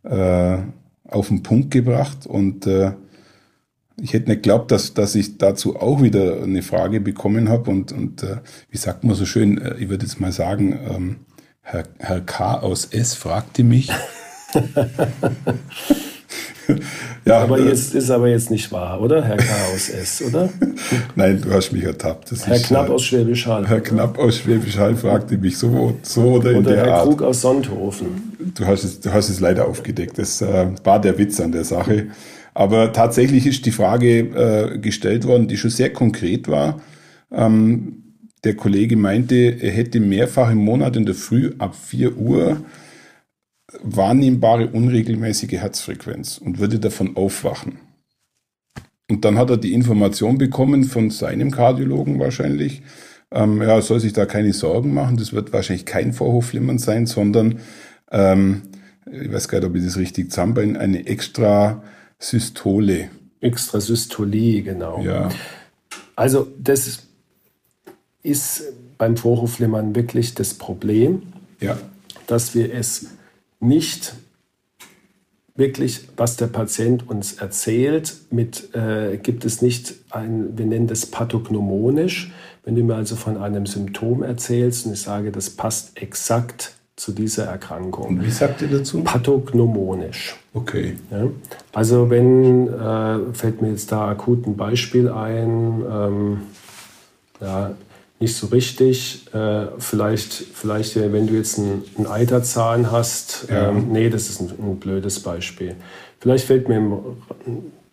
äh, 0.02 0.58
auf 1.08 1.28
den 1.28 1.42
Punkt 1.42 1.70
gebracht 1.70 2.26
und 2.26 2.66
äh, 2.66 2.92
ich 4.00 4.12
hätte 4.12 4.28
nicht 4.30 4.42
geglaubt, 4.42 4.70
dass, 4.70 4.94
dass 4.94 5.14
ich 5.14 5.38
dazu 5.38 5.76
auch 5.76 6.02
wieder 6.02 6.42
eine 6.42 6.62
Frage 6.62 7.00
bekommen 7.00 7.48
habe 7.48 7.70
und, 7.70 7.92
und 7.92 8.22
äh, 8.22 8.36
wie 8.70 8.78
sagt 8.78 9.04
man 9.04 9.14
so 9.14 9.26
schön, 9.26 9.58
äh, 9.58 9.74
ich 9.78 9.88
würde 9.88 10.06
jetzt 10.06 10.20
mal 10.20 10.32
sagen, 10.32 10.78
ähm, 10.88 11.16
Herr, 11.62 11.84
Herr 11.98 12.20
K. 12.20 12.60
aus 12.60 12.86
S. 12.86 13.14
fragte 13.14 13.62
mich. 13.62 13.90
ja, 17.24 17.40
aber 17.40 17.58
äh, 17.58 17.68
jetzt 17.68 17.94
ist 17.94 18.10
aber 18.10 18.28
jetzt 18.28 18.50
nicht 18.50 18.72
wahr, 18.72 19.00
oder? 19.00 19.22
Herr 19.22 19.36
Chaos 19.36 19.90
S, 19.90 20.22
oder? 20.22 20.48
Nein, 21.14 21.40
du 21.42 21.52
hast 21.52 21.72
mich 21.72 21.84
ertappt. 21.84 22.32
Das 22.32 22.46
Herr 22.46 22.56
ist, 22.56 22.66
Knapp 22.68 22.88
aus 22.88 23.04
Schwäbisch 23.04 23.46
Hall. 23.46 23.68
Herr 23.68 23.80
Knapp 23.80 24.18
aus 24.18 24.38
Schwäbisch 24.38 24.78
Hall 24.78 24.96
fragte 24.96 25.36
mich 25.36 25.58
so, 25.58 25.98
so 26.02 26.22
oder, 26.22 26.52
in 26.52 26.58
oder 26.58 26.70
der 26.70 26.86
Herr 26.86 26.94
Art. 26.94 27.04
Krug 27.04 27.22
aus 27.22 27.42
Sonthofen. 27.42 28.32
Du 28.54 28.64
hast 28.64 28.84
es, 28.84 29.00
du 29.00 29.12
hast 29.12 29.28
es 29.28 29.40
leider 29.40 29.66
aufgedeckt. 29.66 30.18
Das 30.18 30.40
äh, 30.40 30.68
war 30.84 31.00
der 31.00 31.18
Witz 31.18 31.40
an 31.40 31.52
der 31.52 31.64
Sache. 31.64 32.06
Aber 32.58 32.92
tatsächlich 32.92 33.46
ist 33.46 33.66
die 33.66 33.70
Frage 33.70 34.18
äh, 34.18 34.78
gestellt 34.78 35.24
worden, 35.24 35.46
die 35.46 35.56
schon 35.56 35.70
sehr 35.70 35.92
konkret 35.92 36.48
war. 36.48 36.82
Ähm, 37.30 38.16
der 38.42 38.56
Kollege 38.56 38.96
meinte, 38.96 39.36
er 39.36 39.70
hätte 39.70 40.00
mehrfach 40.00 40.50
im 40.50 40.58
Monat 40.58 40.96
in 40.96 41.06
der 41.06 41.14
Früh 41.14 41.52
ab 41.60 41.76
4 41.76 42.16
Uhr 42.16 42.60
wahrnehmbare 43.80 44.70
unregelmäßige 44.70 45.52
Herzfrequenz 45.52 46.38
und 46.38 46.58
würde 46.58 46.80
davon 46.80 47.16
aufwachen. 47.16 47.78
Und 49.08 49.24
dann 49.24 49.38
hat 49.38 49.50
er 49.50 49.56
die 49.56 49.72
Information 49.72 50.36
bekommen 50.36 50.82
von 50.82 51.10
seinem 51.10 51.52
Kardiologen 51.52 52.18
wahrscheinlich, 52.18 52.82
ähm, 53.30 53.62
ja, 53.62 53.80
soll 53.80 54.00
sich 54.00 54.14
da 54.14 54.26
keine 54.26 54.52
Sorgen 54.52 54.92
machen, 54.92 55.16
das 55.16 55.32
wird 55.32 55.52
wahrscheinlich 55.52 55.86
kein 55.86 56.12
Vorhofflimmern 56.12 56.78
sein, 56.78 57.06
sondern, 57.06 57.60
ähm, 58.10 58.62
ich 59.08 59.32
weiß 59.32 59.46
gar 59.46 59.60
nicht, 59.60 59.68
ob 59.68 59.76
ich 59.76 59.84
das 59.84 59.96
richtig 59.96 60.32
zusammenbringe, 60.32 60.80
eine 60.80 61.06
extra 61.06 61.84
Systole. 62.18 63.10
Extrasystolie, 63.40 64.62
genau. 64.62 65.02
Ja. 65.02 65.28
Also 66.16 66.48
das 66.58 67.00
ist 68.22 68.62
beim 68.98 69.16
Vorhofflimmern 69.16 69.94
wirklich 69.94 70.34
das 70.34 70.54
Problem, 70.54 71.22
ja. 71.60 71.78
dass 72.26 72.54
wir 72.54 72.74
es 72.74 73.06
nicht 73.60 74.14
wirklich, 75.54 76.08
was 76.16 76.36
der 76.36 76.46
Patient 76.46 77.08
uns 77.08 77.34
erzählt, 77.34 78.14
mit, 78.30 78.74
äh, 78.74 79.18
gibt 79.18 79.44
es 79.44 79.60
nicht 79.60 79.94
ein, 80.10 80.56
wir 80.56 80.66
nennen 80.66 80.86
das 80.86 81.06
pathognomonisch. 81.06 82.32
Wenn 82.64 82.76
du 82.76 82.82
mir 82.82 82.96
also 82.96 83.16
von 83.16 83.36
einem 83.36 83.66
Symptom 83.66 84.22
erzählst 84.22 84.86
und 84.86 84.92
ich 84.92 85.02
sage, 85.02 85.32
das 85.32 85.50
passt 85.50 86.00
exakt 86.00 86.74
zu 86.96 87.12
dieser 87.12 87.44
Erkrankung. 87.44 88.06
Und 88.06 88.24
wie 88.24 88.30
sagt 88.30 88.62
ihr 88.62 88.68
dazu? 88.68 89.02
Pathognomonisch. 89.02 90.36
Okay. 90.58 90.96
Ja? 91.10 91.28
Also 91.72 92.10
wenn, 92.10 92.68
äh, 92.68 93.32
fällt 93.32 93.62
mir 93.62 93.70
jetzt 93.70 93.92
da 93.92 94.08
akut 94.08 94.46
ein 94.46 94.56
Beispiel 94.56 95.08
ein, 95.08 95.84
ähm, 95.90 96.40
ja, 97.40 97.72
nicht 98.20 98.36
so 98.36 98.48
richtig. 98.48 99.32
Äh, 99.32 99.66
vielleicht, 99.78 100.32
vielleicht, 100.32 100.96
wenn 100.96 101.26
du 101.26 101.34
jetzt 101.34 101.58
einen, 101.58 101.84
einen 101.96 102.06
Eiterzahn 102.08 102.90
hast, 102.90 103.46
ja. 103.48 103.68
ähm, 103.68 103.88
nee, 103.92 104.10
das 104.10 104.28
ist 104.28 104.40
ein, 104.40 104.50
ein, 104.58 104.76
blödes 104.80 105.20
Beispiel. 105.20 105.76
Vielleicht 106.18 106.46
fällt 106.46 106.68
mir 106.68 106.78
im 106.78 106.98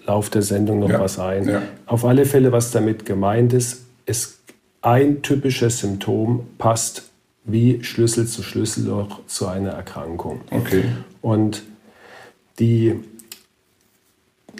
Lauf 0.05 0.29
der 0.31 0.41
Sendung 0.41 0.79
noch 0.79 0.89
ja. 0.89 0.99
was 0.99 1.19
ein. 1.19 1.47
Ja. 1.47 1.61
Auf 1.85 2.05
alle 2.05 2.25
Fälle, 2.25 2.51
was 2.51 2.71
damit 2.71 3.05
gemeint 3.05 3.53
ist, 3.53 3.85
ist 4.05 4.39
ein 4.81 5.21
typisches 5.21 5.79
Symptom 5.79 6.47
passt 6.57 7.03
wie 7.43 7.83
Schlüssel 7.83 8.25
zu 8.25 8.41
Schlüsselloch 8.41 9.19
zu 9.27 9.47
einer 9.47 9.71
Erkrankung. 9.71 10.41
Okay. 10.49 10.85
Und 11.21 11.61
die 12.59 12.99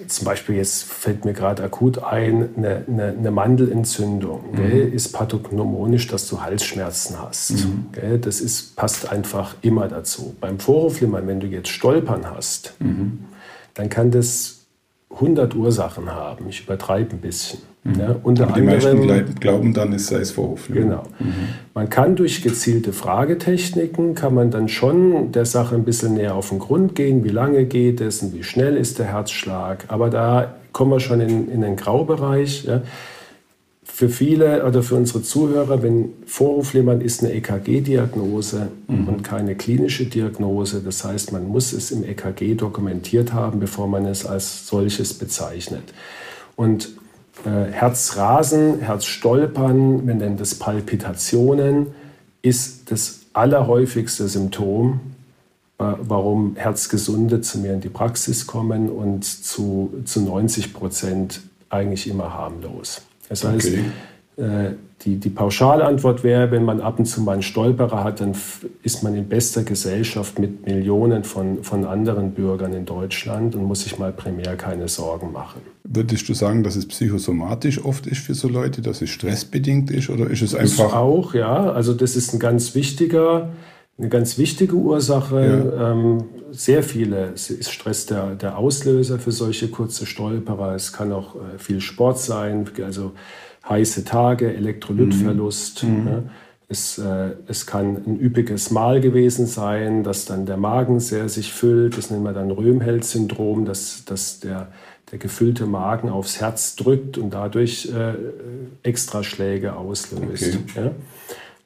zum 0.08 0.26
Beispiel 0.26 0.56
jetzt 0.56 0.84
fällt 0.84 1.24
mir 1.24 1.34
gerade 1.34 1.64
akut 1.64 2.00
ein, 2.00 2.50
eine, 2.58 2.84
eine, 2.88 3.16
eine 3.18 3.32
Mandelentzündung 3.32 4.52
mhm. 4.52 4.94
ist 4.94 5.14
pathognomonisch, 5.14 6.08
dass 6.08 6.28
du 6.28 6.42
Halsschmerzen 6.42 7.18
hast. 7.22 7.52
Mhm. 7.52 7.88
das 8.22 8.42
ist, 8.42 8.76
passt 8.76 9.10
einfach 9.10 9.56
immer 9.62 9.88
dazu. 9.88 10.36
Beim 10.42 10.60
Vorhofflimmern, 10.60 11.28
wenn 11.28 11.40
du 11.40 11.48
jetzt 11.48 11.70
Stolpern 11.70 12.30
hast, 12.30 12.74
mhm. 12.80 13.26
dann 13.74 13.90
kann 13.90 14.12
das 14.12 14.66
100 15.12 15.56
Ursachen 15.56 16.12
haben. 16.12 16.50
Ich 16.50 16.64
übertreibe 16.64 17.16
ein 17.16 17.22
bisschen. 17.22 17.60
Mhm. 17.86 18.00
Ja, 18.00 18.16
unter 18.24 18.44
Aber 18.44 18.60
die 18.60 18.68
anderem, 18.68 19.08
meisten 19.08 19.40
glauben 19.40 19.74
dann, 19.74 19.94
es 19.94 20.08
sei 20.08 20.18
es 20.18 20.32
Vorhofflimmern. 20.32 20.90
Genau. 20.90 21.04
Mhm. 21.20 21.34
Man 21.74 21.90
kann 21.90 22.16
durch 22.16 22.42
gezielte 22.42 22.92
Fragetechniken, 22.92 24.16
kann 24.16 24.34
man 24.34 24.52
dann 24.52 24.68
schon 24.68 25.32
der 25.32 25.46
Sache 25.46 25.76
ein 25.76 25.86
bisschen 25.86 26.16
näher 26.16 26.36
auf 26.36 26.50
den 26.50 26.60
Grund 26.60 26.96
gehen. 26.96 27.24
Wie 27.24 27.30
lange 27.30 27.66
geht 27.66 28.02
es 28.02 28.22
und 28.22 28.34
wie 28.34 28.44
schnell 28.44 28.76
ist 28.76 29.00
der 29.00 29.06
Herzschlag? 29.06 29.86
Aber 29.88 30.10
da 30.10 30.56
kommen 30.74 30.92
wir 30.92 31.00
schon 31.00 31.22
in, 31.22 31.50
in 31.50 31.62
den 31.62 31.76
Graubereich. 31.78 32.66
Ja 32.66 32.82
für 33.96 34.10
viele 34.10 34.66
oder 34.66 34.84
für 34.84 34.96
unsere 34.96 35.22
Zuhörer, 35.22 35.82
wenn 35.82 36.10
Vorhofflimmern 36.26 37.00
ist 37.00 37.24
eine 37.24 37.32
EKG-Diagnose 37.32 38.68
mhm. 38.90 39.08
und 39.08 39.24
keine 39.24 39.56
klinische 39.56 40.06
Diagnose. 40.06 40.82
Das 40.82 41.06
heißt, 41.06 41.32
man 41.32 41.48
muss 41.48 41.72
es 41.72 41.92
im 41.92 42.04
EKG 42.04 42.56
dokumentiert 42.56 43.32
haben, 43.32 43.62
bevor 43.62 43.88
man 43.88 44.06
es 44.06 44.26
als 44.26 44.68
solches 44.68 45.14
bezeichnet. 45.14 45.94
Und 46.58 46.90
äh, 47.44 47.72
Herzrasen, 47.72 48.80
Herzstolpern, 48.80 50.08
wir 50.08 50.16
nennen 50.16 50.38
das 50.38 50.56
Palpitationen, 50.56 51.88
ist 52.42 52.92
das 52.92 53.22
allerhäufigste 53.34 54.28
Symptom, 54.28 55.00
äh, 55.78 55.84
warum 56.00 56.56
Herzgesunde 56.56 57.42
zu 57.42 57.60
mir 57.60 57.74
in 57.74 57.82
die 57.82 57.90
Praxis 57.90 58.48
kommen 58.48 58.90
und 58.90 59.26
zu, 59.26 59.94
zu 60.06 60.22
90 60.22 60.74
Prozent 60.74 61.42
eigentlich 61.70 62.08
immer 62.08 62.34
harmlos. 62.34 63.02
Das 63.28 63.44
heißt, 63.44 63.74
okay. 64.38 64.70
äh, 64.70 64.76
die, 65.02 65.18
die 65.18 65.30
Pauschalantwort 65.30 66.24
wäre, 66.24 66.52
wenn 66.52 66.64
man 66.64 66.82
ab 66.82 67.00
und 67.00 67.06
zu 67.06 67.22
mal 67.22 67.34
einen 67.34 67.42
Stolperer 67.42 68.04
hat, 68.04 68.22
dann 68.22 68.34
ist 68.82 69.04
man 69.04 69.16
in 69.16 69.28
bester 69.28 69.64
Gesellschaft 69.64 70.40
mit 70.40 70.66
Millionen 70.66 71.24
von, 71.24 71.64
von 71.64 71.86
anderen 71.86 72.32
Bürgern 72.32 72.74
in 72.74 72.86
Deutschland 72.86 73.56
und 73.56 73.66
muss 73.66 73.84
sich 73.84 74.00
mal 74.00 74.12
primär 74.12 74.56
keine 74.56 74.88
Sorgen 74.88 75.32
machen. 75.32 75.62
Würdest 75.84 76.28
du 76.28 76.34
sagen, 76.34 76.64
dass 76.64 76.76
es 76.76 76.88
psychosomatisch 76.88 77.84
oft 77.84 78.08
ist 78.08 78.22
für 78.22 78.34
so 78.34 78.48
Leute, 78.48 78.82
dass 78.82 79.02
es 79.02 79.10
stressbedingt 79.10 79.92
ist 79.92 80.10
oder 80.10 80.30
ist 80.30 80.42
es 80.42 80.56
einfach... 80.56 80.86
Das 80.86 80.94
auch, 80.94 81.34
ja. 81.36 81.72
Also 81.72 81.94
das 81.94 82.16
ist 82.16 82.34
ein 82.34 82.40
ganz 82.40 82.74
wichtiger, 82.74 83.50
eine 84.00 84.10
ganz 84.10 84.38
wichtige 84.40 84.76
Ursache. 84.76 85.74
Ja. 85.78 85.92
Ähm, 85.92 86.24
sehr 86.52 86.82
viele 86.82 87.34
ist 87.36 87.70
Stress 87.72 88.08
der, 88.08 88.36
der 88.36 88.58
Auslöser 88.58 89.20
für 89.20 89.32
solche 89.32 89.68
kurze 89.68 90.06
Stolperer. 90.06 90.74
Es 90.74 90.94
kann 90.94 91.12
auch 91.12 91.36
äh, 91.36 91.60
viel 91.60 91.82
Sport 91.82 92.18
sein, 92.18 92.66
also 92.84 93.12
heiße 93.68 94.06
Tage, 94.06 94.54
Elektrolytverlust. 94.54 95.84
Mhm. 95.84 96.04
Ne? 96.04 96.24
Es, 96.68 96.98
äh, 96.98 97.32
es 97.48 97.66
kann 97.68 97.98
ein 98.08 98.20
üppiges 98.20 98.72
Mahl 98.72 99.00
gewesen 99.00 99.46
sein, 99.46 100.04
dass 100.04 100.26
dann 100.26 100.46
der 100.46 100.58
Magen 100.58 101.00
sehr 101.00 101.30
sich 101.30 101.54
füllt. 101.54 101.98
Das 101.98 102.10
nennen 102.10 102.24
wir 102.24 102.34
dann 102.34 102.50
Röhmheld-Syndrom, 102.50 103.66
dass, 103.66 104.04
dass 104.06 104.40
der, 104.40 104.70
der 105.12 105.20
gefüllte 105.20 105.68
Magen 105.68 106.10
aufs 106.10 106.42
Herz 106.42 106.76
drückt 106.76 107.18
und 107.18 107.34
dadurch 107.34 107.92
äh, 107.94 108.14
Extraschläge 108.88 109.76
auslöst. 109.76 110.58
Okay. 110.70 110.86
Ja? 110.86 110.92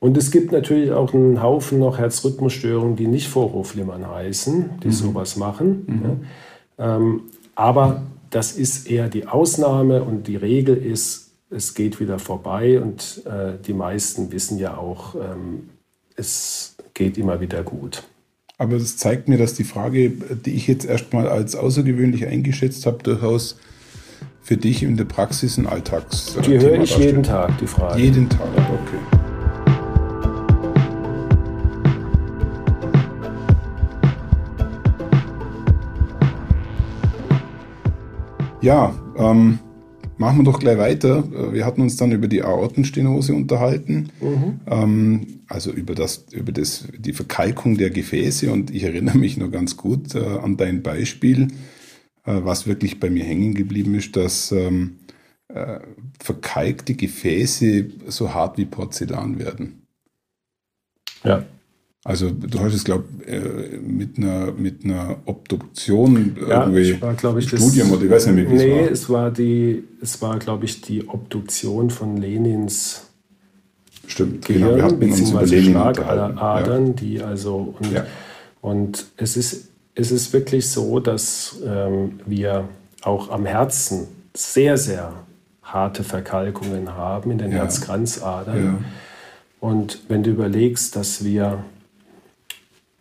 Und 0.02 0.18
es 0.18 0.32
gibt 0.32 0.52
natürlich 0.52 0.91
auch 0.91 1.14
einen 1.14 1.41
Haufen 1.41 1.80
noch 1.80 1.97
Herzrhythmusstörungen, 1.97 2.95
die 2.95 3.08
nicht 3.08 3.28
Vorhofflimmern 3.28 4.08
heißen, 4.10 4.80
die 4.84 4.88
mhm. 4.88 4.91
sowas 4.91 5.36
machen. 5.36 5.84
Mhm. 5.88 6.02
Ja? 6.78 6.95
Ähm, 6.95 7.22
aber 7.56 8.04
das 8.30 8.54
ist 8.54 8.89
eher 8.89 9.10
die 9.10 9.28
Ausnahme 9.28 10.04
und 10.04 10.28
die 10.28 10.38
Regel 10.38 10.78
ist, 10.78 11.29
es 11.50 11.74
geht 11.74 12.00
wieder 12.00 12.20
vorbei 12.20 12.80
und 12.80 13.24
äh, 13.26 13.54
die 13.66 13.74
meisten 13.74 14.32
wissen 14.32 14.58
ja 14.58 14.78
auch, 14.78 15.16
ähm, 15.16 15.70
es 16.16 16.76
geht 16.93 17.18
immer 17.18 17.41
wieder 17.41 17.64
gut. 17.64 18.04
Aber 18.58 18.78
das 18.78 18.97
zeigt 18.97 19.30
mir, 19.30 19.38
dass 19.38 19.54
die 19.54 19.64
Frage, 19.64 20.10
die 20.10 20.54
ich 20.54 20.68
jetzt 20.68 20.86
erstmal 20.86 21.28
als 21.28 21.56
außergewöhnlich 21.56 22.28
eingeschätzt 22.28 22.86
habe, 22.86 23.02
durchaus 23.04 23.58
für 24.41 24.58
dich 24.58 24.84
in 24.84 24.97
der 24.97 25.06
Praxis 25.06 25.58
ein 25.58 25.66
Alltags. 25.66 26.36
Die 26.45 26.60
höre 26.60 26.82
ich 26.82 26.97
jeden 26.97 27.24
Tag, 27.24 27.58
die 27.58 27.68
Frage. 27.68 28.02
Jeden 28.02 28.30
Tag, 28.30 28.47
okay. 28.58 28.97
Ja, 38.62 38.93
ähm, 39.18 39.60
machen 40.20 40.40
wir 40.40 40.44
doch 40.44 40.60
gleich 40.60 40.78
weiter. 40.78 41.54
Wir 41.54 41.66
hatten 41.66 41.82
uns 41.82 41.96
dann 41.96 42.12
über 42.12 42.28
die 42.28 42.44
Aortenstenose 42.44 43.34
unterhalten, 43.34 44.10
mhm. 44.22 44.60
ähm, 44.68 45.28
also 45.48 45.72
über 45.72 45.96
das, 45.96 46.26
über 46.32 46.52
das, 46.52 46.88
die 46.96 47.14
Verkalkung 47.14 47.78
der 47.78 47.90
Gefäße. 47.90 48.52
Und 48.52 48.70
ich 48.70 48.84
erinnere 48.84 49.18
mich 49.18 49.38
noch 49.38 49.50
ganz 49.50 49.78
gut 49.78 50.14
äh, 50.16 50.20
an 50.20 50.58
dein 50.58 50.84
Beispiel, 50.84 51.48
äh, 52.26 52.42
was 52.44 52.68
wirklich 52.68 53.00
bei 53.00 53.10
mir 53.10 53.24
hängen 53.24 53.56
geblieben 53.56 53.96
ist, 53.96 54.16
dass 54.18 54.52
ähm, 54.52 54.98
äh, 55.48 55.80
verkalkte 56.20 56.94
Gefäße 56.96 57.86
so 58.08 58.34
hart 58.34 58.58
wie 58.58 58.66
Porzellan 58.66 59.40
werden. 59.40 59.88
Ja. 61.24 61.46
Also 62.10 62.32
du 62.32 62.60
hast 62.60 62.74
es, 62.74 62.84
glaube 62.84 63.03
ich, 63.28 63.82
mit 63.88 64.18
einer, 64.18 64.51
mit 64.53 64.84
einer 64.84 65.18
Obduktion 65.26 66.36
ja, 66.41 66.66
irgendwie 66.66 66.99
war, 66.99 67.38
ich, 67.38 67.47
Studium 67.47 67.91
oder 67.91 68.01
ich 68.01 68.10
weiß 68.10 68.26
nicht 68.26 68.36
mehr, 68.36 68.49
wie 68.49 68.55
nee, 68.55 68.80
es 68.80 68.88
war. 68.88 68.91
es 68.91 69.10
war 69.10 69.32
die, 69.32 69.84
es 70.01 70.20
war, 70.20 70.39
glaube 70.39 70.66
ich, 70.66 70.82
die 70.82 71.07
Obduktion 71.07 71.91
von 71.91 72.18
Lenins 72.18 73.05
Stimmt, 74.07 74.43
Gehirn, 74.43 74.64
genau, 74.64 74.76
wir 74.76 74.84
hatten 74.86 74.99
beziehungsweise 74.99 75.55
uns 75.57 75.68
über 75.68 75.93
Schlagadern, 75.93 76.88
ja. 76.88 76.93
die 76.93 77.22
also 77.22 77.76
und, 77.80 77.91
ja. 77.91 78.07
und 78.62 79.05
es 79.18 79.38
ist 79.38 79.70
es 79.93 80.10
ist 80.10 80.34
wirklich 80.34 80.68
so, 80.68 80.99
dass 80.99 81.57
ähm, 81.64 82.22
wir 82.26 82.70
auch 83.03 83.30
am 83.30 83.45
Herzen 83.45 84.07
sehr 84.34 84.78
sehr 84.78 85.14
harte 85.62 86.03
Verkalkungen 86.03 86.95
haben 86.95 87.30
in 87.30 87.38
den 87.38 87.51
ja. 87.51 87.57
Herzkranzadern. 87.57 88.84
Und 89.60 89.99
wenn 90.07 90.24
du 90.24 90.32
überlegst, 90.32 90.95
dass 90.95 91.24
wir 91.24 91.64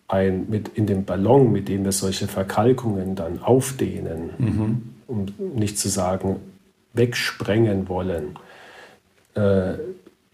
ein, 0.09 0.49
mit, 0.49 0.69
in 0.75 0.87
dem 0.87 1.05
Ballon, 1.05 1.53
mit 1.53 1.69
dem 1.69 1.85
wir 1.85 1.93
solche 1.93 2.27
Verkalkungen 2.27 3.15
dann 3.15 3.41
aufdehnen, 3.43 4.31
mhm. 4.39 4.83
um 5.07 5.27
nicht 5.55 5.79
zu 5.79 5.89
sagen 5.89 6.37
wegsprengen 6.95 7.89
wollen, 7.89 8.37
äh, 9.35 9.75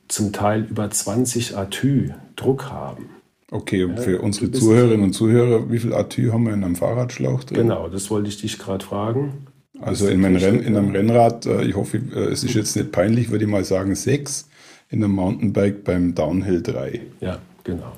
zum 0.09 0.33
Teil 0.33 0.67
über 0.71 0.89
20 0.89 1.57
Atü 1.57 2.11
Druck 2.37 2.71
haben. 2.71 3.11
Okay, 3.51 3.85
und 3.85 4.01
für 4.01 4.15
ja, 4.15 4.21
unsere 4.21 4.51
Zuhörerinnen 4.51 5.05
und 5.05 5.13
Zuhörer, 5.13 5.71
wie 5.71 5.79
viel 5.79 5.93
Atü 5.93 6.31
haben 6.31 6.47
wir 6.47 6.55
in 6.55 6.65
einem 6.65 6.77
Fahrradschlauch 6.77 7.45
drin? 7.45 7.59
Genau, 7.59 7.89
das 7.89 8.11
wollte 8.11 8.29
ich 8.29 8.41
dich 8.41 8.59
gerade 8.59 8.85
fragen. 8.85 9.47
Also 9.81 10.09
in, 10.09 10.25
Renn, 10.25 10.61
in 10.61 10.77
einem 10.77 10.93
Rennrad, 10.93 11.47
äh, 11.47 11.65
ich 11.65 11.77
hoffe, 11.77 11.99
äh, 11.99 12.31
es 12.31 12.45
ist 12.45 12.55
jetzt 12.55 12.77
nicht 12.77 12.93
peinlich, 12.93 13.31
würde 13.31 13.45
ich 13.45 13.51
mal 13.51 13.65
sagen 13.65 13.95
sechs, 13.95 14.49
in 14.89 15.03
einem 15.03 15.15
Mountainbike 15.15 15.85
beim 15.85 16.15
Downhill 16.15 16.63
drei. 16.63 17.03
Ja, 17.21 17.39
genau. 17.65 17.93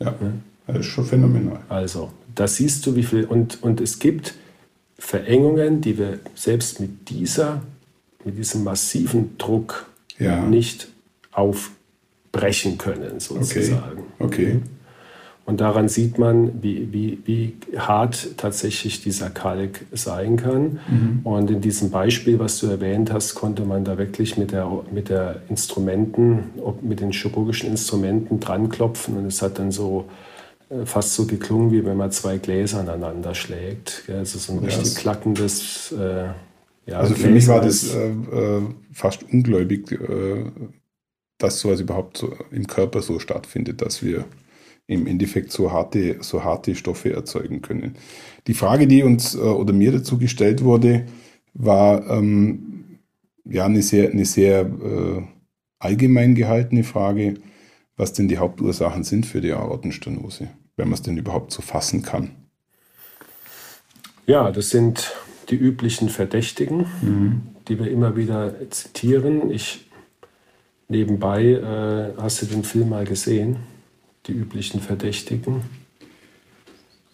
Ja. 0.00 0.14
ja. 0.20 0.32
Das 0.72 0.86
ist 0.86 0.92
schon 0.92 1.04
phänomenal. 1.04 1.60
Also, 1.68 2.10
da 2.34 2.46
siehst 2.46 2.86
du, 2.86 2.96
wie 2.96 3.02
viel. 3.02 3.24
Und, 3.24 3.62
und 3.62 3.80
es 3.80 3.98
gibt 3.98 4.34
Verengungen, 4.98 5.80
die 5.80 5.98
wir 5.98 6.18
selbst 6.34 6.80
mit 6.80 7.08
dieser, 7.08 7.62
mit 8.24 8.38
diesem 8.38 8.64
massiven 8.64 9.36
Druck 9.38 9.86
ja. 10.18 10.42
nicht 10.42 10.88
aufbrechen 11.32 12.78
können, 12.78 13.18
sozusagen. 13.18 14.04
Okay. 14.18 14.56
okay. 14.58 14.60
Und 15.50 15.60
daran 15.60 15.88
sieht 15.88 16.16
man, 16.16 16.62
wie, 16.62 16.92
wie, 16.92 17.18
wie 17.24 17.54
hart 17.76 18.36
tatsächlich 18.36 19.02
dieser 19.02 19.30
Kalk 19.30 19.84
sein 19.90 20.36
kann. 20.36 20.78
Mhm. 20.88 21.20
Und 21.24 21.50
in 21.50 21.60
diesem 21.60 21.90
Beispiel, 21.90 22.38
was 22.38 22.60
du 22.60 22.68
erwähnt 22.68 23.12
hast, 23.12 23.34
konnte 23.34 23.64
man 23.64 23.84
da 23.84 23.98
wirklich 23.98 24.36
mit 24.36 24.52
der, 24.52 24.70
mit 24.92 25.08
der 25.08 25.42
Instrumenten, 25.48 26.44
mit 26.82 27.00
den 27.00 27.10
chirurgischen 27.10 27.68
Instrumenten 27.68 28.38
dranklopfen. 28.38 29.16
Und 29.16 29.26
es 29.26 29.42
hat 29.42 29.58
dann 29.58 29.72
so 29.72 30.04
fast 30.84 31.14
so 31.14 31.26
geklungen, 31.26 31.72
wie 31.72 31.84
wenn 31.84 31.96
man 31.96 32.12
zwei 32.12 32.38
Gläser 32.38 32.80
aneinander 32.80 33.34
schlägt. 33.34 34.04
Also 34.08 34.38
so 34.38 34.52
ein 34.52 34.58
richtig 34.60 34.96
klackendes. 34.96 35.92
Äh, 35.92 36.28
ja, 36.86 36.98
also 36.98 37.14
für 37.14 37.28
mich 37.28 37.46
war 37.48 37.60
das 37.60 37.94
äh, 37.94 38.08
äh, 38.08 38.62
fast 38.92 39.24
ungläubig, 39.32 39.92
äh, 39.92 40.44
dass 41.38 41.60
sowas 41.60 41.80
überhaupt 41.80 42.24
im 42.50 42.66
Körper 42.66 43.02
so 43.02 43.18
stattfindet, 43.18 43.82
dass 43.82 44.02
wir 44.02 44.24
im 44.86 45.06
Endeffekt 45.06 45.52
so 45.52 45.70
harte, 45.70 46.16
so 46.20 46.42
harte 46.42 46.74
Stoffe 46.74 47.12
erzeugen 47.12 47.62
können. 47.62 47.94
Die 48.48 48.54
Frage, 48.54 48.88
die 48.88 49.04
uns 49.04 49.36
äh, 49.36 49.38
oder 49.38 49.72
mir 49.72 49.92
dazu 49.92 50.18
gestellt 50.18 50.64
wurde, 50.64 51.06
war 51.54 52.08
ähm, 52.10 52.98
ja 53.44 53.66
eine 53.66 53.82
sehr, 53.82 54.10
eine 54.10 54.24
sehr 54.24 54.62
äh, 54.62 55.22
allgemein 55.78 56.34
gehaltene 56.34 56.82
Frage, 56.82 57.34
was 57.96 58.12
denn 58.14 58.26
die 58.26 58.38
Hauptursachen 58.38 59.04
sind 59.04 59.26
für 59.26 59.40
die 59.40 59.52
Aortenstenose, 59.52 60.48
wenn 60.80 60.88
man 60.88 60.94
es 60.94 61.02
denn 61.02 61.16
überhaupt 61.16 61.52
so 61.52 61.62
fassen 61.62 62.02
kann. 62.02 62.32
Ja, 64.26 64.50
das 64.50 64.70
sind 64.70 65.12
die 65.48 65.56
üblichen 65.56 66.08
Verdächtigen, 66.08 66.86
mhm. 67.02 67.42
die 67.68 67.78
wir 67.78 67.90
immer 67.90 68.16
wieder 68.16 68.54
zitieren. 68.70 69.50
Ich 69.50 69.88
nebenbei, 70.88 71.44
äh, 71.44 72.20
hast 72.20 72.42
du 72.42 72.46
den 72.46 72.64
Film 72.64 72.88
mal 72.88 73.04
gesehen? 73.04 73.56
die 74.26 74.32
üblichen 74.32 74.80
Verdächtigen. 74.80 75.62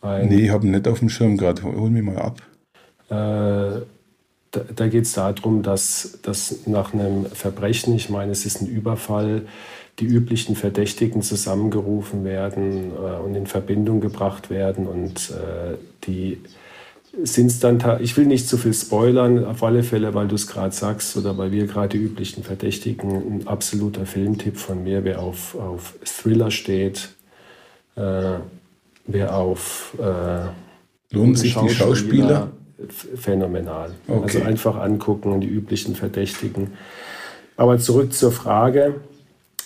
Ein, 0.01 0.29
nee, 0.29 0.45
ich 0.45 0.51
habe 0.51 0.67
ihn 0.67 0.73
nicht 0.73 0.89
auf 0.89 0.99
dem 0.99 1.09
Schirm 1.09 1.37
gerade. 1.37 1.63
Hol 1.63 1.91
mich 1.91 2.03
mal 2.03 2.19
ab. 2.19 2.43
Äh, 3.09 3.83
da, 4.51 4.61
da 4.75 4.89
geht 4.89 5.05
es 5.05 5.13
darum, 5.13 5.63
dass, 5.63 6.19
dass 6.23 6.67
nach 6.67 6.93
einem 6.93 7.27
Verbrechen, 7.27 7.95
ich 7.95 8.11
meine, 8.11 8.33
es 8.33 8.47
ist 8.47 8.61
ein 8.61 8.69
Überfall, 8.69 9.47
die 9.99 10.05
üblichen 10.05 10.57
Verdächtigen 10.57 11.23
zusammengerufen 11.23 12.25
werden 12.25 12.93
äh, 12.93 13.25
und 13.25 13.35
in 13.35 13.47
Verbindung 13.47 14.01
gebracht 14.01 14.51
werden 14.51 14.87
und 14.87 15.31
äh, 15.31 15.77
die 16.07 16.39
sind 17.23 17.47
es 17.47 17.61
dann, 17.61 17.83
ich 18.01 18.15
will 18.19 18.27
nicht 18.27 18.47
zu 18.47 18.59
viel 18.59 18.75
spoilern, 18.75 19.47
auf 19.47 19.63
alle 19.63 19.83
Fälle, 19.83 20.13
weil 20.13 20.29
du 20.29 20.35
es 20.35 20.47
gerade 20.47 20.75
sagst 20.75 21.17
oder 21.17 21.39
weil 21.39 21.51
wir 21.51 21.67
gerade 21.67 21.97
die 21.97 22.05
üblichen 22.05 22.43
Verdächtigen, 22.43 23.41
ein 23.41 23.47
absoluter 23.47 24.05
Filmtipp 24.05 24.59
von 24.59 24.85
mir, 24.85 25.03
wer 25.03 25.23
auf, 25.23 25.55
auf 25.55 25.95
Thriller 26.05 26.51
steht, 26.51 27.09
äh, 27.97 28.35
wer 29.07 29.35
auf 29.35 29.97
äh, 29.99 30.49
Lohnt 31.11 31.39
sich 31.39 31.57
die 31.57 31.71
Schauspieler? 31.71 32.51
Phänomenal. 33.17 33.93
Okay. 34.07 34.23
Also 34.23 34.43
einfach 34.43 34.77
angucken, 34.77 35.41
die 35.41 35.49
üblichen 35.49 35.95
Verdächtigen. 35.95 36.73
Aber 37.57 37.79
zurück 37.79 38.13
zur 38.13 38.33
Frage. 38.33 38.97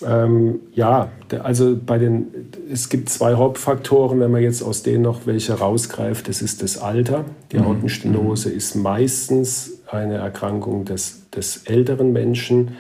Ähm, 0.07 0.61
ja, 0.72 1.11
also 1.42 1.76
bei 1.84 1.98
den, 1.98 2.28
es 2.72 2.88
gibt 2.88 3.09
zwei 3.09 3.34
Hauptfaktoren, 3.34 4.20
wenn 4.20 4.30
man 4.30 4.42
jetzt 4.42 4.62
aus 4.62 4.82
denen 4.82 5.03
noch 5.03 5.26
welche 5.26 5.55
rausgreift. 5.55 6.28
Das 6.28 6.42
ist 6.42 6.62
das 6.62 6.78
Alter. 6.78 7.24
Die 7.53 7.59
mhm. 7.59 7.82
Mhm. 7.82 8.57
ist 8.57 8.74
meistens 8.76 9.72
eine 9.90 10.14
Erkrankung 10.14 10.84
des, 10.84 11.30
des 11.30 11.64
älteren 11.64 12.12
Menschen. 12.12 12.76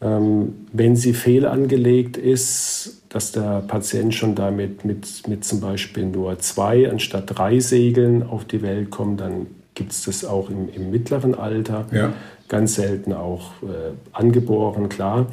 Ähm, 0.00 0.66
wenn 0.72 0.94
sie 0.96 1.12
fehlangelegt 1.12 2.16
ist, 2.16 3.02
dass 3.08 3.32
der 3.32 3.62
Patient 3.66 4.14
schon 4.14 4.34
damit 4.34 4.84
mit, 4.84 5.26
mit 5.26 5.44
zum 5.44 5.60
Beispiel 5.60 6.06
nur 6.06 6.38
zwei 6.38 6.88
anstatt 6.90 7.24
drei 7.26 7.58
Segeln 7.58 8.22
auf 8.22 8.44
die 8.44 8.62
Welt 8.62 8.90
kommt, 8.90 9.20
dann 9.20 9.46
gibt 9.74 9.92
es 9.92 10.04
das 10.04 10.24
auch 10.24 10.50
im, 10.50 10.68
im 10.68 10.90
mittleren 10.90 11.34
Alter. 11.34 11.86
Ja. 11.92 12.12
Ganz 12.48 12.76
selten 12.76 13.12
auch 13.12 13.50
äh, 13.62 13.92
angeboren, 14.12 14.88
klar. 14.88 15.26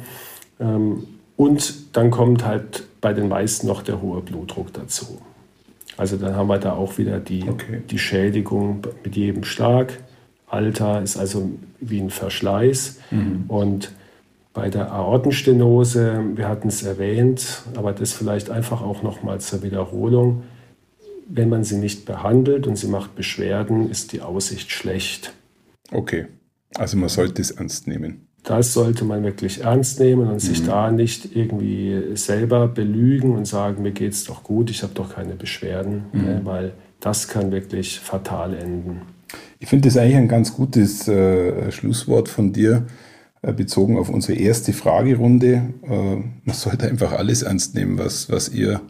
Ähm, 0.58 1.04
und 1.36 1.96
dann 1.96 2.10
kommt 2.10 2.44
halt 2.44 2.84
bei 3.00 3.12
den 3.12 3.28
meisten 3.28 3.66
noch 3.66 3.82
der 3.82 4.00
hohe 4.00 4.20
Blutdruck 4.20 4.72
dazu. 4.72 5.20
Also 5.96 6.16
dann 6.16 6.34
haben 6.34 6.48
wir 6.48 6.58
da 6.58 6.72
auch 6.72 6.98
wieder 6.98 7.20
die, 7.20 7.48
okay. 7.48 7.82
die 7.88 7.98
Schädigung 7.98 8.82
mit 9.04 9.16
jedem 9.16 9.44
Schlag. 9.44 9.98
Alter 10.46 11.02
ist 11.02 11.16
also 11.16 11.50
wie 11.80 12.00
ein 12.00 12.10
Verschleiß. 12.10 12.98
Mhm. 13.10 13.44
Und 13.48 13.92
bei 14.52 14.70
der 14.70 14.92
Aortenstenose, 14.92 16.22
wir 16.34 16.48
hatten 16.48 16.68
es 16.68 16.82
erwähnt, 16.82 17.62
aber 17.74 17.92
das 17.92 18.12
vielleicht 18.12 18.50
einfach 18.50 18.82
auch 18.82 19.02
nochmal 19.02 19.40
zur 19.40 19.62
Wiederholung. 19.62 20.44
Wenn 21.28 21.48
man 21.48 21.64
sie 21.64 21.76
nicht 21.76 22.06
behandelt 22.06 22.66
und 22.66 22.76
sie 22.76 22.86
macht 22.86 23.14
Beschwerden, 23.16 23.90
ist 23.90 24.12
die 24.12 24.22
Aussicht 24.22 24.70
schlecht. 24.70 25.34
Okay, 25.92 26.26
also 26.76 26.96
man 26.96 27.08
sollte 27.08 27.42
es 27.42 27.50
ernst 27.50 27.86
nehmen 27.86 28.25
das 28.46 28.72
sollte 28.72 29.04
man 29.04 29.24
wirklich 29.24 29.64
ernst 29.64 29.98
nehmen 29.98 30.28
und 30.28 30.38
sich 30.38 30.62
mhm. 30.62 30.66
da 30.66 30.90
nicht 30.92 31.34
irgendwie 31.34 32.14
selber 32.14 32.68
belügen 32.68 33.34
und 33.34 33.44
sagen, 33.44 33.82
mir 33.82 33.90
geht 33.90 34.12
es 34.12 34.24
doch 34.24 34.44
gut, 34.44 34.70
ich 34.70 34.84
habe 34.84 34.94
doch 34.94 35.14
keine 35.14 35.34
Beschwerden, 35.34 36.04
mhm. 36.12 36.22
ne, 36.22 36.40
weil 36.44 36.72
das 37.00 37.26
kann 37.26 37.50
wirklich 37.50 37.98
fatal 37.98 38.54
enden. 38.54 39.02
Ich 39.58 39.68
finde 39.68 39.88
das 39.88 39.96
eigentlich 39.96 40.16
ein 40.16 40.28
ganz 40.28 40.54
gutes 40.54 41.08
äh, 41.08 41.72
Schlusswort 41.72 42.28
von 42.28 42.52
dir, 42.52 42.86
äh, 43.42 43.52
bezogen 43.52 43.98
auf 43.98 44.08
unsere 44.08 44.38
erste 44.38 44.72
Fragerunde. 44.72 45.74
Äh, 45.82 46.16
man 46.44 46.54
sollte 46.54 46.86
einfach 46.86 47.12
alles 47.12 47.42
ernst 47.42 47.74
nehmen, 47.74 47.98
was, 47.98 48.30
was 48.30 48.48
ihr 48.48 48.80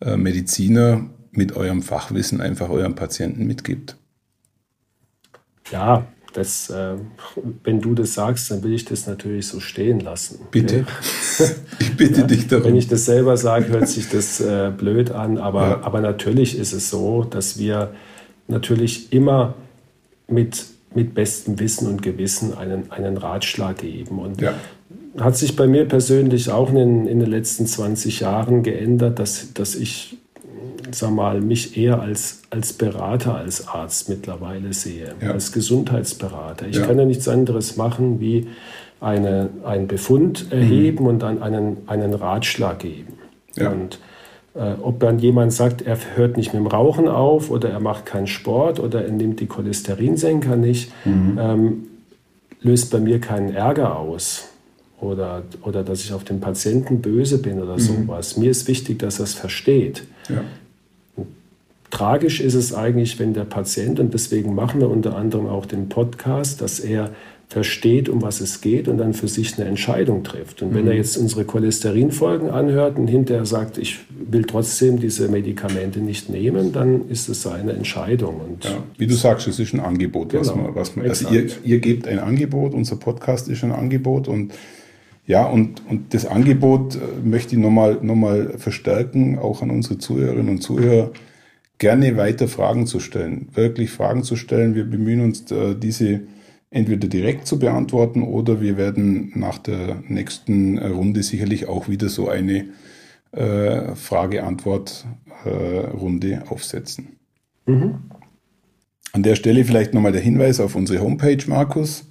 äh, 0.00 0.16
Mediziner 0.16 1.04
mit 1.30 1.54
eurem 1.56 1.82
Fachwissen 1.82 2.40
einfach 2.40 2.70
eurem 2.70 2.94
Patienten 2.94 3.46
mitgibt. 3.46 3.98
Ja, 5.70 6.06
das, 6.34 6.68
äh, 6.68 6.94
wenn 7.62 7.80
du 7.80 7.94
das 7.94 8.14
sagst, 8.14 8.50
dann 8.50 8.62
will 8.62 8.74
ich 8.74 8.84
das 8.84 9.06
natürlich 9.06 9.46
so 9.46 9.60
stehen 9.60 10.00
lassen. 10.00 10.40
Bitte. 10.50 10.84
ich 11.78 11.96
bitte 11.96 12.22
ja, 12.22 12.26
dich 12.26 12.48
darum. 12.48 12.66
Wenn 12.66 12.76
ich 12.76 12.88
das 12.88 13.04
selber 13.04 13.36
sage, 13.36 13.68
hört 13.68 13.88
sich 13.88 14.10
das 14.10 14.40
äh, 14.40 14.70
blöd 14.76 15.12
an, 15.12 15.38
aber, 15.38 15.62
ja. 15.62 15.80
aber 15.82 16.00
natürlich 16.00 16.58
ist 16.58 16.72
es 16.72 16.90
so, 16.90 17.24
dass 17.24 17.58
wir 17.58 17.92
natürlich 18.48 19.12
immer 19.12 19.54
mit, 20.28 20.66
mit 20.94 21.14
bestem 21.14 21.58
Wissen 21.60 21.88
und 21.88 22.02
Gewissen 22.02 22.52
einen, 22.56 22.90
einen 22.90 23.16
Ratschlag 23.16 23.78
geben. 23.78 24.18
Und 24.18 24.40
ja. 24.40 24.54
hat 25.18 25.36
sich 25.36 25.54
bei 25.54 25.68
mir 25.68 25.86
persönlich 25.86 26.50
auch 26.50 26.70
in, 26.70 27.06
in 27.06 27.20
den 27.20 27.30
letzten 27.30 27.66
20 27.66 28.20
Jahren 28.20 28.64
geändert, 28.64 29.20
dass, 29.20 29.54
dass 29.54 29.76
ich 29.76 30.18
sag 30.96 31.10
mal, 31.10 31.40
mich 31.40 31.76
eher 31.76 32.00
als, 32.00 32.42
als 32.50 32.72
Berater, 32.72 33.34
als 33.34 33.68
Arzt 33.68 34.08
mittlerweile 34.08 34.72
sehe, 34.72 35.14
ja. 35.20 35.30
als 35.30 35.52
Gesundheitsberater. 35.52 36.66
Ich 36.68 36.76
ja. 36.76 36.86
kann 36.86 36.98
ja 36.98 37.04
nichts 37.04 37.28
anderes 37.28 37.76
machen, 37.76 38.20
wie 38.20 38.48
eine, 39.00 39.50
einen 39.64 39.86
Befund 39.86 40.50
erheben 40.50 41.04
mhm. 41.04 41.08
und 41.08 41.18
dann 41.20 41.42
einen, 41.42 41.76
einen 41.86 42.14
Ratschlag 42.14 42.80
geben. 42.80 43.14
Ja. 43.56 43.70
Und 43.70 43.98
äh, 44.54 44.74
ob 44.80 45.00
dann 45.00 45.18
jemand 45.18 45.52
sagt, 45.52 45.82
er 45.82 45.98
hört 46.14 46.36
nicht 46.36 46.54
mit 46.54 46.62
dem 46.62 46.66
Rauchen 46.66 47.08
auf 47.08 47.50
oder 47.50 47.70
er 47.70 47.80
macht 47.80 48.06
keinen 48.06 48.26
Sport 48.26 48.80
oder 48.80 49.04
er 49.04 49.10
nimmt 49.10 49.40
die 49.40 49.46
Cholesterinsenker 49.46 50.56
nicht, 50.56 50.92
mhm. 51.04 51.38
ähm, 51.40 51.86
löst 52.60 52.90
bei 52.90 53.00
mir 53.00 53.20
keinen 53.20 53.54
Ärger 53.54 53.98
aus 53.98 54.48
oder, 55.00 55.42
oder 55.62 55.82
dass 55.82 56.04
ich 56.04 56.12
auf 56.12 56.24
den 56.24 56.40
Patienten 56.40 57.02
böse 57.02 57.38
bin 57.38 57.60
oder 57.62 57.74
mhm. 57.74 57.80
sowas. 57.80 58.36
Mir 58.36 58.50
ist 58.50 58.68
wichtig, 58.68 58.98
dass 59.00 59.18
er 59.18 59.24
es 59.24 59.34
versteht. 59.34 60.04
Ja. 60.28 60.42
Tragisch 61.94 62.40
ist 62.40 62.54
es 62.54 62.74
eigentlich, 62.74 63.20
wenn 63.20 63.34
der 63.34 63.44
Patient, 63.44 64.00
und 64.00 64.12
deswegen 64.14 64.52
machen 64.56 64.80
wir 64.80 64.90
unter 64.90 65.16
anderem 65.16 65.46
auch 65.46 65.64
den 65.64 65.88
Podcast, 65.88 66.60
dass 66.60 66.80
er 66.80 67.10
versteht, 67.46 68.08
um 68.08 68.20
was 68.20 68.40
es 68.40 68.60
geht 68.60 68.88
und 68.88 68.98
dann 68.98 69.14
für 69.14 69.28
sich 69.28 69.56
eine 69.56 69.68
Entscheidung 69.68 70.24
trifft. 70.24 70.60
Und 70.62 70.74
wenn 70.74 70.88
er 70.88 70.94
mhm. 70.94 70.98
jetzt 70.98 71.16
unsere 71.16 71.44
Cholesterinfolgen 71.44 72.50
anhört 72.50 72.98
und 72.98 73.06
hinterher 73.06 73.46
sagt, 73.46 73.78
ich 73.78 74.00
will 74.10 74.42
trotzdem 74.42 74.98
diese 74.98 75.28
Medikamente 75.28 76.00
nicht 76.00 76.28
nehmen, 76.28 76.72
dann 76.72 77.08
ist 77.10 77.28
es 77.28 77.42
seine 77.42 77.74
Entscheidung. 77.74 78.40
Und 78.40 78.64
ja, 78.64 78.82
wie 78.98 79.06
du 79.06 79.14
sagst, 79.14 79.46
es 79.46 79.60
ist 79.60 79.72
ein 79.72 79.78
Angebot, 79.78 80.30
genau, 80.30 80.40
was 80.40 80.56
man, 80.56 80.74
was 80.74 80.96
man 80.96 81.08
also 81.08 81.28
ihr, 81.28 81.46
ihr 81.62 81.78
gebt 81.78 82.08
ein 82.08 82.18
Angebot, 82.18 82.74
unser 82.74 82.96
Podcast 82.96 83.48
ist 83.48 83.62
ein 83.62 83.70
Angebot 83.70 84.26
und 84.26 84.52
ja, 85.28 85.46
und, 85.46 85.80
und 85.88 86.12
das 86.12 86.26
Angebot 86.26 86.96
äh, 86.96 86.98
möchte 87.24 87.54
ich 87.54 87.60
nochmal 87.60 87.98
noch 88.02 88.16
mal 88.16 88.58
verstärken, 88.58 89.38
auch 89.38 89.62
an 89.62 89.70
unsere 89.70 89.98
Zuhörerinnen 89.98 90.48
und 90.48 90.60
Zuhörer 90.60 91.12
gerne 91.84 92.16
weiter 92.16 92.48
Fragen 92.48 92.86
zu 92.86 92.98
stellen, 92.98 93.48
wirklich 93.52 93.90
Fragen 93.90 94.22
zu 94.22 94.36
stellen. 94.36 94.74
Wir 94.74 94.84
bemühen 94.84 95.20
uns, 95.20 95.52
äh, 95.52 95.74
diese 95.74 96.22
entweder 96.70 97.08
direkt 97.08 97.46
zu 97.46 97.58
beantworten 97.58 98.22
oder 98.22 98.62
wir 98.62 98.78
werden 98.78 99.32
nach 99.34 99.58
der 99.58 100.02
nächsten 100.08 100.78
Runde 100.78 101.22
sicherlich 101.22 101.68
auch 101.68 101.86
wieder 101.86 102.08
so 102.08 102.30
eine 102.30 102.68
äh, 103.32 103.94
Frage-Antwort-Runde 103.94 106.32
äh, 106.32 106.38
aufsetzen. 106.48 107.18
Mhm. 107.66 107.96
An 109.12 109.22
der 109.22 109.34
Stelle 109.34 109.66
vielleicht 109.66 109.92
nochmal 109.92 110.12
der 110.12 110.22
Hinweis 110.22 110.60
auf 110.60 110.76
unsere 110.76 111.02
Homepage, 111.02 111.44
Markus 111.48 112.06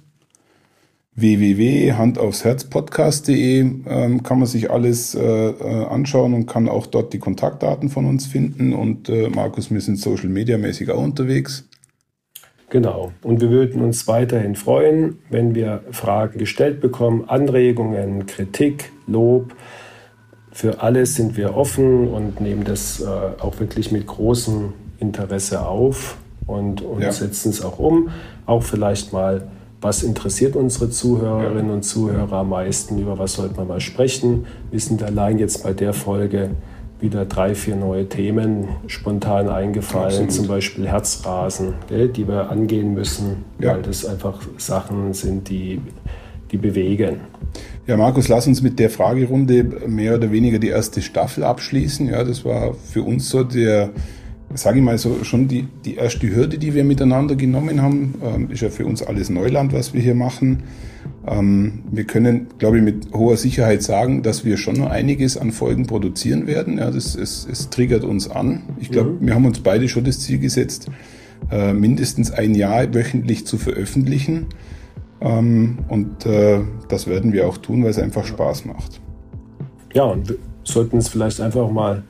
www.handaufsherzpodcast.de 1.16 3.60
ähm, 3.86 4.22
kann 4.22 4.38
man 4.38 4.46
sich 4.46 4.70
alles 4.70 5.14
äh, 5.14 5.22
äh, 5.22 5.86
anschauen 5.86 6.34
und 6.34 6.44
kann 6.46 6.68
auch 6.68 6.86
dort 6.86 7.12
die 7.12 7.20
Kontaktdaten 7.20 7.88
von 7.88 8.04
uns 8.06 8.26
finden. 8.26 8.72
Und 8.72 9.08
äh, 9.08 9.28
Markus, 9.28 9.70
wir 9.70 9.80
sind 9.80 9.98
social 9.98 10.28
media 10.28 10.58
mäßig 10.58 10.90
auch 10.90 11.02
unterwegs. 11.02 11.68
Genau. 12.70 13.12
Und 13.22 13.40
wir 13.40 13.50
würden 13.50 13.82
uns 13.82 14.08
weiterhin 14.08 14.56
freuen, 14.56 15.18
wenn 15.30 15.54
wir 15.54 15.84
Fragen 15.92 16.38
gestellt 16.38 16.80
bekommen, 16.80 17.28
Anregungen, 17.28 18.26
Kritik, 18.26 18.90
Lob. 19.06 19.54
Für 20.50 20.82
alles 20.82 21.14
sind 21.14 21.36
wir 21.36 21.56
offen 21.56 22.08
und 22.08 22.40
nehmen 22.40 22.64
das 22.64 23.00
äh, 23.00 23.04
auch 23.04 23.60
wirklich 23.60 23.92
mit 23.92 24.08
großem 24.08 24.72
Interesse 24.98 25.64
auf 25.64 26.16
und, 26.46 26.82
und 26.82 27.02
ja. 27.02 27.12
setzen 27.12 27.50
es 27.50 27.64
auch 27.64 27.78
um. 27.78 28.10
Auch 28.46 28.64
vielleicht 28.64 29.12
mal, 29.12 29.46
was 29.84 30.02
interessiert 30.02 30.56
unsere 30.56 30.88
Zuhörerinnen 30.88 31.70
und 31.70 31.82
Zuhörer 31.82 32.38
am 32.38 32.48
meisten, 32.48 32.98
über 32.98 33.18
was 33.18 33.34
sollte 33.34 33.56
man 33.56 33.68
mal 33.68 33.80
sprechen. 33.80 34.46
Wir 34.70 34.80
sind 34.80 35.02
allein 35.02 35.38
jetzt 35.38 35.62
bei 35.62 35.74
der 35.74 35.92
Folge 35.92 36.50
wieder 37.00 37.26
drei, 37.26 37.54
vier 37.54 37.76
neue 37.76 38.08
Themen 38.08 38.66
spontan 38.86 39.50
eingefallen, 39.50 40.06
Absolut. 40.06 40.32
zum 40.32 40.46
Beispiel 40.46 40.88
Herzrasen, 40.88 41.74
gell, 41.86 42.08
die 42.08 42.26
wir 42.26 42.48
angehen 42.48 42.94
müssen, 42.94 43.44
ja. 43.58 43.74
weil 43.74 43.82
das 43.82 44.06
einfach 44.06 44.40
Sachen 44.56 45.12
sind, 45.12 45.50
die, 45.50 45.82
die 46.50 46.56
bewegen. 46.56 47.20
Ja, 47.86 47.98
Markus, 47.98 48.28
lass 48.28 48.46
uns 48.46 48.62
mit 48.62 48.78
der 48.78 48.88
Fragerunde 48.88 49.64
mehr 49.86 50.14
oder 50.14 50.32
weniger 50.32 50.58
die 50.58 50.68
erste 50.68 51.02
Staffel 51.02 51.44
abschließen. 51.44 52.08
Ja, 52.08 52.24
das 52.24 52.42
war 52.46 52.72
für 52.72 53.02
uns 53.02 53.28
so 53.28 53.44
der, 53.44 53.90
sage 54.54 54.78
ich 54.78 54.84
mal 54.84 54.98
so, 54.98 55.24
schon 55.24 55.48
die, 55.48 55.66
die 55.84 55.96
erste 55.96 56.34
Hürde, 56.34 56.58
die 56.58 56.74
wir 56.74 56.84
miteinander 56.84 57.36
genommen 57.36 57.82
haben. 57.82 58.14
Ähm, 58.22 58.50
ist 58.50 58.62
ja 58.62 58.70
für 58.70 58.86
uns 58.86 59.02
alles 59.02 59.30
Neuland, 59.30 59.72
was 59.72 59.94
wir 59.94 60.00
hier 60.00 60.14
machen. 60.14 60.62
Ähm, 61.26 61.82
wir 61.90 62.04
können, 62.04 62.46
glaube 62.58 62.78
ich, 62.78 62.84
mit 62.84 63.12
hoher 63.12 63.36
Sicherheit 63.36 63.82
sagen, 63.82 64.22
dass 64.22 64.44
wir 64.44 64.56
schon 64.56 64.76
noch 64.76 64.90
einiges 64.90 65.36
an 65.36 65.52
Folgen 65.52 65.86
produzieren 65.86 66.46
werden. 66.46 66.78
Ja, 66.78 66.90
das, 66.90 67.14
es, 67.14 67.46
es 67.50 67.70
triggert 67.70 68.04
uns 68.04 68.30
an. 68.30 68.62
Ich 68.80 68.90
glaube, 68.90 69.10
mhm. 69.10 69.26
wir 69.26 69.34
haben 69.34 69.46
uns 69.46 69.60
beide 69.60 69.88
schon 69.88 70.04
das 70.04 70.20
Ziel 70.20 70.38
gesetzt, 70.38 70.88
äh, 71.50 71.72
mindestens 71.72 72.30
ein 72.30 72.54
Jahr 72.54 72.94
wöchentlich 72.94 73.46
zu 73.46 73.58
veröffentlichen. 73.58 74.46
Ähm, 75.20 75.78
und 75.88 76.26
äh, 76.26 76.60
das 76.88 77.06
werden 77.06 77.32
wir 77.32 77.48
auch 77.48 77.58
tun, 77.58 77.82
weil 77.82 77.90
es 77.90 77.98
einfach 77.98 78.24
Spaß 78.24 78.66
macht. 78.66 79.00
Ja, 79.94 80.04
und 80.04 80.28
wir 80.28 80.36
sollten 80.64 80.98
es 80.98 81.08
vielleicht 81.08 81.40
einfach 81.40 81.70
mal 81.70 82.02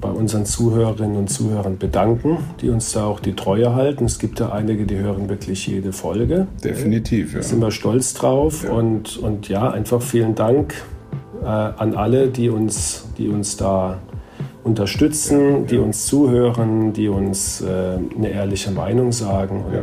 bei 0.00 0.10
unseren 0.10 0.46
Zuhörerinnen 0.46 1.16
und 1.16 1.28
Zuhörern 1.28 1.78
bedanken, 1.78 2.38
die 2.60 2.70
uns 2.70 2.92
da 2.92 3.04
auch 3.04 3.20
die 3.20 3.34
Treue 3.34 3.74
halten. 3.74 4.04
Es 4.04 4.18
gibt 4.18 4.40
ja 4.40 4.52
einige, 4.52 4.86
die 4.86 4.96
hören 4.96 5.28
wirklich 5.28 5.66
jede 5.66 5.92
Folge. 5.92 6.46
Definitiv, 6.62 7.32
ja. 7.32 7.40
Da 7.40 7.44
sind 7.44 7.60
wir 7.60 7.70
stolz 7.70 8.14
drauf. 8.14 8.64
Ja. 8.64 8.70
Und, 8.70 9.16
und 9.16 9.48
ja, 9.48 9.70
einfach 9.70 10.00
vielen 10.00 10.34
Dank 10.34 10.74
äh, 11.42 11.46
an 11.46 11.94
alle, 11.94 12.28
die 12.28 12.48
uns, 12.48 13.06
die 13.18 13.28
uns 13.28 13.56
da 13.56 13.98
unterstützen, 14.62 15.66
die 15.66 15.78
uns 15.78 16.06
zuhören, 16.06 16.92
die 16.92 17.08
uns 17.08 17.60
äh, 17.60 17.98
eine 18.16 18.30
ehrliche 18.30 18.70
Meinung 18.70 19.12
sagen. 19.12 19.64
Und 19.64 19.74
ja. 19.74 19.82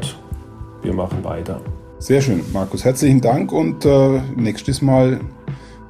wir 0.84 0.94
machen 0.94 1.24
weiter. 1.24 1.60
Sehr 2.00 2.22
schön, 2.22 2.42
Markus. 2.54 2.86
Herzlichen 2.86 3.20
Dank 3.20 3.52
und 3.52 3.84
äh, 3.86 4.22
nächstes 4.36 4.82
Mal 4.82 5.20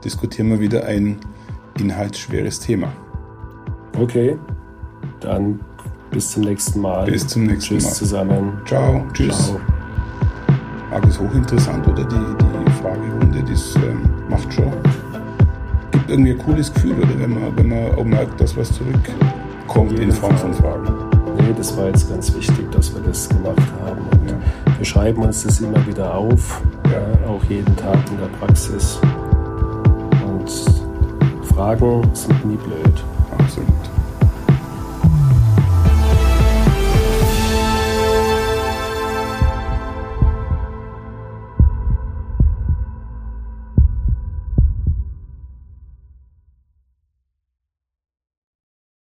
diskutieren 0.04 0.50
wir 0.50 0.60
wieder 0.60 0.86
ein 0.86 1.18
inhaltsschweres 1.80 2.60
Thema. 2.60 2.94
Okay, 4.00 4.38
dann 5.22 5.60
bis 6.12 6.32
zum 6.32 6.44
nächsten 6.44 6.82
Mal. 6.82 7.06
Bis 7.06 7.28
zum 7.28 7.46
nächsten 7.46 7.76
Tschüss 7.76 7.84
Mal. 7.86 7.94
zusammen. 7.94 8.62
Ciao. 8.66 9.04
Tschüss. 9.14 9.48
Ciao. 9.48 9.60
Markus, 10.92 11.20
hochinteressant, 11.20 11.88
oder? 11.88 12.04
Die, 12.04 12.16
die 12.16 12.72
Fragerunde, 12.82 13.44
das 13.50 13.76
ähm, 13.76 14.10
macht 14.30 14.54
schon. 14.54 14.72
Gibt 15.92 16.10
irgendwie 16.10 16.32
ein 16.32 16.38
cooles 16.38 16.74
Gefühl, 16.74 16.98
oder? 16.98 17.20
Wenn 17.20 17.34
man, 17.34 17.58
wenn 17.58 17.70
man 17.70 17.96
auch 17.96 18.04
merkt, 18.04 18.40
dass 18.40 18.56
was 18.56 18.72
zurückkommt 18.72 20.00
in 20.00 20.12
Form 20.12 20.38
von 20.38 20.54
Fragen. 20.54 20.94
Nee, 21.38 21.54
das 21.58 21.76
war 21.78 21.88
jetzt 21.88 22.10
ganz 22.10 22.34
wichtig, 22.36 22.72
dass 22.72 22.94
wir 22.94 23.02
das 23.02 23.28
gemacht 23.30 23.58
haben. 23.86 24.00
Und 24.00 24.30
ja. 24.30 24.36
Wir 24.78 24.86
schreiben 24.86 25.22
uns 25.24 25.44
das 25.44 25.60
immer 25.62 25.86
wieder 25.86 26.14
auf, 26.14 26.62
ja. 26.86 26.92
Ja, 26.92 27.30
auch 27.30 27.44
jeden 27.46 27.76
Tag 27.76 27.98
in 28.10 28.18
der 28.18 28.28
Praxis. 28.40 29.00
Und 30.26 31.46
Fragen 31.46 32.04
sind 32.14 32.46
nie 32.46 32.58
blöd. 32.58 33.04
Absolut. 33.40 33.95